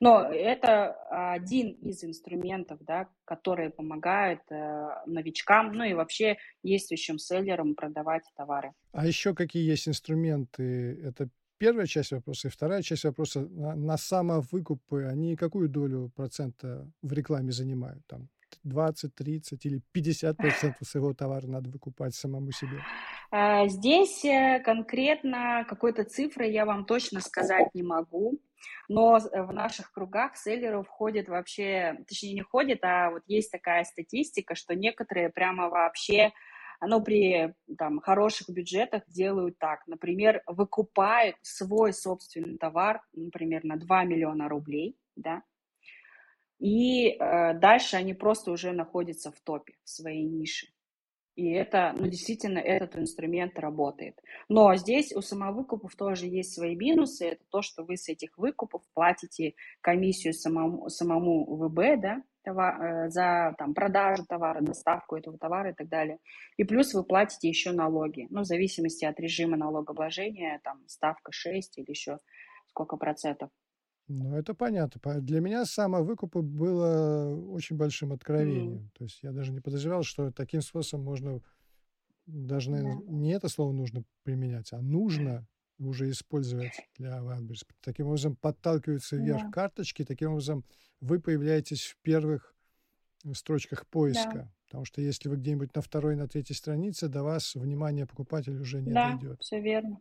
Но 0.00 0.22
это 0.22 0.92
один 1.10 1.72
из 1.82 2.04
инструментов, 2.04 2.78
да, 2.82 3.08
которые 3.24 3.70
помогают 3.70 4.40
э, 4.50 4.88
новичкам, 5.06 5.72
ну 5.72 5.84
и 5.84 5.94
вообще 5.94 6.36
действующим 6.62 7.18
селлерам 7.18 7.74
продавать 7.74 8.24
товары. 8.36 8.72
А 8.92 9.06
еще 9.06 9.34
какие 9.34 9.64
есть 9.64 9.88
инструменты? 9.88 11.00
Это 11.04 11.28
первая 11.58 11.86
часть 11.86 12.12
вопроса. 12.12 12.48
И 12.48 12.50
вторая 12.50 12.82
часть 12.82 13.04
вопроса. 13.04 13.40
На, 13.48 13.76
на 13.76 13.96
самовыкупы, 13.96 15.04
они 15.04 15.36
какую 15.36 15.68
долю 15.68 16.10
процента 16.16 16.90
в 17.02 17.12
рекламе 17.12 17.52
занимают? 17.52 18.04
Там 18.06 18.28
20, 18.64 19.14
30 19.14 19.66
или 19.66 19.80
50 19.92 20.36
процентов 20.36 20.88
своего 20.88 21.14
товара 21.14 21.46
надо 21.46 21.70
выкупать 21.70 22.14
самому 22.14 22.52
себе? 22.52 22.78
А, 23.34 23.66
здесь 23.66 24.22
э, 24.26 24.60
конкретно 24.60 25.64
какой-то 25.66 26.04
цифры 26.04 26.46
я 26.48 26.66
вам 26.66 26.84
точно 26.84 27.20
сказать 27.22 27.74
не 27.74 27.82
могу, 27.82 28.38
но 28.90 29.18
в 29.18 29.52
наших 29.54 29.90
кругах 29.90 30.36
селлеров 30.36 30.86
входит 30.86 31.30
вообще, 31.30 32.04
точнее 32.06 32.34
не 32.34 32.42
ходит, 32.42 32.84
а 32.84 33.10
вот 33.10 33.22
есть 33.26 33.50
такая 33.50 33.84
статистика, 33.84 34.54
что 34.54 34.74
некоторые 34.74 35.30
прямо 35.30 35.70
вообще 35.70 36.32
ну, 36.82 37.02
при 37.02 37.54
там, 37.78 38.00
хороших 38.00 38.50
бюджетах 38.50 39.04
делают 39.06 39.58
так. 39.58 39.86
Например, 39.86 40.42
выкупают 40.46 41.36
свой 41.40 41.94
собственный 41.94 42.58
товар, 42.58 43.00
например, 43.14 43.64
на 43.64 43.76
2 43.76 44.04
миллиона 44.04 44.46
рублей, 44.46 44.98
да, 45.16 45.42
и 46.58 47.08
э, 47.08 47.54
дальше 47.54 47.96
они 47.96 48.12
просто 48.12 48.52
уже 48.52 48.72
находятся 48.72 49.32
в 49.32 49.40
топе 49.40 49.72
в 49.84 49.88
своей 49.88 50.24
нише. 50.24 50.66
И 51.34 51.50
это, 51.50 51.94
ну, 51.96 52.06
действительно, 52.06 52.58
этот 52.58 52.96
инструмент 52.96 53.58
работает. 53.58 54.20
Но 54.48 54.74
здесь 54.76 55.14
у 55.14 55.22
самовыкупов 55.22 55.96
тоже 55.96 56.26
есть 56.26 56.54
свои 56.54 56.76
минусы. 56.76 57.26
Это 57.26 57.44
то, 57.48 57.62
что 57.62 57.84
вы 57.84 57.96
с 57.96 58.08
этих 58.08 58.36
выкупов 58.36 58.82
платите 58.92 59.54
комиссию 59.80 60.34
самому, 60.34 60.90
самому 60.90 61.44
ВБ, 61.56 62.00
да, 62.00 62.22
э, 62.44 63.08
за 63.08 63.54
там, 63.56 63.72
продажу 63.72 64.26
товара, 64.26 64.60
доставку 64.60 65.16
этого 65.16 65.38
товара 65.38 65.70
и 65.70 65.74
так 65.74 65.88
далее. 65.88 66.18
И 66.58 66.64
плюс 66.64 66.92
вы 66.92 67.02
платите 67.02 67.48
еще 67.48 67.72
налоги. 67.72 68.26
Ну, 68.28 68.42
в 68.42 68.44
зависимости 68.44 69.06
от 69.06 69.18
режима 69.18 69.56
налогообложения, 69.56 70.60
там, 70.62 70.86
ставка 70.86 71.32
6 71.32 71.78
или 71.78 71.90
еще 71.90 72.18
сколько 72.68 72.96
процентов. 72.96 73.50
Ну, 74.08 74.36
это 74.36 74.54
понятно. 74.54 75.20
Для 75.20 75.40
меня 75.40 75.64
самовыкупы 75.64 76.42
было 76.42 77.34
очень 77.50 77.76
большим 77.76 78.12
откровением. 78.12 78.90
То 78.94 79.04
есть 79.04 79.22
я 79.22 79.32
даже 79.32 79.52
не 79.52 79.60
подозревал, 79.60 80.02
что 80.02 80.30
таким 80.32 80.60
способом 80.60 81.04
можно, 81.06 81.40
даже, 82.26 82.70
Да. 82.70 82.76
наверное, 82.78 83.04
не 83.08 83.32
это 83.32 83.48
слово 83.48 83.72
нужно 83.72 84.04
применять, 84.24 84.72
а 84.72 84.80
нужно 84.82 85.46
уже 85.78 86.10
использовать 86.10 86.88
для 86.96 87.18
Wildberries. 87.18 87.66
Таким 87.80 88.06
образом, 88.08 88.36
подталкиваются 88.36 89.16
вверх 89.16 89.42
Да. 89.42 89.50
карточки, 89.50 90.04
таким 90.04 90.32
образом 90.32 90.64
вы 91.00 91.20
появляетесь 91.20 91.82
в 91.86 91.96
первых 92.02 92.54
э, 93.24 93.34
строчках 93.34 93.80
Да. 93.80 93.86
поиска. 93.90 94.54
Потому 94.66 94.84
что 94.84 95.00
если 95.02 95.28
вы 95.28 95.36
где-нибудь 95.36 95.74
на 95.74 95.82
второй, 95.82 96.16
на 96.16 96.28
третьей 96.28 96.56
странице, 96.56 97.08
до 97.08 97.22
вас 97.22 97.54
внимание 97.54 98.06
покупателя 98.06 98.60
уже 98.60 98.80
не 98.82 98.92
Да, 98.92 99.06
дойдет. 99.06 99.40
все 99.40 99.60
верно. 99.60 100.00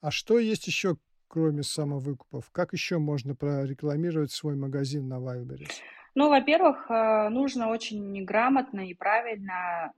А 0.00 0.10
что 0.10 0.38
есть 0.38 0.66
еще, 0.66 0.96
кроме 1.32 1.62
самовыкупов? 1.62 2.50
Как 2.52 2.74
еще 2.74 2.98
можно 2.98 3.34
прорекламировать 3.34 4.32
свой 4.32 4.54
магазин 4.54 5.08
на 5.08 5.14
Wildberries? 5.14 5.80
Ну, 6.14 6.28
во-первых, 6.28 6.90
э, 6.90 7.30
нужно 7.30 7.70
очень 7.70 8.22
грамотно 8.22 8.80
и 8.80 8.92
правильно 8.92 9.94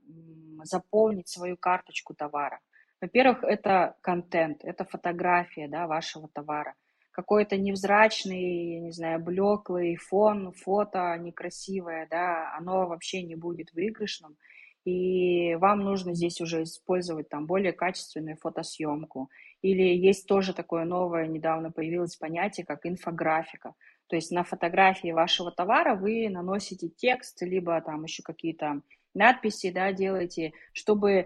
заполнить 0.63 1.27
свою 1.27 1.57
карточку 1.57 2.13
товара. 2.13 2.61
Во-первых, 3.01 3.43
это 3.43 3.97
контент, 3.99 4.63
это 4.63 4.85
фотография, 4.85 5.67
да, 5.67 5.87
вашего 5.87 6.29
товара. 6.29 6.73
Какой-то 7.11 7.57
невзрачный, 7.57 8.75
я 8.75 8.79
не 8.79 8.91
знаю, 8.91 9.19
блеклый 9.19 9.97
фон, 9.97 10.53
фото 10.53 11.17
некрасивое, 11.19 12.07
да, 12.09 12.55
оно 12.57 12.87
вообще 12.87 13.23
не 13.23 13.35
будет 13.35 13.73
выигрышным. 13.73 14.37
И 14.85 15.55
вам 15.55 15.79
нужно 15.79 16.13
здесь 16.13 16.39
уже 16.39 16.63
использовать 16.63 17.27
там 17.27 17.47
более 17.47 17.73
качественную 17.73 18.37
фотосъемку. 18.37 19.29
Или 19.65 19.97
есть 19.97 20.27
тоже 20.27 20.53
такое 20.53 20.85
новое, 20.85 21.25
недавно 21.25 21.71
появилось 21.71 22.15
понятие, 22.17 22.67
как 22.67 22.85
инфографика. 22.85 23.73
То 24.07 24.15
есть 24.15 24.29
на 24.29 24.43
фотографии 24.43 25.11
вашего 25.11 25.51
товара 25.51 25.95
вы 25.95 26.29
наносите 26.29 26.89
текст, 26.89 27.41
либо 27.41 27.81
там 27.81 28.03
еще 28.03 28.21
какие-то 28.21 28.81
надписи, 29.15 29.71
да, 29.71 29.91
делаете, 29.91 30.51
чтобы 30.71 31.11
э, 31.11 31.25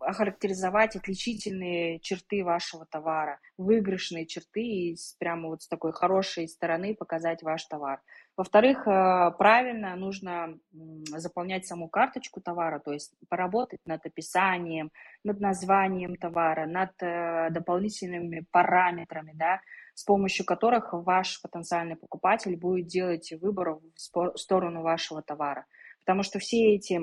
охарактеризовать 0.00 0.96
отличительные 0.96 2.00
черты 2.00 2.42
вашего 2.42 2.86
товара, 2.86 3.38
выигрышные 3.56 4.26
черты 4.26 4.62
и 4.62 4.96
прямо 5.20 5.50
вот 5.50 5.62
с 5.62 5.68
такой 5.68 5.92
хорошей 5.92 6.48
стороны 6.48 6.96
показать 6.96 7.44
ваш 7.44 7.64
товар. 7.66 8.00
Во-вторых, 8.34 8.86
э, 8.86 9.30
правильно 9.36 9.94
нужно 9.94 10.58
заполнять 10.72 11.66
саму 11.66 11.88
карточку 11.88 12.40
товара, 12.40 12.78
то 12.78 12.92
есть 12.92 13.14
поработать 13.28 13.80
над 13.84 14.06
описанием, 14.06 14.90
над 15.22 15.38
названием 15.40 16.16
товара, 16.16 16.64
над 16.64 16.90
э, 17.02 17.50
дополнительными 17.50 18.46
параметрами, 18.50 19.32
да, 19.34 19.60
с 19.94 20.04
помощью 20.04 20.46
которых 20.46 20.94
ваш 20.94 21.42
потенциальный 21.42 21.96
покупатель 21.96 22.56
будет 22.56 22.86
делать 22.86 23.32
выбор 23.38 23.78
в 23.94 24.38
сторону 24.38 24.80
вашего 24.80 25.22
товара. 25.22 25.66
Потому 26.00 26.22
что 26.22 26.38
все 26.38 26.74
эти 26.74 27.00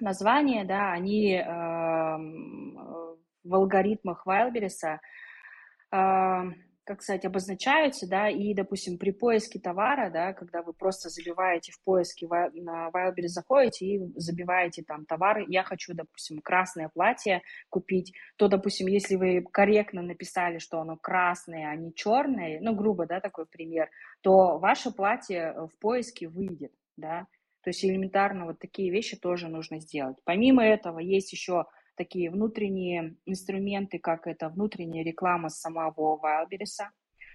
названия, 0.00 0.64
да, 0.64 0.92
они 0.92 1.34
эм, 1.34 2.74
в 3.44 3.54
алгоритмах 3.54 4.26
э, 5.92 6.44
как 6.88 7.02
сказать, 7.02 7.26
обозначаются, 7.26 8.08
да, 8.08 8.30
и, 8.30 8.54
допустим, 8.54 8.96
при 8.96 9.10
поиске 9.10 9.60
товара, 9.60 10.08
да, 10.08 10.32
когда 10.32 10.62
вы 10.62 10.72
просто 10.72 11.10
забиваете 11.10 11.70
в 11.70 11.82
поиске 11.84 12.26
на 12.26 12.88
Wildberries 12.88 13.28
заходите 13.28 13.84
и 13.84 14.00
забиваете 14.16 14.82
там 14.82 15.04
товары, 15.04 15.44
я 15.48 15.64
хочу, 15.64 15.92
допустим, 15.92 16.40
красное 16.40 16.88
платье 16.88 17.42
купить, 17.68 18.14
то, 18.36 18.48
допустим, 18.48 18.86
если 18.86 19.16
вы 19.16 19.42
корректно 19.52 20.00
написали, 20.00 20.56
что 20.56 20.80
оно 20.80 20.96
красное, 20.96 21.68
а 21.68 21.76
не 21.76 21.92
черное, 21.92 22.58
ну, 22.62 22.74
грубо, 22.74 23.04
да, 23.04 23.20
такой 23.20 23.44
пример, 23.44 23.90
то 24.22 24.58
ваше 24.58 24.90
платье 24.90 25.54
в 25.70 25.78
поиске 25.78 26.26
выйдет, 26.26 26.72
да, 26.96 27.26
то 27.62 27.68
есть 27.68 27.84
элементарно 27.84 28.46
вот 28.46 28.60
такие 28.60 28.90
вещи 28.90 29.14
тоже 29.14 29.48
нужно 29.48 29.78
сделать. 29.80 30.16
Помимо 30.24 30.64
этого 30.64 31.00
есть 31.00 31.32
еще 31.32 31.66
такие 31.98 32.30
внутренние 32.30 33.16
инструменты, 33.26 33.98
как 33.98 34.26
это 34.26 34.48
внутренняя 34.48 35.04
реклама 35.04 35.50
самого 35.50 36.18
Wildberries. 36.22 36.86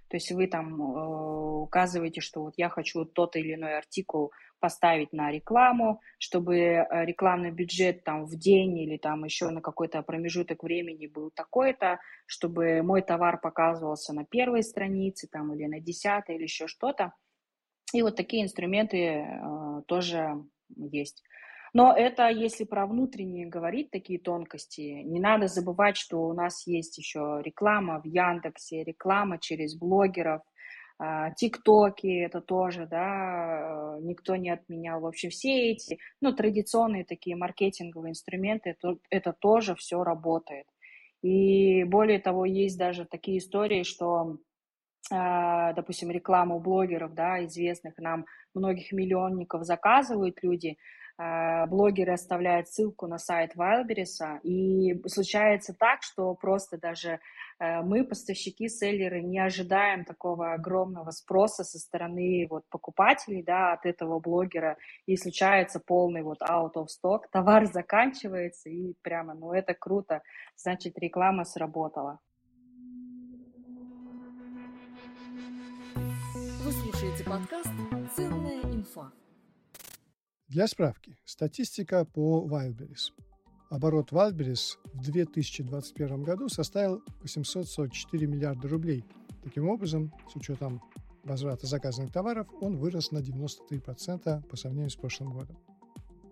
То 0.10 0.18
есть 0.18 0.32
вы 0.32 0.48
там 0.48 0.82
э, 0.82 1.62
указываете, 1.62 2.22
что 2.22 2.44
вот 2.44 2.54
я 2.58 2.70
хочу 2.70 3.06
тот 3.06 3.36
или 3.36 3.56
иной 3.56 3.78
артикул 3.78 4.32
поставить 4.60 5.12
на 5.12 5.32
рекламу, 5.32 6.02
чтобы 6.20 6.56
э, 6.56 7.06
рекламный 7.06 7.52
бюджет 7.52 8.04
там 8.04 8.26
в 8.26 8.36
день 8.38 8.78
или 8.78 8.98
там 8.98 9.26
еще 9.26 9.50
на 9.50 9.62
какой-то 9.62 10.02
промежуток 10.04 10.64
времени 10.64 11.08
был 11.08 11.32
такой-то, 11.32 12.00
чтобы 12.28 12.82
мой 12.84 13.02
товар 13.02 13.40
показывался 13.42 14.14
на 14.14 14.24
первой 14.24 14.64
странице 14.64 15.28
там 15.28 15.54
или 15.54 15.66
на 15.66 15.80
десятой 15.80 16.36
или 16.36 16.44
еще 16.44 16.68
что-то. 16.68 17.14
И 17.94 18.02
вот 18.02 18.16
такие 18.16 18.44
инструменты 18.44 18.98
э, 18.98 19.82
тоже 19.88 20.44
есть. 20.76 21.24
Но 21.74 21.92
это 21.92 22.30
если 22.30 22.66
про 22.66 22.86
внутренние 22.86 23.48
говорить, 23.48 23.90
такие 23.90 24.20
тонкости, 24.20 25.02
не 25.04 25.20
надо 25.20 25.48
забывать, 25.48 25.98
что 25.98 26.22
у 26.22 26.34
нас 26.34 26.68
есть 26.68 26.98
еще 27.00 27.42
реклама 27.44 28.00
в 28.00 28.06
Яндексе, 28.06 28.84
реклама 28.84 29.40
через 29.40 29.76
блогеров, 29.76 30.42
а, 31.00 31.32
ТикТоки, 31.32 32.22
это 32.22 32.42
тоже, 32.42 32.86
да, 32.86 33.98
никто 34.02 34.36
не 34.36 34.52
отменял. 34.52 35.02
В 35.02 35.08
общем, 35.08 35.32
все 35.32 35.72
эти, 35.72 35.98
ну, 36.22 36.32
традиционные 36.34 37.06
такие 37.06 37.36
маркетинговые 37.36 38.12
инструменты, 38.12 38.70
это, 38.70 38.98
это 39.10 39.34
тоже 39.34 39.76
все 39.76 40.04
работает. 40.04 40.68
И 41.24 41.84
более 41.86 42.20
того, 42.20 42.46
есть 42.46 42.78
даже 42.78 43.06
такие 43.06 43.40
истории, 43.40 43.82
что 43.82 44.38
а, 45.12 45.74
допустим, 45.74 46.12
рекламу 46.12 46.60
блогеров, 46.60 47.14
да, 47.14 47.44
известных 47.46 47.98
нам, 47.98 48.26
многих 48.54 48.92
миллионников 48.92 49.64
заказывают 49.66 50.42
люди, 50.44 50.78
блогеры 51.18 52.14
оставляют 52.14 52.68
ссылку 52.70 53.08
на 53.08 53.18
сайт 53.18 53.56
Wildberries, 53.56 54.40
и 54.44 55.00
случается 55.08 55.74
так, 55.78 56.02
что 56.02 56.34
просто 56.34 56.78
даже 56.78 57.20
э, 57.60 57.82
мы, 57.82 58.04
поставщики, 58.04 58.68
селлеры, 58.68 59.22
не 59.22 59.40
ожидаем 59.40 60.06
такого 60.06 60.54
огромного 60.54 61.12
спроса 61.12 61.64
со 61.64 61.78
стороны 61.78 62.48
вот 62.50 62.64
покупателей, 62.70 63.44
да, 63.44 63.74
от 63.74 63.86
этого 63.86 64.20
блогера, 64.20 64.78
и 65.06 65.16
случается 65.16 65.80
полный 65.80 66.24
вот 66.24 66.42
out 66.42 66.74
of 66.76 66.88
stock, 66.88 67.22
товар 67.32 67.66
заканчивается, 67.68 68.70
и 68.70 68.96
прямо, 69.04 69.36
ну 69.36 69.54
это 69.54 69.74
круто, 69.74 70.24
значит, 70.56 70.98
реклама 70.98 71.46
сработала. 71.46 72.20
Вы 75.96 76.72
слушаете 76.72 77.24
подкаст 77.24 77.70
«Ценная 78.16 78.62
инфа». 78.62 79.12
Для 80.54 80.68
справки, 80.68 81.18
статистика 81.26 82.06
по 82.06 82.48
Wildberries. 82.48 83.12
Оборот 83.72 84.12
Wildberries 84.12 84.78
в 84.94 85.02
2021 85.02 86.22
году 86.22 86.48
составил 86.48 87.02
844 87.22 88.28
миллиарда 88.28 88.68
рублей. 88.68 89.04
Таким 89.42 89.68
образом, 89.68 90.14
с 90.32 90.36
учетом 90.36 90.80
возврата 91.24 91.66
заказанных 91.66 92.12
товаров, 92.12 92.48
он 92.62 92.78
вырос 92.78 93.10
на 93.10 93.18
93% 93.18 94.48
по 94.48 94.56
сравнению 94.56 94.92
с 94.92 94.96
прошлым 94.96 95.34
годом. 95.34 95.58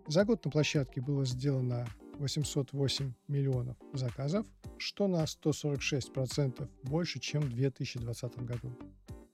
За 0.06 0.24
год 0.24 0.46
на 0.46 0.52
площадке 0.52 1.02
было 1.02 1.26
сделано 1.26 1.88
808 2.20 3.14
миллионов 3.28 3.76
заказов, 3.94 4.46
что 4.78 5.08
на 5.08 5.24
146% 5.24 6.70
больше, 6.84 7.20
чем 7.20 7.42
в 7.42 7.54
2020 7.54 8.38
году. 8.44 8.72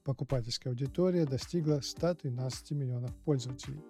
Покупательская 0.05 0.71
аудитория 0.71 1.25
достигла 1.25 1.81
113 1.81 2.71
миллионов 2.71 3.13
пользователей. 3.25 3.81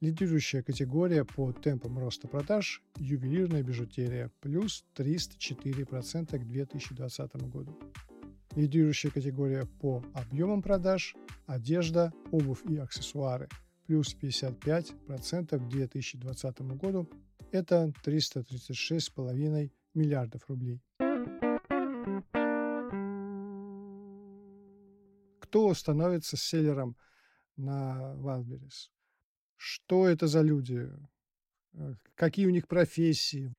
Лидирующая 0.00 0.62
категория 0.62 1.26
по 1.26 1.52
темпам 1.52 1.98
роста 1.98 2.26
продаж– 2.26 2.82
ювелирная 2.96 3.62
бижутерия, 3.62 4.30
плюс 4.40 4.82
304% 4.96 6.38
к 6.38 6.46
2020 6.46 7.36
году. 7.50 7.78
Лидирующая 8.56 9.10
категория 9.10 9.66
по 9.66 10.02
объемам 10.14 10.62
продаж– 10.62 11.14
одежда, 11.46 12.14
обувь 12.30 12.64
и 12.64 12.78
аксессуары, 12.78 13.50
плюс 13.86 14.16
55% 14.18 15.58
к 15.58 15.68
2020 15.68 16.60
году. 16.78 17.06
Это 17.52 17.92
336,5 18.02 19.70
миллиардов 19.92 20.48
рублей. 20.48 20.80
Кто 25.40 25.74
становится 25.74 26.38
селлером 26.38 26.96
на 27.58 28.14
Wildberries? 28.16 28.88
Что 29.62 30.08
это 30.08 30.26
за 30.26 30.40
люди? 30.40 30.88
Э, 31.74 31.92
какие 32.14 32.46
у 32.46 32.50
них 32.50 32.66
профессии? 32.66 33.52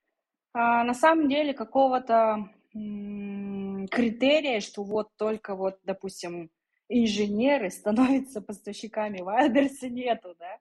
А, 0.51 0.83
на 0.83 0.95
самом 0.95 1.29
деле 1.29 1.53
какого-то 1.53 2.49
критерия, 2.73 4.61
что 4.61 4.83
вот 4.83 5.09
только 5.15 5.55
вот, 5.55 5.77
допустим, 5.83 6.49
инженеры 6.89 7.69
становятся 7.69 8.41
поставщиками 8.41 9.19
Wildberries 9.19 9.89
нету, 9.89 10.33
да? 10.39 10.57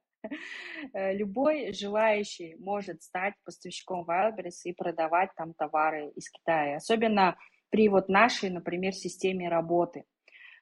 Э, 0.92 1.16
любой 1.16 1.72
желающий 1.72 2.56
может 2.58 3.02
стать 3.02 3.32
поставщиком 3.42 4.04
Wildberries 4.06 4.60
и 4.64 4.74
продавать 4.74 5.30
там 5.36 5.54
товары 5.54 6.10
из 6.16 6.28
Китая. 6.28 6.76
Особенно 6.76 7.38
при 7.70 7.88
вот 7.88 8.10
нашей, 8.10 8.50
например, 8.50 8.92
системе 8.92 9.48
работы 9.48 10.04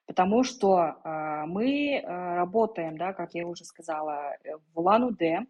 потому 0.08 0.42
что 0.42 0.78
э, 0.78 1.44
мы 1.46 2.00
э, 2.00 2.34
работаем, 2.34 2.96
да, 2.96 3.12
как 3.12 3.34
я 3.34 3.46
уже 3.46 3.64
сказала, 3.64 4.32
э, 4.42 4.56
в 4.72 4.78
Улан-Удэ, 4.80 5.40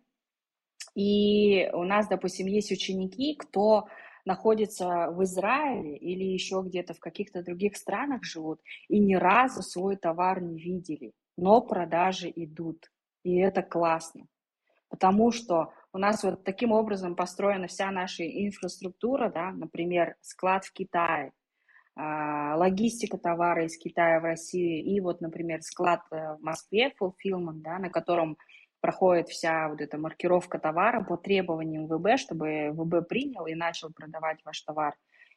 и 0.97 1.71
у 1.73 1.85
нас, 1.85 2.09
допустим, 2.09 2.49
есть 2.49 2.73
ученики, 2.73 3.37
кто 3.37 3.87
находится 4.25 5.11
в 5.13 5.23
Израиле 5.23 5.97
или 5.97 6.25
еще 6.25 6.63
где-то 6.67 6.93
в 6.93 6.99
каких-то 6.99 7.45
других 7.45 7.77
странах 7.77 8.25
живут 8.25 8.61
и 8.89 8.99
ни 8.99 9.15
разу 9.15 9.63
свой 9.63 9.97
товар 9.97 10.43
не 10.43 10.59
видели, 10.61 11.13
но 11.37 11.61
продажи 11.61 12.31
идут, 12.35 12.91
и 13.23 13.37
это 13.37 13.63
классно, 13.63 14.27
потому 14.89 15.31
что 15.31 15.73
у 15.93 15.99
нас 15.99 16.25
вот 16.25 16.43
таким 16.43 16.73
образом 16.73 17.15
построена 17.15 17.69
вся 17.69 17.93
наша 17.93 18.25
инфраструктура, 18.25 19.31
да, 19.31 19.53
например, 19.53 20.17
склад 20.21 20.65
в 20.65 20.73
Китае, 20.73 21.31
логистика 21.99 23.19
товара 23.19 23.65
из 23.65 23.77
Китая 23.77 24.21
в 24.21 24.25
Россию 24.25 24.85
и 24.85 25.01
вот, 25.01 25.21
например, 25.21 25.63
склад 25.63 26.03
э, 26.13 26.37
в 26.37 26.43
Москве, 26.43 26.93
fulfillment, 27.01 27.61
да, 27.63 27.79
на 27.79 27.91
котором 27.91 28.39
проходит 28.81 29.29
вся 29.29 29.69
вот 29.69 29.81
эта 29.81 29.99
маркировка 29.99 30.59
товара 30.61 31.03
по 31.03 31.17
требованиям 31.17 31.87
ВБ, 31.89 32.19
чтобы 32.19 32.71
ВБ 32.73 33.09
принял 33.09 33.47
и 33.47 33.55
начал 33.55 33.93
продавать 33.93 34.39
ваш 34.45 34.61
товар. 34.63 34.95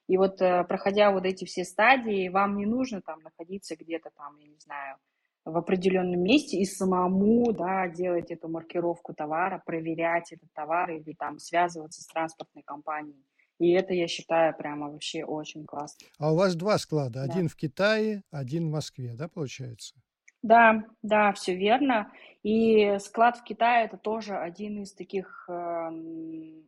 И 0.07 0.18
вот 0.18 0.39
э, 0.41 0.64
проходя 0.66 1.12
вот 1.12 1.26
эти 1.26 1.45
все 1.45 1.66
стадии, 1.66 2.30
вам 2.30 2.57
не 2.57 2.68
нужно 2.68 3.01
там 3.01 3.22
находиться 3.22 3.76
где-то 3.76 4.12
там, 4.16 4.38
я 4.38 4.47
не 4.47 4.59
знаю, 4.59 4.97
в 5.45 5.57
определенном 5.57 6.22
месте 6.22 6.57
и 6.57 6.66
самому, 6.66 7.51
да, 7.51 7.88
делать 7.88 8.30
эту 8.30 8.47
маркировку 8.47 9.14
товара, 9.14 9.64
проверять 9.66 10.32
этот 10.32 10.53
товар 10.53 10.91
или 10.91 11.14
там 11.14 11.39
связываться 11.39 12.03
с 12.03 12.07
транспортной 12.07 12.64
компанией. 12.64 13.26
И 13.62 13.74
это, 13.74 13.93
я 13.93 14.07
считаю, 14.07 14.57
прямо 14.57 14.89
вообще 14.89 15.24
очень 15.24 15.66
классно. 15.66 16.07
А 16.18 16.34
у 16.34 16.36
вас 16.36 16.55
два 16.55 16.80
склада. 16.80 17.24
Да. 17.24 17.32
Один 17.32 17.47
в 17.47 17.55
Китае, 17.55 18.24
один 18.32 18.70
в 18.70 18.72
Москве, 18.72 19.14
да, 19.14 19.28
получается? 19.28 19.93
Да, 20.41 20.84
да, 21.03 21.32
все 21.34 21.55
верно. 21.55 22.12
И 22.41 22.97
склад 22.97 23.38
в 23.38 23.43
Китае 23.43 23.86
это 23.86 23.97
тоже 23.97 24.36
один 24.36 24.82
из 24.82 24.95
таких 24.95 25.45
э, 25.47 25.89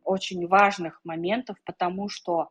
очень 0.04 0.46
важных 0.46 1.00
моментов, 1.02 1.56
потому 1.64 2.08
что 2.08 2.50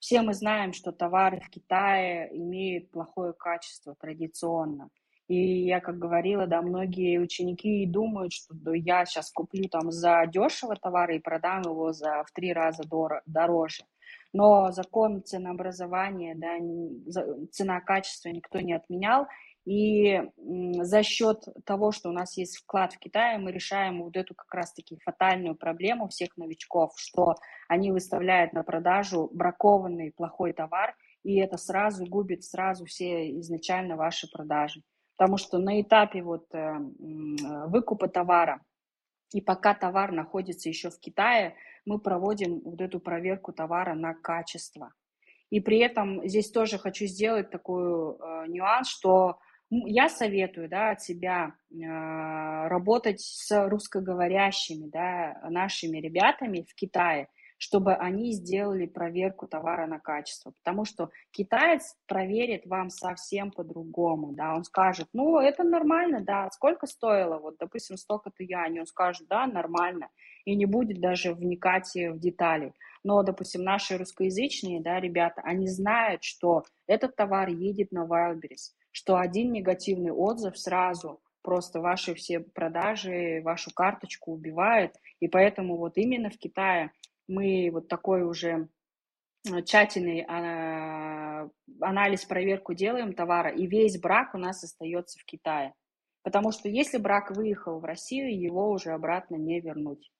все 0.00 0.22
мы 0.22 0.34
знаем, 0.34 0.72
что 0.72 0.90
товары 0.90 1.38
в 1.38 1.48
Китае 1.48 2.36
имеют 2.36 2.90
плохое 2.90 3.32
качество 3.32 3.94
традиционно. 3.94 4.90
И 5.26 5.64
я, 5.64 5.80
как 5.80 5.98
говорила, 5.98 6.46
да, 6.46 6.60
многие 6.60 7.18
ученики 7.18 7.86
думают, 7.86 8.32
что 8.32 8.54
да, 8.54 8.74
я 8.74 9.06
сейчас 9.06 9.30
куплю 9.30 9.68
там 9.68 9.90
за 9.90 10.24
дешево 10.26 10.76
товары 10.76 11.16
и 11.16 11.20
продам 11.20 11.62
его 11.62 11.92
за 11.92 12.24
в 12.24 12.32
три 12.32 12.52
раза 12.52 12.82
дороже. 13.26 13.84
Но 14.34 14.70
закон 14.72 15.22
ценообразования, 15.22 16.34
да, 16.34 16.58
цена-качество 17.52 18.28
никто 18.28 18.60
не 18.60 18.74
отменял. 18.74 19.26
И 19.64 20.20
за 20.36 21.02
счет 21.02 21.44
того, 21.64 21.90
что 21.90 22.10
у 22.10 22.12
нас 22.12 22.36
есть 22.36 22.58
вклад 22.58 22.92
в 22.92 22.98
Китае, 22.98 23.38
мы 23.38 23.50
решаем 23.50 24.02
вот 24.02 24.16
эту 24.16 24.34
как 24.34 24.52
раз-таки 24.52 24.98
фатальную 25.02 25.54
проблему 25.54 26.08
всех 26.08 26.36
новичков, 26.36 26.92
что 26.96 27.36
они 27.66 27.90
выставляют 27.90 28.52
на 28.52 28.62
продажу 28.62 29.30
бракованный 29.32 30.12
плохой 30.12 30.52
товар, 30.52 30.94
и 31.22 31.36
это 31.36 31.56
сразу 31.56 32.04
губит 32.04 32.44
сразу 32.44 32.84
все 32.84 33.30
изначально 33.40 33.96
ваши 33.96 34.28
продажи. 34.30 34.82
Потому 35.16 35.36
что 35.36 35.58
на 35.58 35.80
этапе 35.80 36.22
вот 36.22 36.46
э, 36.54 36.74
выкупа 37.66 38.08
товара 38.08 38.60
и 39.32 39.40
пока 39.40 39.74
товар 39.74 40.12
находится 40.12 40.68
еще 40.68 40.90
в 40.90 40.98
Китае, 40.98 41.56
мы 41.84 41.98
проводим 41.98 42.60
вот 42.64 42.80
эту 42.80 43.00
проверку 43.00 43.52
товара 43.52 43.94
на 43.94 44.14
качество. 44.14 44.92
И 45.50 45.60
при 45.60 45.78
этом 45.78 46.26
здесь 46.26 46.50
тоже 46.50 46.78
хочу 46.78 47.06
сделать 47.06 47.50
такой 47.50 47.84
э, 47.84 48.46
нюанс, 48.48 48.88
что 48.88 49.38
я 49.70 50.08
советую 50.08 50.68
да, 50.68 50.90
от 50.90 51.02
себя 51.02 51.54
э, 51.70 51.76
работать 52.68 53.20
с 53.20 53.68
русскоговорящими 53.68 54.88
да, 54.88 55.40
нашими 55.50 55.98
ребятами 55.98 56.66
в 56.68 56.74
Китае, 56.74 57.28
чтобы 57.64 57.94
они 57.94 58.32
сделали 58.32 58.84
проверку 58.84 59.46
товара 59.46 59.86
на 59.86 59.98
качество. 59.98 60.52
Потому 60.62 60.84
что 60.84 61.08
китаец 61.30 61.96
проверит 62.06 62.66
вам 62.66 62.90
совсем 62.90 63.50
по-другому, 63.50 64.32
да, 64.34 64.54
он 64.54 64.64
скажет, 64.64 65.08
ну, 65.14 65.38
это 65.38 65.64
нормально, 65.64 66.20
да, 66.20 66.50
сколько 66.50 66.86
стоило, 66.86 67.38
вот, 67.38 67.56
допустим, 67.58 67.96
столько-то 67.96 68.44
юаней, 68.44 68.80
он 68.80 68.86
скажет, 68.86 69.26
да, 69.28 69.46
нормально, 69.46 70.10
и 70.44 70.54
не 70.54 70.66
будет 70.66 71.00
даже 71.00 71.32
вникать 71.32 71.94
в 71.94 72.18
детали. 72.18 72.74
Но, 73.02 73.22
допустим, 73.22 73.62
наши 73.62 73.96
русскоязычные, 73.96 74.82
да, 74.82 75.00
ребята, 75.00 75.40
они 75.42 75.66
знают, 75.66 76.22
что 76.22 76.64
этот 76.86 77.16
товар 77.16 77.48
едет 77.48 77.92
на 77.92 78.04
Wildberries, 78.04 78.74
что 78.90 79.16
один 79.16 79.52
негативный 79.52 80.12
отзыв 80.12 80.58
сразу 80.58 81.22
просто 81.40 81.80
ваши 81.80 82.14
все 82.14 82.40
продажи, 82.40 83.40
вашу 83.42 83.70
карточку 83.72 84.32
убивает, 84.32 84.94
и 85.20 85.28
поэтому 85.28 85.78
вот 85.78 85.96
именно 85.96 86.28
в 86.28 86.36
Китае 86.38 86.90
мы 87.28 87.70
вот 87.72 87.88
такой 87.88 88.22
уже 88.22 88.68
э, 89.50 89.62
тщательный 89.62 90.24
а, 90.28 91.48
анализ, 91.80 92.24
проверку 92.24 92.74
делаем 92.74 93.12
товара, 93.12 93.50
и 93.50 93.66
весь 93.66 94.00
брак 94.00 94.34
у 94.34 94.38
нас 94.38 94.62
остается 94.64 95.18
в 95.18 95.24
Китае. 95.24 95.74
Потому 96.22 96.52
что 96.52 96.68
если 96.68 96.98
брак 96.98 97.30
выехал 97.30 97.80
в 97.80 97.84
Россию, 97.84 98.38
его 98.38 98.70
уже 98.70 98.92
обратно 98.92 99.36
не 99.36 99.60
вернуть. 99.60 100.10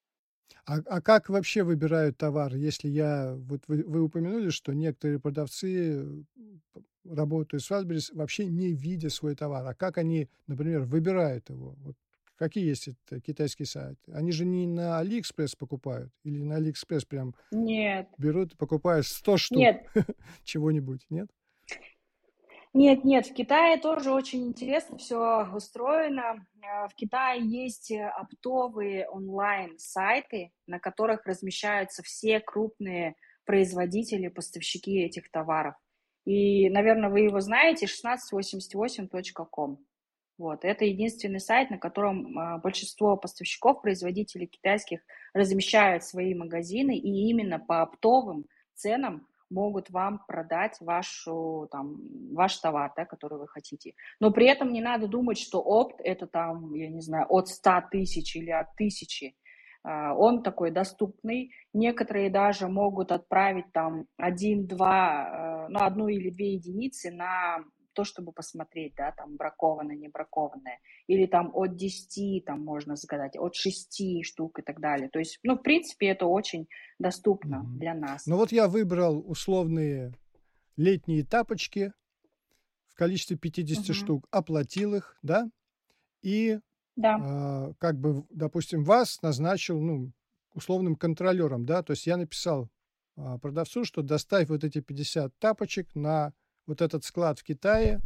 А, 0.67 0.77
а 0.87 1.01
как 1.01 1.29
вообще 1.29 1.63
выбирают 1.63 2.19
товар? 2.19 2.55
Если 2.55 2.89
я, 2.89 3.35
вот 3.37 3.63
вы, 3.67 3.83
вы 3.85 4.03
упомянули, 4.03 4.51
что 4.51 4.73
некоторые 4.73 5.19
продавцы 5.19 6.25
работают 7.05 7.63
с 7.63 7.71
Wildberries, 7.71 8.15
вообще 8.15 8.47
не 8.47 8.73
видя 8.73 9.11
свой 9.11 9.35
товар. 9.35 9.67
А 9.67 9.75
как 9.75 9.99
они, 9.99 10.29
например, 10.47 10.83
выбирают 10.83 11.51
его? 11.51 11.75
Вот 11.79 11.97
Какие 12.37 12.66
есть 12.66 12.89
это 12.89 13.20
китайские 13.20 13.66
сайты? 13.66 14.12
Они 14.12 14.32
же 14.32 14.45
не 14.45 14.66
на 14.66 14.99
Алиэкспресс 14.99 15.55
покупают? 15.55 16.12
Или 16.24 16.43
на 16.43 16.57
Алиэкспресс 16.57 17.05
прям 17.05 17.35
нет. 17.53 18.09
берут 18.18 18.55
и 18.55 18.57
покупают 18.57 19.07
100 19.07 19.37
штук 19.37 19.59
нет. 19.59 19.87
чего-нибудь, 20.45 21.07
нет? 21.11 21.28
Нет, 22.72 23.05
нет, 23.05 23.28
в 23.28 23.35
Китае 23.35 23.78
тоже 23.78 24.11
очень 24.11 24.49
интересно 24.49 24.99
все 24.99 25.49
устроено. 25.55 26.45
Э, 26.61 26.89
в 26.89 26.95
Китае 26.97 27.41
есть 27.41 27.93
оптовые 27.93 29.09
онлайн-сайты, 29.09 30.51
на 30.66 30.80
которых 30.80 31.24
размещаются 31.24 32.03
все 32.03 32.41
крупные 32.41 33.14
производители, 33.45 34.26
поставщики 34.26 34.99
этих 34.99 35.30
товаров. 35.30 35.76
И, 36.24 36.68
наверное, 36.70 37.11
вы 37.11 37.20
его 37.20 37.39
знаете, 37.41 37.87
1688.com. 37.87 39.78
Вот. 40.37 40.64
Это 40.64 40.85
единственный 40.85 41.41
сайт, 41.41 41.70
на 41.70 41.78
котором 41.78 42.37
а, 42.37 42.59
большинство 42.59 43.16
поставщиков, 43.16 43.82
производителей 43.82 44.47
китайских 44.47 45.01
размещают 45.32 46.03
свои 46.03 46.35
магазины 46.35 46.97
и 46.97 47.28
именно 47.28 47.61
по 47.61 47.82
оптовым 47.82 48.47
ценам 48.74 49.26
могут 49.49 49.91
вам 49.91 50.24
продать 50.26 50.76
вашу, 50.80 51.68
там, 51.70 52.01
ваш 52.32 52.57
товар, 52.57 52.93
да, 52.97 53.05
который 53.05 53.39
вы 53.39 53.47
хотите. 53.47 53.95
Но 54.18 54.32
при 54.32 54.47
этом 54.47 54.72
не 54.72 54.80
надо 54.80 55.07
думать, 55.07 55.39
что 55.39 55.61
опт 55.61 56.01
это 56.03 56.26
там, 56.26 56.74
я 56.74 56.89
не 56.89 57.01
знаю, 57.01 57.26
от 57.28 57.49
100 57.49 57.85
тысяч 57.93 58.35
или 58.35 58.51
от 58.51 58.74
тысячи. 58.74 59.37
а, 59.85 60.14
он 60.14 60.43
такой 60.43 60.72
доступный. 60.72 61.53
Некоторые 61.72 62.28
даже 62.30 62.66
могут 62.66 63.12
отправить 63.12 63.70
там 63.72 64.07
один-два, 64.16 65.68
ну, 65.68 65.78
одну 65.80 66.09
или 66.09 66.30
две 66.30 66.55
единицы 66.55 67.12
на 67.12 67.64
то, 67.95 68.05
чтобы 68.05 68.32
посмотреть, 68.32 68.95
да, 68.97 69.12
там 69.12 69.36
бракованное, 69.36 69.97
не 69.97 70.09
бракованное, 70.09 70.80
или 71.07 71.26
там 71.26 71.51
от 71.55 71.76
10, 71.76 72.45
там 72.45 72.64
можно 72.64 72.97
загадать, 72.97 73.36
от 73.36 73.55
6 73.55 74.24
штук 74.24 74.59
и 74.59 74.62
так 74.62 74.80
далее. 74.80 75.09
То 75.09 75.18
есть, 75.18 75.38
ну, 75.42 75.57
в 75.57 75.62
принципе, 75.62 76.09
это 76.09 76.26
очень 76.26 76.68
доступно 76.99 77.57
mm-hmm. 77.57 77.78
для 77.78 77.95
нас. 77.95 78.26
Ну 78.26 78.36
вот 78.36 78.53
я 78.53 78.68
выбрал 78.68 79.22
условные 79.26 80.12
летние 80.76 81.24
тапочки 81.24 81.92
в 82.88 82.97
количестве 82.97 83.36
50 83.36 83.84
mm-hmm. 83.84 83.92
штук, 83.92 84.26
оплатил 84.30 84.95
их, 84.95 85.16
да, 85.22 85.49
и 86.22 86.59
да. 86.97 87.18
а, 87.20 87.72
как 87.78 87.99
бы, 87.99 88.24
допустим, 88.30 88.84
вас 88.84 89.20
назначил, 89.22 89.80
ну, 89.80 90.12
условным 90.55 90.97
контролером, 90.97 91.66
да, 91.66 91.82
то 91.82 91.92
есть 91.92 92.07
я 92.07 92.16
написал 92.16 92.70
а, 93.16 93.38
продавцу, 93.38 93.84
что 93.84 94.03
доставь 94.03 94.49
вот 94.49 94.64
эти 94.64 94.80
50 94.80 95.36
тапочек 95.38 95.95
на 95.95 96.32
вот 96.67 96.81
этот 96.81 97.05
склад 97.05 97.39
в 97.39 97.45
Китае, 97.45 98.01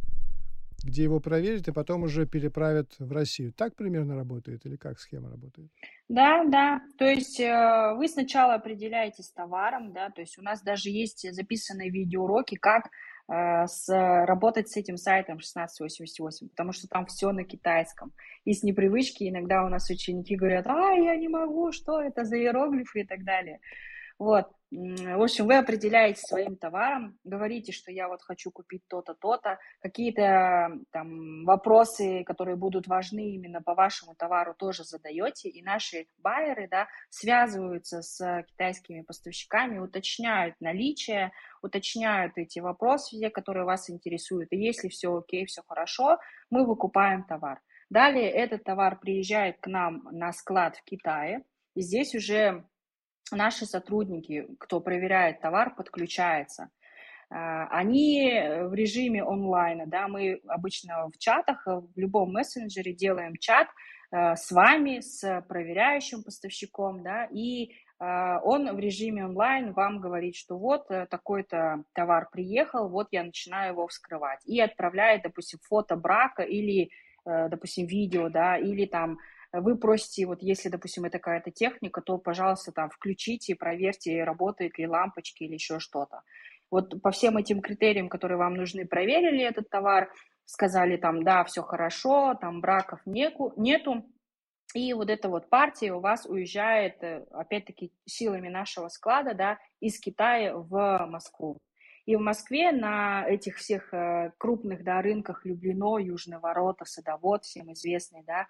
где 0.83 1.03
его 1.03 1.19
проверят 1.19 1.67
и 1.67 1.73
потом 1.73 2.03
уже 2.03 2.25
переправят 2.25 2.95
в 2.99 3.11
Россию. 3.11 3.53
Так 3.53 3.75
примерно 3.75 4.15
работает 4.15 4.65
или 4.65 4.75
как 4.75 4.99
схема 4.99 5.29
работает? 5.29 5.69
Да, 6.07 6.43
да. 6.45 6.81
То 6.97 7.05
есть 7.05 7.39
э, 7.39 7.93
вы 7.97 8.07
сначала 8.07 8.55
определяетесь 8.55 9.31
товаром, 9.31 9.91
да, 9.91 10.09
то 10.09 10.21
есть 10.21 10.37
у 10.39 10.41
нас 10.41 10.61
даже 10.61 10.89
есть 10.89 11.27
записанные 11.33 11.89
видеоуроки, 11.89 12.55
как 12.55 12.85
э, 13.27 13.65
с, 13.67 13.89
работать 13.89 14.69
с 14.69 14.77
этим 14.77 14.97
сайтом 14.97 15.35
1688, 15.35 16.49
потому 16.49 16.71
что 16.71 16.87
там 16.87 17.05
все 17.05 17.31
на 17.31 17.43
китайском. 17.43 18.13
И 18.45 18.53
с 18.53 18.63
непривычки 18.63 19.29
иногда 19.29 19.65
у 19.65 19.69
нас 19.69 19.89
ученики 19.89 20.35
говорят, 20.35 20.65
а, 20.67 20.93
я 20.93 21.15
не 21.17 21.27
могу, 21.27 21.71
что 21.71 22.01
это 22.01 22.23
за 22.23 22.37
иероглифы 22.37 23.01
и 23.01 23.05
так 23.05 23.23
далее. 23.23 23.59
Вот. 24.19 24.51
В 24.71 25.23
общем, 25.23 25.47
вы 25.47 25.57
определяете 25.57 26.21
своим 26.21 26.55
товаром, 26.55 27.17
говорите, 27.23 27.71
что 27.71 27.91
я 27.91 28.07
вот 28.07 28.21
хочу 28.21 28.51
купить 28.51 28.83
то-то, 28.87 29.15
то-то, 29.15 29.57
какие-то 29.81 30.77
там 30.91 31.43
вопросы, 31.45 32.23
которые 32.23 32.55
будут 32.55 32.85
важны 32.85 33.31
именно 33.31 33.63
по 33.63 33.73
вашему 33.73 34.13
товару, 34.13 34.53
тоже 34.53 34.83
задаете, 34.83 35.49
и 35.49 35.63
наши 35.63 36.05
байеры, 36.17 36.67
да, 36.69 36.87
связываются 37.09 38.03
с 38.03 38.43
китайскими 38.47 39.01
поставщиками, 39.01 39.79
уточняют 39.79 40.53
наличие, 40.59 41.31
уточняют 41.63 42.33
эти 42.35 42.59
вопросы, 42.59 43.15
все, 43.15 43.31
которые 43.31 43.65
вас 43.65 43.89
интересуют, 43.89 44.51
и 44.51 44.57
если 44.57 44.89
все 44.89 45.17
окей, 45.17 45.45
все 45.45 45.63
хорошо, 45.65 46.19
мы 46.51 46.63
выкупаем 46.63 47.23
товар. 47.23 47.59
Далее 47.89 48.29
этот 48.29 48.65
товар 48.65 48.99
приезжает 48.99 49.59
к 49.61 49.65
нам 49.65 50.07
на 50.11 50.31
склад 50.31 50.75
в 50.75 50.83
Китае, 50.83 51.43
и 51.73 51.81
здесь 51.81 52.13
уже 52.13 52.65
наши 53.35 53.65
сотрудники, 53.65 54.47
кто 54.59 54.79
проверяет 54.79 55.41
товар, 55.41 55.75
подключается. 55.75 56.69
А, 57.29 57.67
они 57.67 58.31
в 58.63 58.73
режиме 58.73 59.23
онлайна, 59.23 59.85
да, 59.85 60.07
мы 60.07 60.41
обычно 60.47 61.09
в 61.09 61.17
чатах, 61.17 61.65
в 61.65 61.91
любом 61.95 62.33
мессенджере 62.33 62.93
делаем 62.93 63.35
чат 63.37 63.67
э, 64.11 64.35
с 64.35 64.51
вами, 64.51 64.99
с 65.01 65.45
проверяющим 65.47 66.23
поставщиком, 66.23 67.03
да, 67.03 67.25
и 67.25 67.71
он 67.99 68.73
в 68.73 68.79
режиме 68.79 69.25
онлайн 69.25 69.73
вам 69.73 69.99
говорит, 69.99 70.33
что 70.33 70.57
вот 70.57 70.89
э, 70.89 71.05
такой-то 71.07 71.83
товар 71.91 72.29
приехал, 72.31 72.87
вот 72.87 73.09
я 73.11 73.25
начинаю 73.25 73.73
его 73.73 73.87
вскрывать. 73.87 74.39
И 74.45 74.61
отправляет, 74.61 75.23
допустим, 75.23 75.59
фото 75.67 75.97
брака 75.97 76.43
или, 76.43 76.91
э, 77.25 77.49
допустим, 77.49 77.87
видео, 77.87 78.29
да, 78.29 78.57
или 78.57 78.85
там 78.85 79.17
вы 79.51 79.77
просите, 79.77 80.25
вот 80.25 80.41
если, 80.41 80.69
допустим, 80.69 81.05
это 81.05 81.19
какая-то 81.19 81.51
техника, 81.51 82.01
то, 82.01 82.17
пожалуйста, 82.17 82.71
там 82.71 82.89
включите, 82.89 83.55
проверьте, 83.55 84.23
работает 84.23 84.77
ли 84.77 84.87
лампочки 84.87 85.43
или 85.43 85.53
еще 85.53 85.79
что-то. 85.79 86.21
Вот 86.71 87.01
по 87.01 87.11
всем 87.11 87.37
этим 87.37 87.61
критериям, 87.61 88.09
которые 88.09 88.37
вам 88.37 88.53
нужны, 88.53 88.85
проверили 88.85 89.43
этот 89.43 89.69
товар, 89.69 90.11
сказали 90.45 90.97
там, 90.97 91.23
да, 91.23 91.43
все 91.43 91.63
хорошо, 91.63 92.35
там 92.39 92.61
браков 92.61 92.99
неку, 93.05 93.53
нету, 93.55 94.05
и 94.75 94.93
вот 94.93 95.09
эта 95.09 95.29
вот 95.29 95.49
партия 95.49 95.93
у 95.93 95.99
вас 95.99 96.25
уезжает, 96.27 97.01
э, 97.03 97.25
опять-таки, 97.31 97.91
силами 98.05 98.49
нашего 98.49 98.87
склада, 98.89 99.33
да, 99.33 99.57
из 99.79 99.99
Китая 99.99 100.55
в 100.55 101.07
Москву. 101.07 101.57
И 102.05 102.15
в 102.15 102.19
Москве 102.19 102.71
на 102.71 103.27
этих 103.27 103.57
всех 103.57 103.91
э, 103.93 104.31
крупных 104.37 104.83
да, 104.83 105.01
рынках 105.01 105.43
Люблино, 105.43 105.97
Южные 105.97 106.39
ворота, 106.39 106.85
Садовод, 106.85 107.45
всем 107.45 107.73
известный, 107.73 108.23
да, 108.25 108.47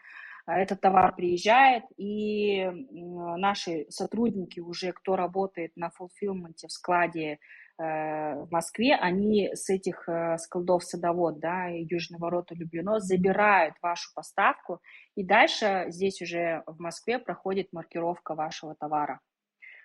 этот 0.57 0.81
товар 0.81 1.15
приезжает, 1.15 1.83
и 1.97 2.69
наши 2.91 3.85
сотрудники 3.89 4.59
уже, 4.59 4.91
кто 4.91 5.15
работает 5.15 5.75
на 5.75 5.89
фулфилменте 5.89 6.67
в 6.67 6.71
складе 6.71 7.33
э, 7.33 7.37
в 7.77 8.47
Москве, 8.51 8.95
они 8.95 9.49
с 9.53 9.69
этих 9.69 10.07
э, 10.07 10.37
складов 10.37 10.83
садовод, 10.83 11.39
да, 11.39 11.67
Южный 11.67 12.19
ворота 12.19 12.55
Люблино, 12.55 12.99
забирают 12.99 13.75
вашу 13.81 14.09
поставку, 14.15 14.79
и 15.15 15.23
дальше 15.23 15.85
здесь 15.89 16.21
уже 16.21 16.63
в 16.65 16.79
Москве 16.79 17.19
проходит 17.19 17.71
маркировка 17.71 18.33
вашего 18.35 18.75
товара. 18.75 19.19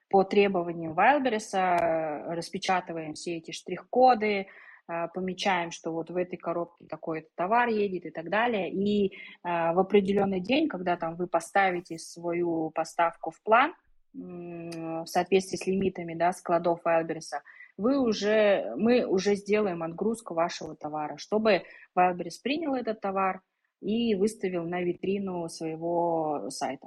По 0.09 0.23
требованиям 0.25 0.95
Вайлбериса 0.95 1.59
э, 1.59 2.35
распечатываем 2.35 3.15
все 3.15 3.37
эти 3.39 3.51
штрих-коды, 3.51 4.43
а, 4.43 4.64
помечаем, 4.87 5.71
что 5.71 5.93
вот 5.93 6.11
в 6.11 6.17
этой 6.17 6.37
коробке 6.37 6.85
такой-то 6.87 7.29
товар 7.35 7.69
едет 7.69 8.07
и 8.07 8.11
так 8.11 8.29
далее. 8.29 8.71
И 8.71 9.13
а, 9.43 9.73
в 9.73 9.79
определенный 9.79 10.41
день, 10.41 10.69
когда 10.69 10.97
там 10.97 11.17
вы 11.17 11.27
поставите 11.27 11.99
свою 11.99 12.71
поставку 12.71 13.31
в 13.31 13.41
план 13.43 13.75
в 14.13 15.07
соответствии 15.07 15.57
с 15.57 15.67
лимитами 15.67 16.15
да, 16.15 16.33
складов 16.33 16.81
Wildberries, 16.85 17.41
вы 17.77 17.99
уже, 17.99 18.73
мы 18.77 19.05
уже 19.05 19.35
сделаем 19.35 19.83
отгрузку 19.83 20.35
вашего 20.35 20.77
товара, 20.77 21.17
чтобы 21.17 21.63
Wildberries 21.97 22.41
принял 22.43 22.75
этот 22.75 23.01
товар 23.01 23.41
и 23.81 24.15
выставил 24.15 24.65
на 24.65 24.83
витрину 24.83 25.49
своего 25.49 26.49
сайта. 26.51 26.87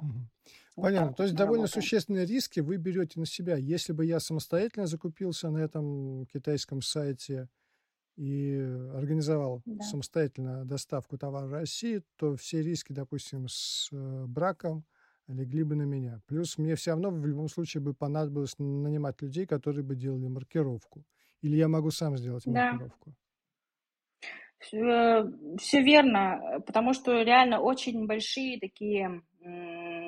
Понятно. 0.74 1.08
Вот 1.08 1.16
То 1.16 1.22
есть 1.24 1.34
довольно 1.34 1.64
работаем. 1.64 1.82
существенные 1.82 2.26
риски 2.26 2.60
вы 2.60 2.76
берете 2.76 3.20
на 3.20 3.26
себя. 3.26 3.56
Если 3.56 3.92
бы 3.92 4.06
я 4.06 4.20
самостоятельно 4.20 4.86
закупился 4.86 5.50
на 5.50 5.58
этом 5.58 6.26
китайском 6.26 6.82
сайте, 6.82 7.48
и 8.18 8.58
организовал 8.94 9.62
да. 9.64 9.80
самостоятельно 9.84 10.64
доставку 10.64 11.16
товара 11.16 11.46
в 11.46 11.52
России, 11.52 12.02
то 12.16 12.34
все 12.34 12.62
риски, 12.62 12.92
допустим, 12.92 13.46
с 13.48 13.88
э, 13.92 14.24
браком 14.26 14.84
легли 15.28 15.62
бы 15.62 15.76
на 15.76 15.82
меня. 15.82 16.20
Плюс 16.26 16.58
мне 16.58 16.74
все 16.74 16.92
равно 16.92 17.10
в 17.10 17.24
любом 17.24 17.48
случае 17.48 17.80
бы 17.80 17.94
понадобилось 17.94 18.58
нанимать 18.58 19.22
людей, 19.22 19.46
которые 19.46 19.84
бы 19.84 19.94
делали 19.94 20.26
маркировку. 20.26 21.04
Или 21.42 21.56
я 21.56 21.68
могу 21.68 21.92
сам 21.92 22.16
сделать 22.16 22.42
да. 22.46 22.72
маркировку. 22.72 23.14
Все, 24.58 25.30
все 25.58 25.82
верно, 25.82 26.60
потому 26.66 26.94
что 26.94 27.22
реально 27.22 27.60
очень 27.60 28.06
большие 28.06 28.58
такие 28.58 29.22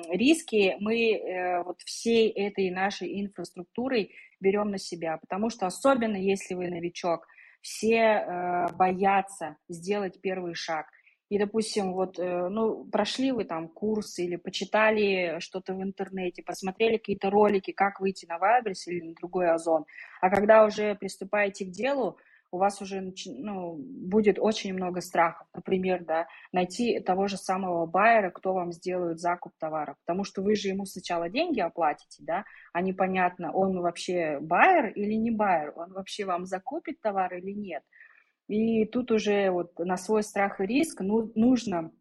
риски 0.09 0.75
мы 0.81 1.13
э, 1.13 1.63
вот 1.63 1.79
всей 1.81 2.29
этой 2.29 2.69
нашей 2.69 3.21
инфраструктурой 3.21 4.13
берем 4.41 4.69
на 4.69 4.77
себя, 4.77 5.17
потому 5.17 5.49
что 5.49 5.65
особенно 5.65 6.17
если 6.17 6.53
вы 6.55 6.67
новичок, 6.67 7.25
все 7.61 7.95
э, 7.95 8.67
боятся 8.73 9.57
сделать 9.69 10.19
первый 10.21 10.53
шаг. 10.53 10.87
И, 11.29 11.39
допустим, 11.39 11.93
вот, 11.93 12.19
э, 12.19 12.49
ну, 12.49 12.83
прошли 12.91 13.31
вы 13.31 13.45
там 13.45 13.69
курс 13.69 14.19
или 14.19 14.35
почитали 14.35 15.37
что-то 15.39 15.73
в 15.73 15.81
интернете, 15.81 16.43
посмотрели 16.43 16.97
какие-то 16.97 17.29
ролики, 17.29 17.71
как 17.71 18.01
выйти 18.01 18.25
на 18.25 18.37
Вайбрис 18.37 18.87
или 18.87 19.01
на 19.01 19.13
другой 19.13 19.49
Озон, 19.49 19.85
а 20.19 20.29
когда 20.29 20.65
уже 20.65 20.95
приступаете 20.95 21.65
к 21.65 21.69
делу, 21.69 22.17
у 22.51 22.57
вас 22.57 22.81
уже 22.81 23.13
ну, 23.25 23.77
будет 23.77 24.37
очень 24.37 24.73
много 24.73 25.01
страхов. 25.01 25.47
Например, 25.53 26.03
да, 26.03 26.27
найти 26.51 26.99
того 26.99 27.27
же 27.27 27.37
самого 27.37 27.85
байера, 27.85 28.29
кто 28.29 28.53
вам 28.53 28.73
сделает 28.73 29.19
закуп 29.19 29.53
товара. 29.57 29.95
Потому 30.05 30.25
что 30.25 30.41
вы 30.41 30.55
же 30.55 30.67
ему 30.67 30.85
сначала 30.85 31.29
деньги 31.29 31.61
оплатите, 31.61 32.23
да, 32.23 32.43
а 32.73 32.81
непонятно, 32.81 33.51
он 33.53 33.79
вообще 33.79 34.39
байер 34.41 34.89
или 34.89 35.13
не 35.13 35.31
байер, 35.31 35.73
он 35.75 35.93
вообще 35.93 36.25
вам 36.25 36.45
закупит 36.45 36.99
товар 36.99 37.33
или 37.33 37.51
нет. 37.51 37.83
И 38.47 38.85
тут 38.85 39.11
уже 39.11 39.49
вот 39.49 39.79
на 39.79 39.95
свой 39.95 40.23
страх 40.23 40.59
и 40.59 40.65
риск 40.65 40.99
ну, 40.99 41.31
нужно 41.35 41.91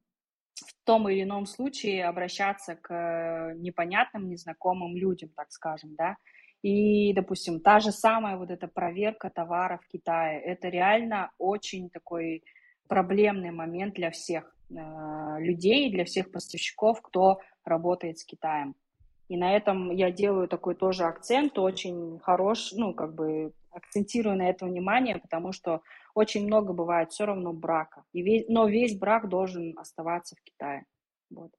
в 0.55 0.74
том 0.84 1.09
или 1.09 1.22
ином 1.22 1.46
случае 1.46 2.07
обращаться 2.07 2.74
к 2.74 3.55
непонятным, 3.57 4.28
незнакомым 4.28 4.96
людям, 4.96 5.30
так 5.36 5.53
скажем, 5.53 5.94
да, 5.94 6.16
и, 6.62 7.12
допустим, 7.14 7.61
та 7.61 7.80
же 7.80 7.92
самая 7.92 8.36
вот 8.36 8.50
эта 8.50 8.68
проверка 8.68 9.30
товара 9.30 9.78
в 9.78 9.86
Китае, 9.88 10.40
это 10.40 10.68
реально 10.68 11.30
очень 11.38 11.88
такой 11.90 12.42
проблемный 12.88 13.50
момент 13.50 13.94
для 13.94 14.11
всех 14.11 14.54
э, 14.68 14.74
людей, 15.40 15.90
для 15.90 16.04
всех 16.04 16.30
поставщиков, 16.30 17.00
кто 17.00 17.38
работает 17.64 18.18
с 18.18 18.24
Китаем. 18.24 18.74
И 19.28 19.36
на 19.36 19.56
этом 19.56 19.90
я 19.92 20.11
делаю 20.11 20.48
такой 20.48 20.74
тоже 20.74 21.04
акцент, 21.04 21.56
очень 21.58 22.18
хорош, 22.18 22.72
ну, 22.72 22.92
как 22.92 23.14
бы 23.14 23.52
акцентирую 23.70 24.36
на 24.36 24.50
это 24.50 24.66
внимание, 24.66 25.18
потому 25.18 25.52
что 25.52 25.82
очень 26.14 26.46
много 26.46 26.72
бывает 26.72 27.12
все 27.12 27.24
равно 27.26 27.52
брака. 27.52 28.02
И 28.12 28.22
весь, 28.22 28.46
но 28.48 28.66
весь 28.66 28.98
брак 28.98 29.28
должен 29.28 29.78
оставаться 29.78 30.34
в 30.34 30.42
Китае. 30.42 30.84
Вот. 31.30 31.52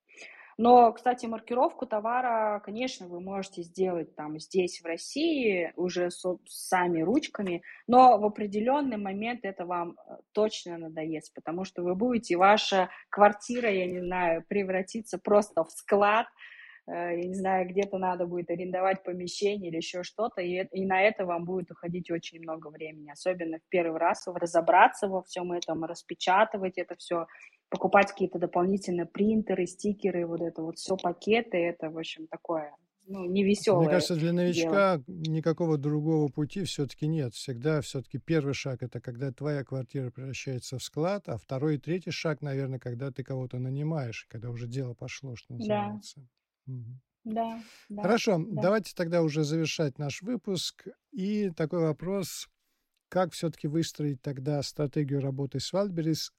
Но, 0.64 0.94
кстати, 0.94 1.26
маркировку 1.26 1.88
товара, 1.88 2.62
конечно, 2.64 3.08
вы 3.08 3.20
можете 3.20 3.64
сделать 3.64 4.16
там 4.16 4.40
здесь, 4.40 4.80
в 4.80 4.86
России, 4.86 5.74
уже 5.76 6.12
с, 6.12 6.24
сами 6.46 7.02
ручками, 7.02 7.64
но 7.88 8.20
в 8.20 8.26
определенный 8.26 8.98
момент 8.98 9.40
это 9.42 9.66
вам 9.66 9.98
э, 9.98 10.18
точно 10.34 10.78
надоест, 10.78 11.34
потому 11.34 11.66
что 11.66 11.82
вы 11.82 11.96
будете, 11.96 12.38
ваша 12.38 12.92
квартира, 13.10 13.72
я 13.72 13.88
не 13.88 14.02
знаю, 14.02 14.46
превратиться 14.48 15.18
просто 15.18 15.64
в 15.64 15.72
склад, 15.72 16.28
э, 16.86 16.92
я 16.94 17.28
не 17.28 17.34
знаю, 17.34 17.68
где-то 17.68 17.98
надо 17.98 18.28
будет 18.28 18.52
арендовать 18.52 19.02
помещение 19.02 19.72
или 19.72 19.78
еще 19.78 20.04
что-то, 20.04 20.42
и, 20.42 20.64
и 20.74 20.86
на 20.86 21.02
это 21.02 21.26
вам 21.26 21.44
будет 21.44 21.72
уходить 21.72 22.12
очень 22.12 22.40
много 22.40 22.68
времени, 22.68 23.10
особенно 23.10 23.58
в 23.58 23.68
первый 23.70 23.98
раз 24.00 24.28
разобраться 24.28 25.08
во 25.08 25.24
всем 25.24 25.54
этом, 25.54 25.86
распечатывать 25.86 26.78
это 26.78 26.96
все, 26.98 27.26
покупать 27.72 28.12
какие-то 28.12 28.38
дополнительные 28.38 29.06
принтеры, 29.06 29.66
стикеры, 29.66 30.28
вот 30.28 30.42
это 30.42 30.62
вот 30.62 30.78
все 30.78 30.98
пакеты, 30.98 31.58
это, 31.58 31.90
в 31.90 31.98
общем, 31.98 32.28
такое, 32.28 32.76
ну, 33.08 33.26
не 33.26 33.44
веселое. 33.46 33.84
Мне 33.84 33.90
кажется, 33.90 34.16
для 34.18 34.34
новичка 34.34 34.98
дело. 34.98 35.04
никакого 35.08 35.78
другого 35.78 36.28
пути 36.28 36.66
все-таки 36.66 37.08
нет. 37.08 37.34
Всегда 37.34 37.80
все-таки 37.80 38.20
первый 38.20 38.54
шаг 38.54 38.84
это 38.84 39.00
когда 39.00 39.32
твоя 39.32 39.64
квартира 39.64 40.12
превращается 40.12 40.78
в 40.78 40.84
склад, 40.84 41.30
а 41.30 41.38
второй 41.38 41.76
и 41.76 41.80
третий 41.80 42.12
шаг, 42.12 42.42
наверное, 42.42 42.78
когда 42.78 43.10
ты 43.10 43.24
кого-то 43.24 43.58
нанимаешь, 43.58 44.28
когда 44.30 44.50
уже 44.50 44.68
дело 44.68 44.94
пошло, 44.94 45.38
что 45.38 45.54
называется. 45.54 46.28
Да. 46.66 46.74
Угу. 46.74 47.00
Да, 47.24 47.64
да, 47.88 48.02
Хорошо, 48.02 48.38
да. 48.38 48.64
давайте 48.64 48.94
тогда 48.96 49.22
уже 49.22 49.44
завершать 49.46 49.98
наш 49.98 50.22
выпуск. 50.24 50.88
И 51.12 51.52
такой 51.52 51.80
вопрос, 51.80 52.50
как 53.08 53.32
все-таки 53.32 53.68
выстроить 53.68 54.22
тогда 54.22 54.62
стратегию 54.62 55.22
работы 55.22 55.60
с 55.62 55.72
Wildberries 55.74 56.32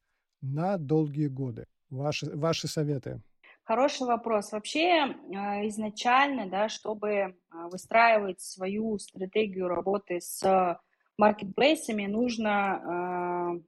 на 0.42 0.76
долгие 0.76 1.28
годы? 1.28 1.66
Ваши, 1.90 2.30
ваши 2.36 2.68
советы. 2.68 3.20
Хороший 3.64 4.06
вопрос. 4.06 4.52
Вообще 4.52 5.14
а, 5.34 5.66
изначально, 5.68 6.48
да, 6.48 6.68
чтобы 6.68 7.36
а, 7.50 7.68
выстраивать 7.68 8.40
свою 8.40 8.98
стратегию 8.98 9.68
работы 9.68 10.20
с 10.20 10.78
маркетплейсами, 11.18 12.06
нужно 12.06 13.60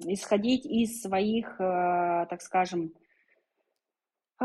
э, 0.00 0.12
исходить 0.12 0.64
из 0.64 1.02
своих, 1.02 1.60
э, 1.60 2.26
так 2.30 2.40
скажем, 2.40 2.92
э, 4.40 4.44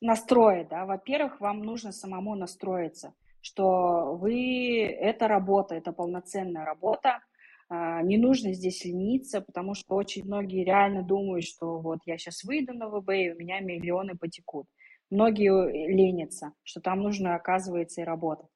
настроек. 0.00 0.68
Да. 0.68 0.84
Во-первых, 0.86 1.40
вам 1.40 1.62
нужно 1.62 1.92
самому 1.92 2.34
настроиться, 2.34 3.14
что 3.40 4.14
вы 4.14 4.84
это 4.84 5.28
работа, 5.28 5.74
это 5.74 5.92
полноценная 5.92 6.64
работа, 6.64 7.20
не 7.70 8.18
нужно 8.18 8.52
здесь 8.52 8.84
лениться, 8.84 9.40
потому 9.40 9.74
что 9.74 9.94
очень 9.94 10.24
многие 10.24 10.64
реально 10.64 11.02
думают, 11.02 11.44
что 11.44 11.78
вот 11.80 12.00
я 12.06 12.18
сейчас 12.18 12.44
выйду 12.44 12.74
на 12.74 12.88
ВБ, 12.88 13.10
и 13.10 13.32
у 13.32 13.36
меня 13.36 13.60
миллионы 13.60 14.16
потекут. 14.16 14.66
Многие 15.10 15.86
ленятся, 15.88 16.52
что 16.62 16.80
там 16.80 17.00
нужно, 17.00 17.34
оказывается, 17.34 18.00
и 18.00 18.04
работать. 18.04 18.48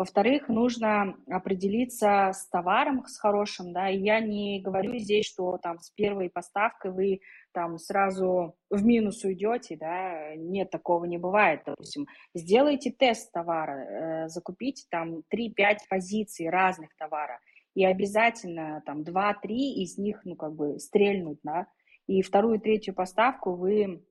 Во-вторых, 0.00 0.48
нужно 0.48 1.14
определиться 1.28 2.30
с 2.32 2.48
товаром, 2.48 3.04
с 3.06 3.18
хорошим, 3.18 3.74
да, 3.74 3.90
и 3.90 3.98
я 3.98 4.20
не 4.20 4.62
говорю 4.62 4.96
здесь, 4.96 5.26
что 5.26 5.58
там 5.58 5.78
с 5.78 5.90
первой 5.90 6.30
поставкой 6.30 6.92
вы 6.92 7.20
там 7.52 7.76
сразу 7.78 8.56
в 8.70 8.82
минус 8.82 9.22
уйдете, 9.24 9.76
да, 9.76 10.34
нет, 10.36 10.70
такого 10.70 11.04
не 11.04 11.18
бывает, 11.18 11.60
допустим. 11.66 12.06
Сделайте 12.34 12.90
тест 12.90 13.30
товара, 13.30 14.24
э, 14.24 14.28
закупите 14.28 14.86
там 14.90 15.22
3-5 15.28 15.80
позиций 15.90 16.48
разных 16.48 16.96
товара, 16.96 17.38
и 17.80 17.84
обязательно 17.86 18.82
там 18.84 19.00
2-3 19.00 19.48
из 19.48 19.96
них, 19.96 20.20
ну, 20.24 20.36
как 20.36 20.54
бы 20.54 20.78
стрельнуть, 20.78 21.38
да, 21.42 21.66
и 22.06 22.20
вторую, 22.20 22.60
третью 22.60 22.92
поставку 22.92 23.54
вы 23.54 24.04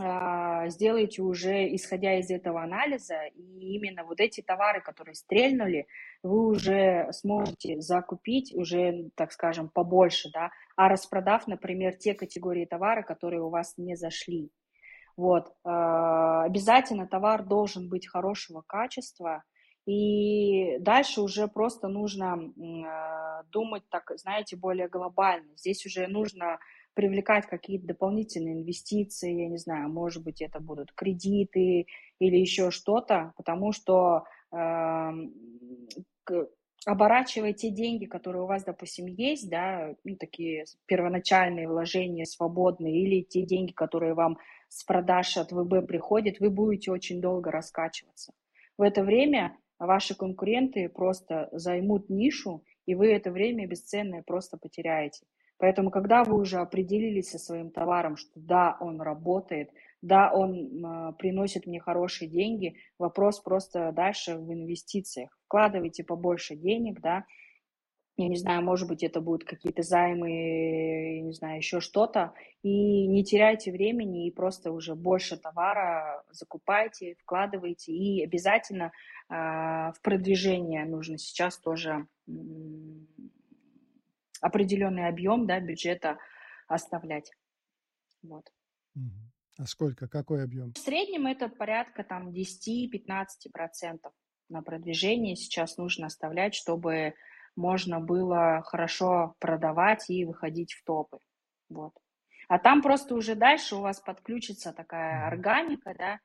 э, 0.00 0.68
сделаете 0.70 1.20
уже 1.20 1.74
исходя 1.74 2.18
из 2.18 2.30
этого 2.30 2.62
анализа, 2.62 3.26
и 3.34 3.74
именно 3.74 4.04
вот 4.04 4.20
эти 4.20 4.40
товары, 4.40 4.80
которые 4.80 5.16
стрельнули, 5.16 5.86
вы 6.22 6.46
уже 6.46 7.12
сможете 7.12 7.78
закупить 7.82 8.54
уже, 8.54 9.10
так 9.16 9.32
скажем, 9.32 9.68
побольше, 9.68 10.30
да, 10.32 10.50
а 10.74 10.88
распродав, 10.88 11.46
например, 11.46 11.96
те 11.96 12.14
категории 12.14 12.64
товара, 12.64 13.02
которые 13.02 13.42
у 13.42 13.50
вас 13.50 13.74
не 13.76 13.96
зашли. 13.96 14.50
Вот, 15.18 15.48
э, 15.48 15.68
обязательно 15.68 17.06
товар 17.06 17.44
должен 17.44 17.90
быть 17.90 18.08
хорошего 18.08 18.64
качества, 18.66 19.44
и 19.86 20.78
дальше 20.80 21.20
уже 21.20 21.46
просто 21.46 21.88
нужно 21.88 22.38
э, 22.38 23.42
думать, 23.50 23.82
так, 23.90 24.10
знаете, 24.16 24.56
более 24.56 24.88
глобально. 24.88 25.56
Здесь 25.56 25.84
уже 25.84 26.06
нужно 26.06 26.58
привлекать 26.94 27.46
какие-то 27.46 27.88
дополнительные 27.88 28.54
инвестиции, 28.54 29.42
я 29.42 29.48
не 29.48 29.58
знаю, 29.58 29.88
может 29.90 30.22
быть, 30.22 30.40
это 30.40 30.60
будут 30.60 30.92
кредиты 30.92 31.86
или 32.18 32.36
еще 32.36 32.70
что-то, 32.70 33.32
потому 33.36 33.72
что 33.72 34.24
э, 34.52 35.10
оборачивая 36.86 37.52
те 37.52 37.70
деньги, 37.70 38.06
которые 38.06 38.42
у 38.42 38.46
вас, 38.46 38.64
допустим, 38.64 39.06
есть, 39.06 39.50
да, 39.50 39.94
ну, 40.04 40.16
такие 40.16 40.64
первоначальные 40.86 41.68
вложения 41.68 42.24
свободные, 42.24 43.02
или 43.02 43.22
те 43.22 43.42
деньги, 43.42 43.72
которые 43.72 44.14
вам 44.14 44.38
с 44.68 44.84
продаж 44.84 45.36
от 45.36 45.52
ВБ 45.52 45.86
приходят, 45.86 46.40
вы 46.40 46.50
будете 46.50 46.90
очень 46.90 47.20
долго 47.20 47.50
раскачиваться. 47.50 48.32
В 48.76 48.82
это 48.82 49.02
время 49.02 49.56
ваши 49.78 50.14
конкуренты 50.14 50.88
просто 50.88 51.48
займут 51.52 52.08
нишу, 52.08 52.64
и 52.86 52.94
вы 52.94 53.12
это 53.12 53.30
время 53.30 53.66
бесценное 53.66 54.22
просто 54.22 54.56
потеряете. 54.56 55.24
Поэтому, 55.58 55.90
когда 55.90 56.24
вы 56.24 56.38
уже 56.38 56.58
определились 56.58 57.30
со 57.30 57.38
своим 57.38 57.70
товаром, 57.70 58.16
что 58.16 58.32
да, 58.34 58.76
он 58.80 59.00
работает, 59.00 59.70
да, 60.02 60.30
он 60.32 60.84
э, 60.84 61.12
приносит 61.18 61.66
мне 61.66 61.80
хорошие 61.80 62.28
деньги, 62.28 62.76
вопрос 62.98 63.40
просто 63.40 63.92
дальше 63.92 64.36
в 64.36 64.52
инвестициях. 64.52 65.30
Вкладывайте 65.46 66.02
побольше 66.04 66.56
денег, 66.56 67.00
да, 67.00 67.24
я 68.16 68.28
не 68.28 68.36
знаю, 68.36 68.62
может 68.62 68.88
быть, 68.88 69.02
это 69.02 69.20
будут 69.20 69.44
какие-то 69.44 69.82
займы, 69.82 71.16
я 71.16 71.22
не 71.22 71.32
знаю, 71.32 71.56
еще 71.56 71.80
что-то, 71.80 72.32
и 72.62 73.08
не 73.08 73.24
теряйте 73.24 73.72
времени, 73.72 74.28
и 74.28 74.30
просто 74.30 74.70
уже 74.70 74.94
больше 74.94 75.36
товара 75.36 76.24
закупайте, 76.30 77.16
вкладывайте, 77.20 77.92
и 77.92 78.22
обязательно 78.22 78.92
э, 79.28 79.34
в 79.34 79.96
продвижение 80.00 80.84
нужно 80.84 81.18
сейчас 81.18 81.58
тоже 81.58 82.06
э, 82.28 82.32
определенный 84.40 85.08
объем 85.08 85.46
да, 85.46 85.58
бюджета 85.58 86.18
оставлять. 86.68 87.32
Вот. 88.22 88.48
А 89.58 89.66
сколько? 89.66 90.06
Какой 90.06 90.44
объем? 90.44 90.72
В 90.72 90.78
среднем 90.78 91.26
это 91.26 91.48
порядка 91.48 92.04
там 92.04 92.30
10-15% 92.30 93.98
на 94.50 94.62
продвижение 94.62 95.34
сейчас 95.34 95.78
нужно 95.78 96.06
оставлять, 96.06 96.54
чтобы 96.54 97.14
можно 97.56 98.00
было 98.00 98.62
хорошо 98.64 99.34
продавать 99.38 100.08
и 100.10 100.24
выходить 100.24 100.72
в 100.72 100.84
топы. 100.84 101.18
Вот. 101.68 101.92
А 102.48 102.58
там 102.58 102.82
просто 102.82 103.14
уже 103.14 103.34
дальше 103.34 103.76
у 103.76 103.80
вас 103.80 104.00
подключится 104.00 104.72
такая 104.72 105.26
органика, 105.26 105.94
да, 105.96 106.18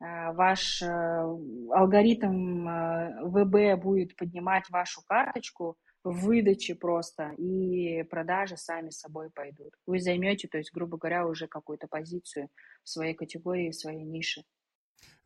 э, 0.00 0.32
ваш 0.32 0.82
э, 0.82 0.86
алгоритм 0.86 2.68
э, 2.68 3.24
ВБ 3.24 3.82
будет 3.82 4.16
поднимать 4.16 4.68
вашу 4.70 5.02
карточку 5.06 5.76
в 6.04 6.26
выдаче 6.26 6.74
просто, 6.74 7.30
и 7.38 8.02
продажи 8.04 8.56
сами 8.56 8.90
собой 8.90 9.30
пойдут. 9.30 9.72
Вы 9.86 9.98
займете, 9.98 10.48
то 10.48 10.58
есть, 10.58 10.72
грубо 10.72 10.98
говоря, 10.98 11.26
уже 11.26 11.48
какую-то 11.48 11.88
позицию 11.88 12.48
в 12.82 12.90
своей 12.90 13.14
категории, 13.14 13.70
в 13.70 13.74
своей 13.74 14.04
нише. 14.04 14.42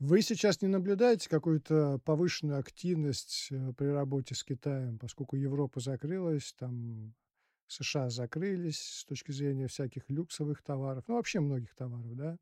Вы 0.01 0.23
сейчас 0.23 0.63
не 0.63 0.69
наблюдаете 0.69 1.29
какую-то 1.29 1.99
повышенную 2.05 2.61
активность 2.61 3.49
э, 3.51 3.73
при 3.77 3.87
работе 3.87 4.37
с 4.37 4.45
Китаем, 4.45 4.97
поскольку 4.97 5.35
Европа 5.35 5.81
закрылась, 5.81 6.55
там 6.57 7.15
США 7.67 8.09
закрылись 8.09 8.81
с 8.81 9.05
точки 9.05 9.33
зрения 9.33 9.67
всяких 9.67 10.09
люксовых 10.09 10.63
товаров, 10.63 11.03
ну 11.09 11.17
вообще 11.17 11.41
многих 11.41 11.75
товаров, 11.75 12.15
да? 12.15 12.39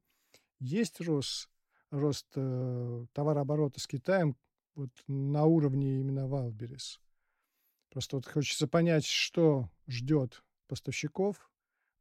Есть 0.59 1.01
рост, 1.01 1.49
рост 1.91 2.27
э, 2.35 3.07
товарооборота 3.15 3.81
с 3.81 3.87
Китаем 3.87 4.37
вот 4.75 4.91
на 5.07 5.47
уровне 5.47 6.01
именно 6.01 6.29
Валберис. 6.29 7.01
Просто 7.89 8.17
вот 8.17 8.27
хочется 8.27 8.69
понять, 8.69 9.07
что 9.07 9.71
ждет 9.87 10.43
поставщиков 10.69 11.51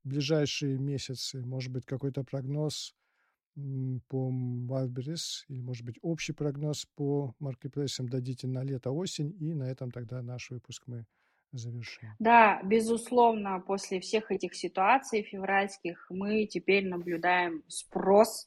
в 0.03 0.10
ближайшие 0.10 0.78
месяцы, 0.78 1.45
может 1.45 1.72
быть, 1.72 1.86
какой-то 1.86 2.26
прогноз 2.26 2.93
по 4.08 4.30
Wildberries, 4.32 5.45
или, 5.47 5.62
может 5.62 5.86
быть, 5.86 5.97
общий 6.01 6.34
прогноз 6.34 6.86
по 6.95 7.34
маркетплейсам 7.39 8.10
дадите 8.10 8.47
на 8.47 8.64
лето-осень, 8.64 9.36
и 9.39 9.53
на 9.53 9.64
этом 9.64 9.91
тогда 9.91 10.22
наш 10.22 10.49
выпуск 10.49 10.84
мы 10.88 11.06
завершим. 11.51 12.10
Да, 12.20 12.62
безусловно, 12.64 13.62
после 13.66 13.99
всех 13.99 14.32
этих 14.32 14.56
ситуаций 14.56 15.24
февральских 15.24 16.06
мы 16.10 16.45
теперь 16.45 16.88
наблюдаем 16.88 17.64
спрос 17.68 18.45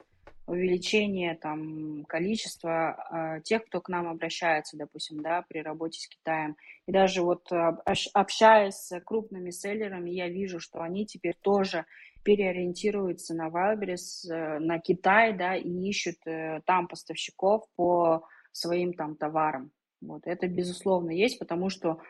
увеличение 0.49 1.35
там, 1.35 2.05
количества 2.05 2.97
э, 3.39 3.43
тех, 3.43 3.67
кто 3.67 3.81
к 3.83 3.89
нам 3.91 4.09
обращается, 4.09 4.79
допустим, 4.79 5.23
да, 5.23 5.45
при 5.47 5.59
работе 5.59 6.01
с 6.01 6.09
Китаем. 6.09 6.57
И 6.87 6.93
даже 6.93 7.23
вот 7.23 7.53
э, 7.53 7.77
общаясь 8.15 8.75
с 8.75 9.01
крупными 9.01 9.51
селлерами, 9.51 10.11
я 10.11 10.29
вижу, 10.29 10.59
что 10.59 10.81
они 10.81 11.05
теперь 11.05 11.37
тоже 11.43 11.85
переориентируются 12.23 13.35
на 13.35 13.49
Wildberries, 13.49 14.31
э, 14.31 14.59
на 14.59 14.79
Китай, 14.79 15.37
да, 15.37 15.57
и 15.57 15.69
ищут 15.89 16.17
э, 16.27 16.61
там 16.67 16.89
поставщиков 16.89 17.65
по 17.77 18.27
своим 18.53 18.93
там 18.93 19.17
товарам. 19.17 19.71
Вот 20.01 20.23
это 20.27 20.47
безусловно 20.47 21.11
есть, 21.11 21.39
потому 21.39 21.71
что, 21.71 22.01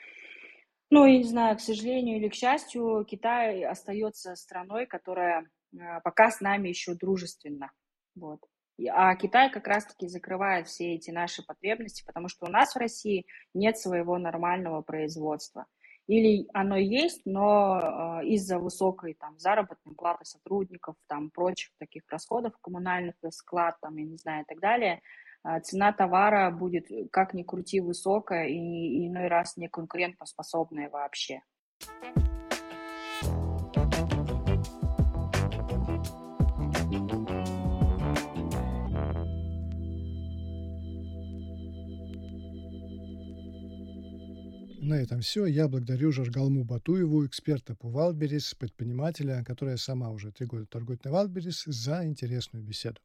ну, 0.90 1.06
я 1.06 1.18
не 1.18 1.24
знаю, 1.24 1.56
к 1.56 1.60
сожалению 1.60 2.18
или 2.18 2.28
к 2.28 2.34
счастью, 2.34 3.04
Китай 3.08 3.64
остается 3.64 4.34
страной, 4.34 4.86
которая 4.86 5.48
э, 5.72 6.00
пока 6.04 6.30
с 6.30 6.40
нами 6.40 6.68
еще 6.68 6.94
дружественна. 6.94 7.70
Вот. 8.14 8.40
А 8.90 9.16
Китай 9.16 9.50
как 9.50 9.66
раз-таки 9.66 10.06
закрывает 10.06 10.68
все 10.68 10.94
эти 10.94 11.10
наши 11.10 11.42
потребности, 11.44 12.04
потому 12.06 12.28
что 12.28 12.46
у 12.46 12.48
нас 12.48 12.74
в 12.74 12.78
России 12.78 13.26
нет 13.52 13.76
своего 13.76 14.18
нормального 14.18 14.82
производства. 14.82 15.66
Или 16.08 16.48
оно 16.54 16.76
есть, 16.76 17.20
но 17.26 18.20
э, 18.22 18.26
из-за 18.28 18.58
высокой 18.58 19.12
там, 19.12 19.38
заработной 19.38 19.94
платы 19.94 20.24
сотрудников, 20.24 20.96
там, 21.06 21.30
прочих 21.30 21.70
таких 21.78 22.02
расходов 22.08 22.54
коммунальных, 22.62 23.14
склад, 23.30 23.76
там, 23.82 23.94
я 23.96 24.06
не 24.06 24.16
знаю, 24.16 24.42
и 24.42 24.46
так 24.48 24.58
далее, 24.58 25.02
э, 25.44 25.60
цена 25.60 25.92
товара 25.92 26.50
будет, 26.50 26.86
как 27.12 27.34
ни 27.34 27.42
крути, 27.42 27.80
высокая 27.80 28.46
и, 28.46 29.06
иной 29.06 29.28
раз 29.28 29.58
не 29.58 29.68
конкурентоспособная 29.68 30.88
вообще. 30.88 31.42
На 44.88 44.94
этом 44.94 45.20
все. 45.20 45.44
Я 45.44 45.68
благодарю 45.68 46.12
Жаргалму 46.12 46.64
Батуеву, 46.64 47.26
эксперта 47.26 47.74
по 47.74 47.90
Валберис, 47.90 48.54
предпринимателя, 48.54 49.44
которая 49.44 49.76
сама 49.76 50.08
уже 50.08 50.32
три 50.32 50.46
года 50.46 50.64
торгует 50.64 51.04
на 51.04 51.10
Валберис, 51.10 51.64
за 51.66 52.06
интересную 52.06 52.64
беседу. 52.64 52.98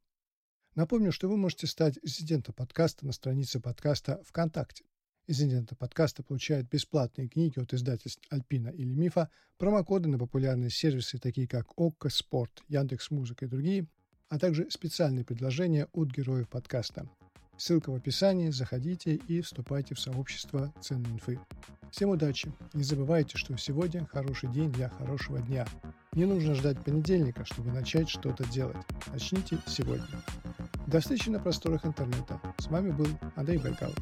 Напомню, 0.75 1.11
что 1.11 1.27
вы 1.27 1.35
можете 1.35 1.67
стать 1.67 2.01
резидентом 2.01 2.55
подкаста 2.55 3.05
на 3.05 3.11
странице 3.11 3.59
подкаста 3.59 4.23
ВКонтакте. 4.23 4.85
Резиденты 5.27 5.75
подкаста 5.75 6.23
получают 6.23 6.69
бесплатные 6.69 7.27
книги 7.27 7.59
от 7.59 7.73
издательств 7.73 8.21
Альпина 8.29 8.69
или 8.69 8.93
Мифа, 8.93 9.29
промокоды 9.57 10.07
на 10.07 10.17
популярные 10.17 10.69
сервисы, 10.69 11.17
такие 11.17 11.49
как 11.49 11.77
ОККО, 11.77 12.07
Спорт, 12.07 12.63
Яндекс 12.69 13.11
Музыка 13.11 13.43
и 13.43 13.49
другие, 13.49 13.87
а 14.29 14.39
также 14.39 14.71
специальные 14.71 15.25
предложения 15.25 15.89
от 15.91 16.11
героев 16.11 16.47
подкаста– 16.47 17.09
Ссылка 17.57 17.91
в 17.91 17.95
описании, 17.95 18.49
заходите 18.49 19.15
и 19.15 19.41
вступайте 19.41 19.95
в 19.95 19.99
сообщество 19.99 20.73
ценной 20.81 21.11
инфы. 21.11 21.39
Всем 21.91 22.09
удачи! 22.09 22.51
Не 22.73 22.83
забывайте, 22.83 23.37
что 23.37 23.55
сегодня 23.57 24.07
хороший 24.11 24.49
день 24.51 24.71
для 24.71 24.89
хорошего 24.89 25.39
дня. 25.39 25.67
Не 26.13 26.25
нужно 26.25 26.55
ждать 26.55 26.83
понедельника, 26.83 27.45
чтобы 27.45 27.71
начать 27.71 28.09
что-то 28.09 28.43
делать. 28.45 28.77
Начните 29.11 29.59
сегодня. 29.67 30.07
До 30.87 30.99
встречи 30.99 31.29
на 31.29 31.39
просторах 31.39 31.85
интернета. 31.85 32.41
С 32.57 32.67
вами 32.67 32.91
был 32.91 33.07
Андрей 33.35 33.59
Байкал. 33.59 33.93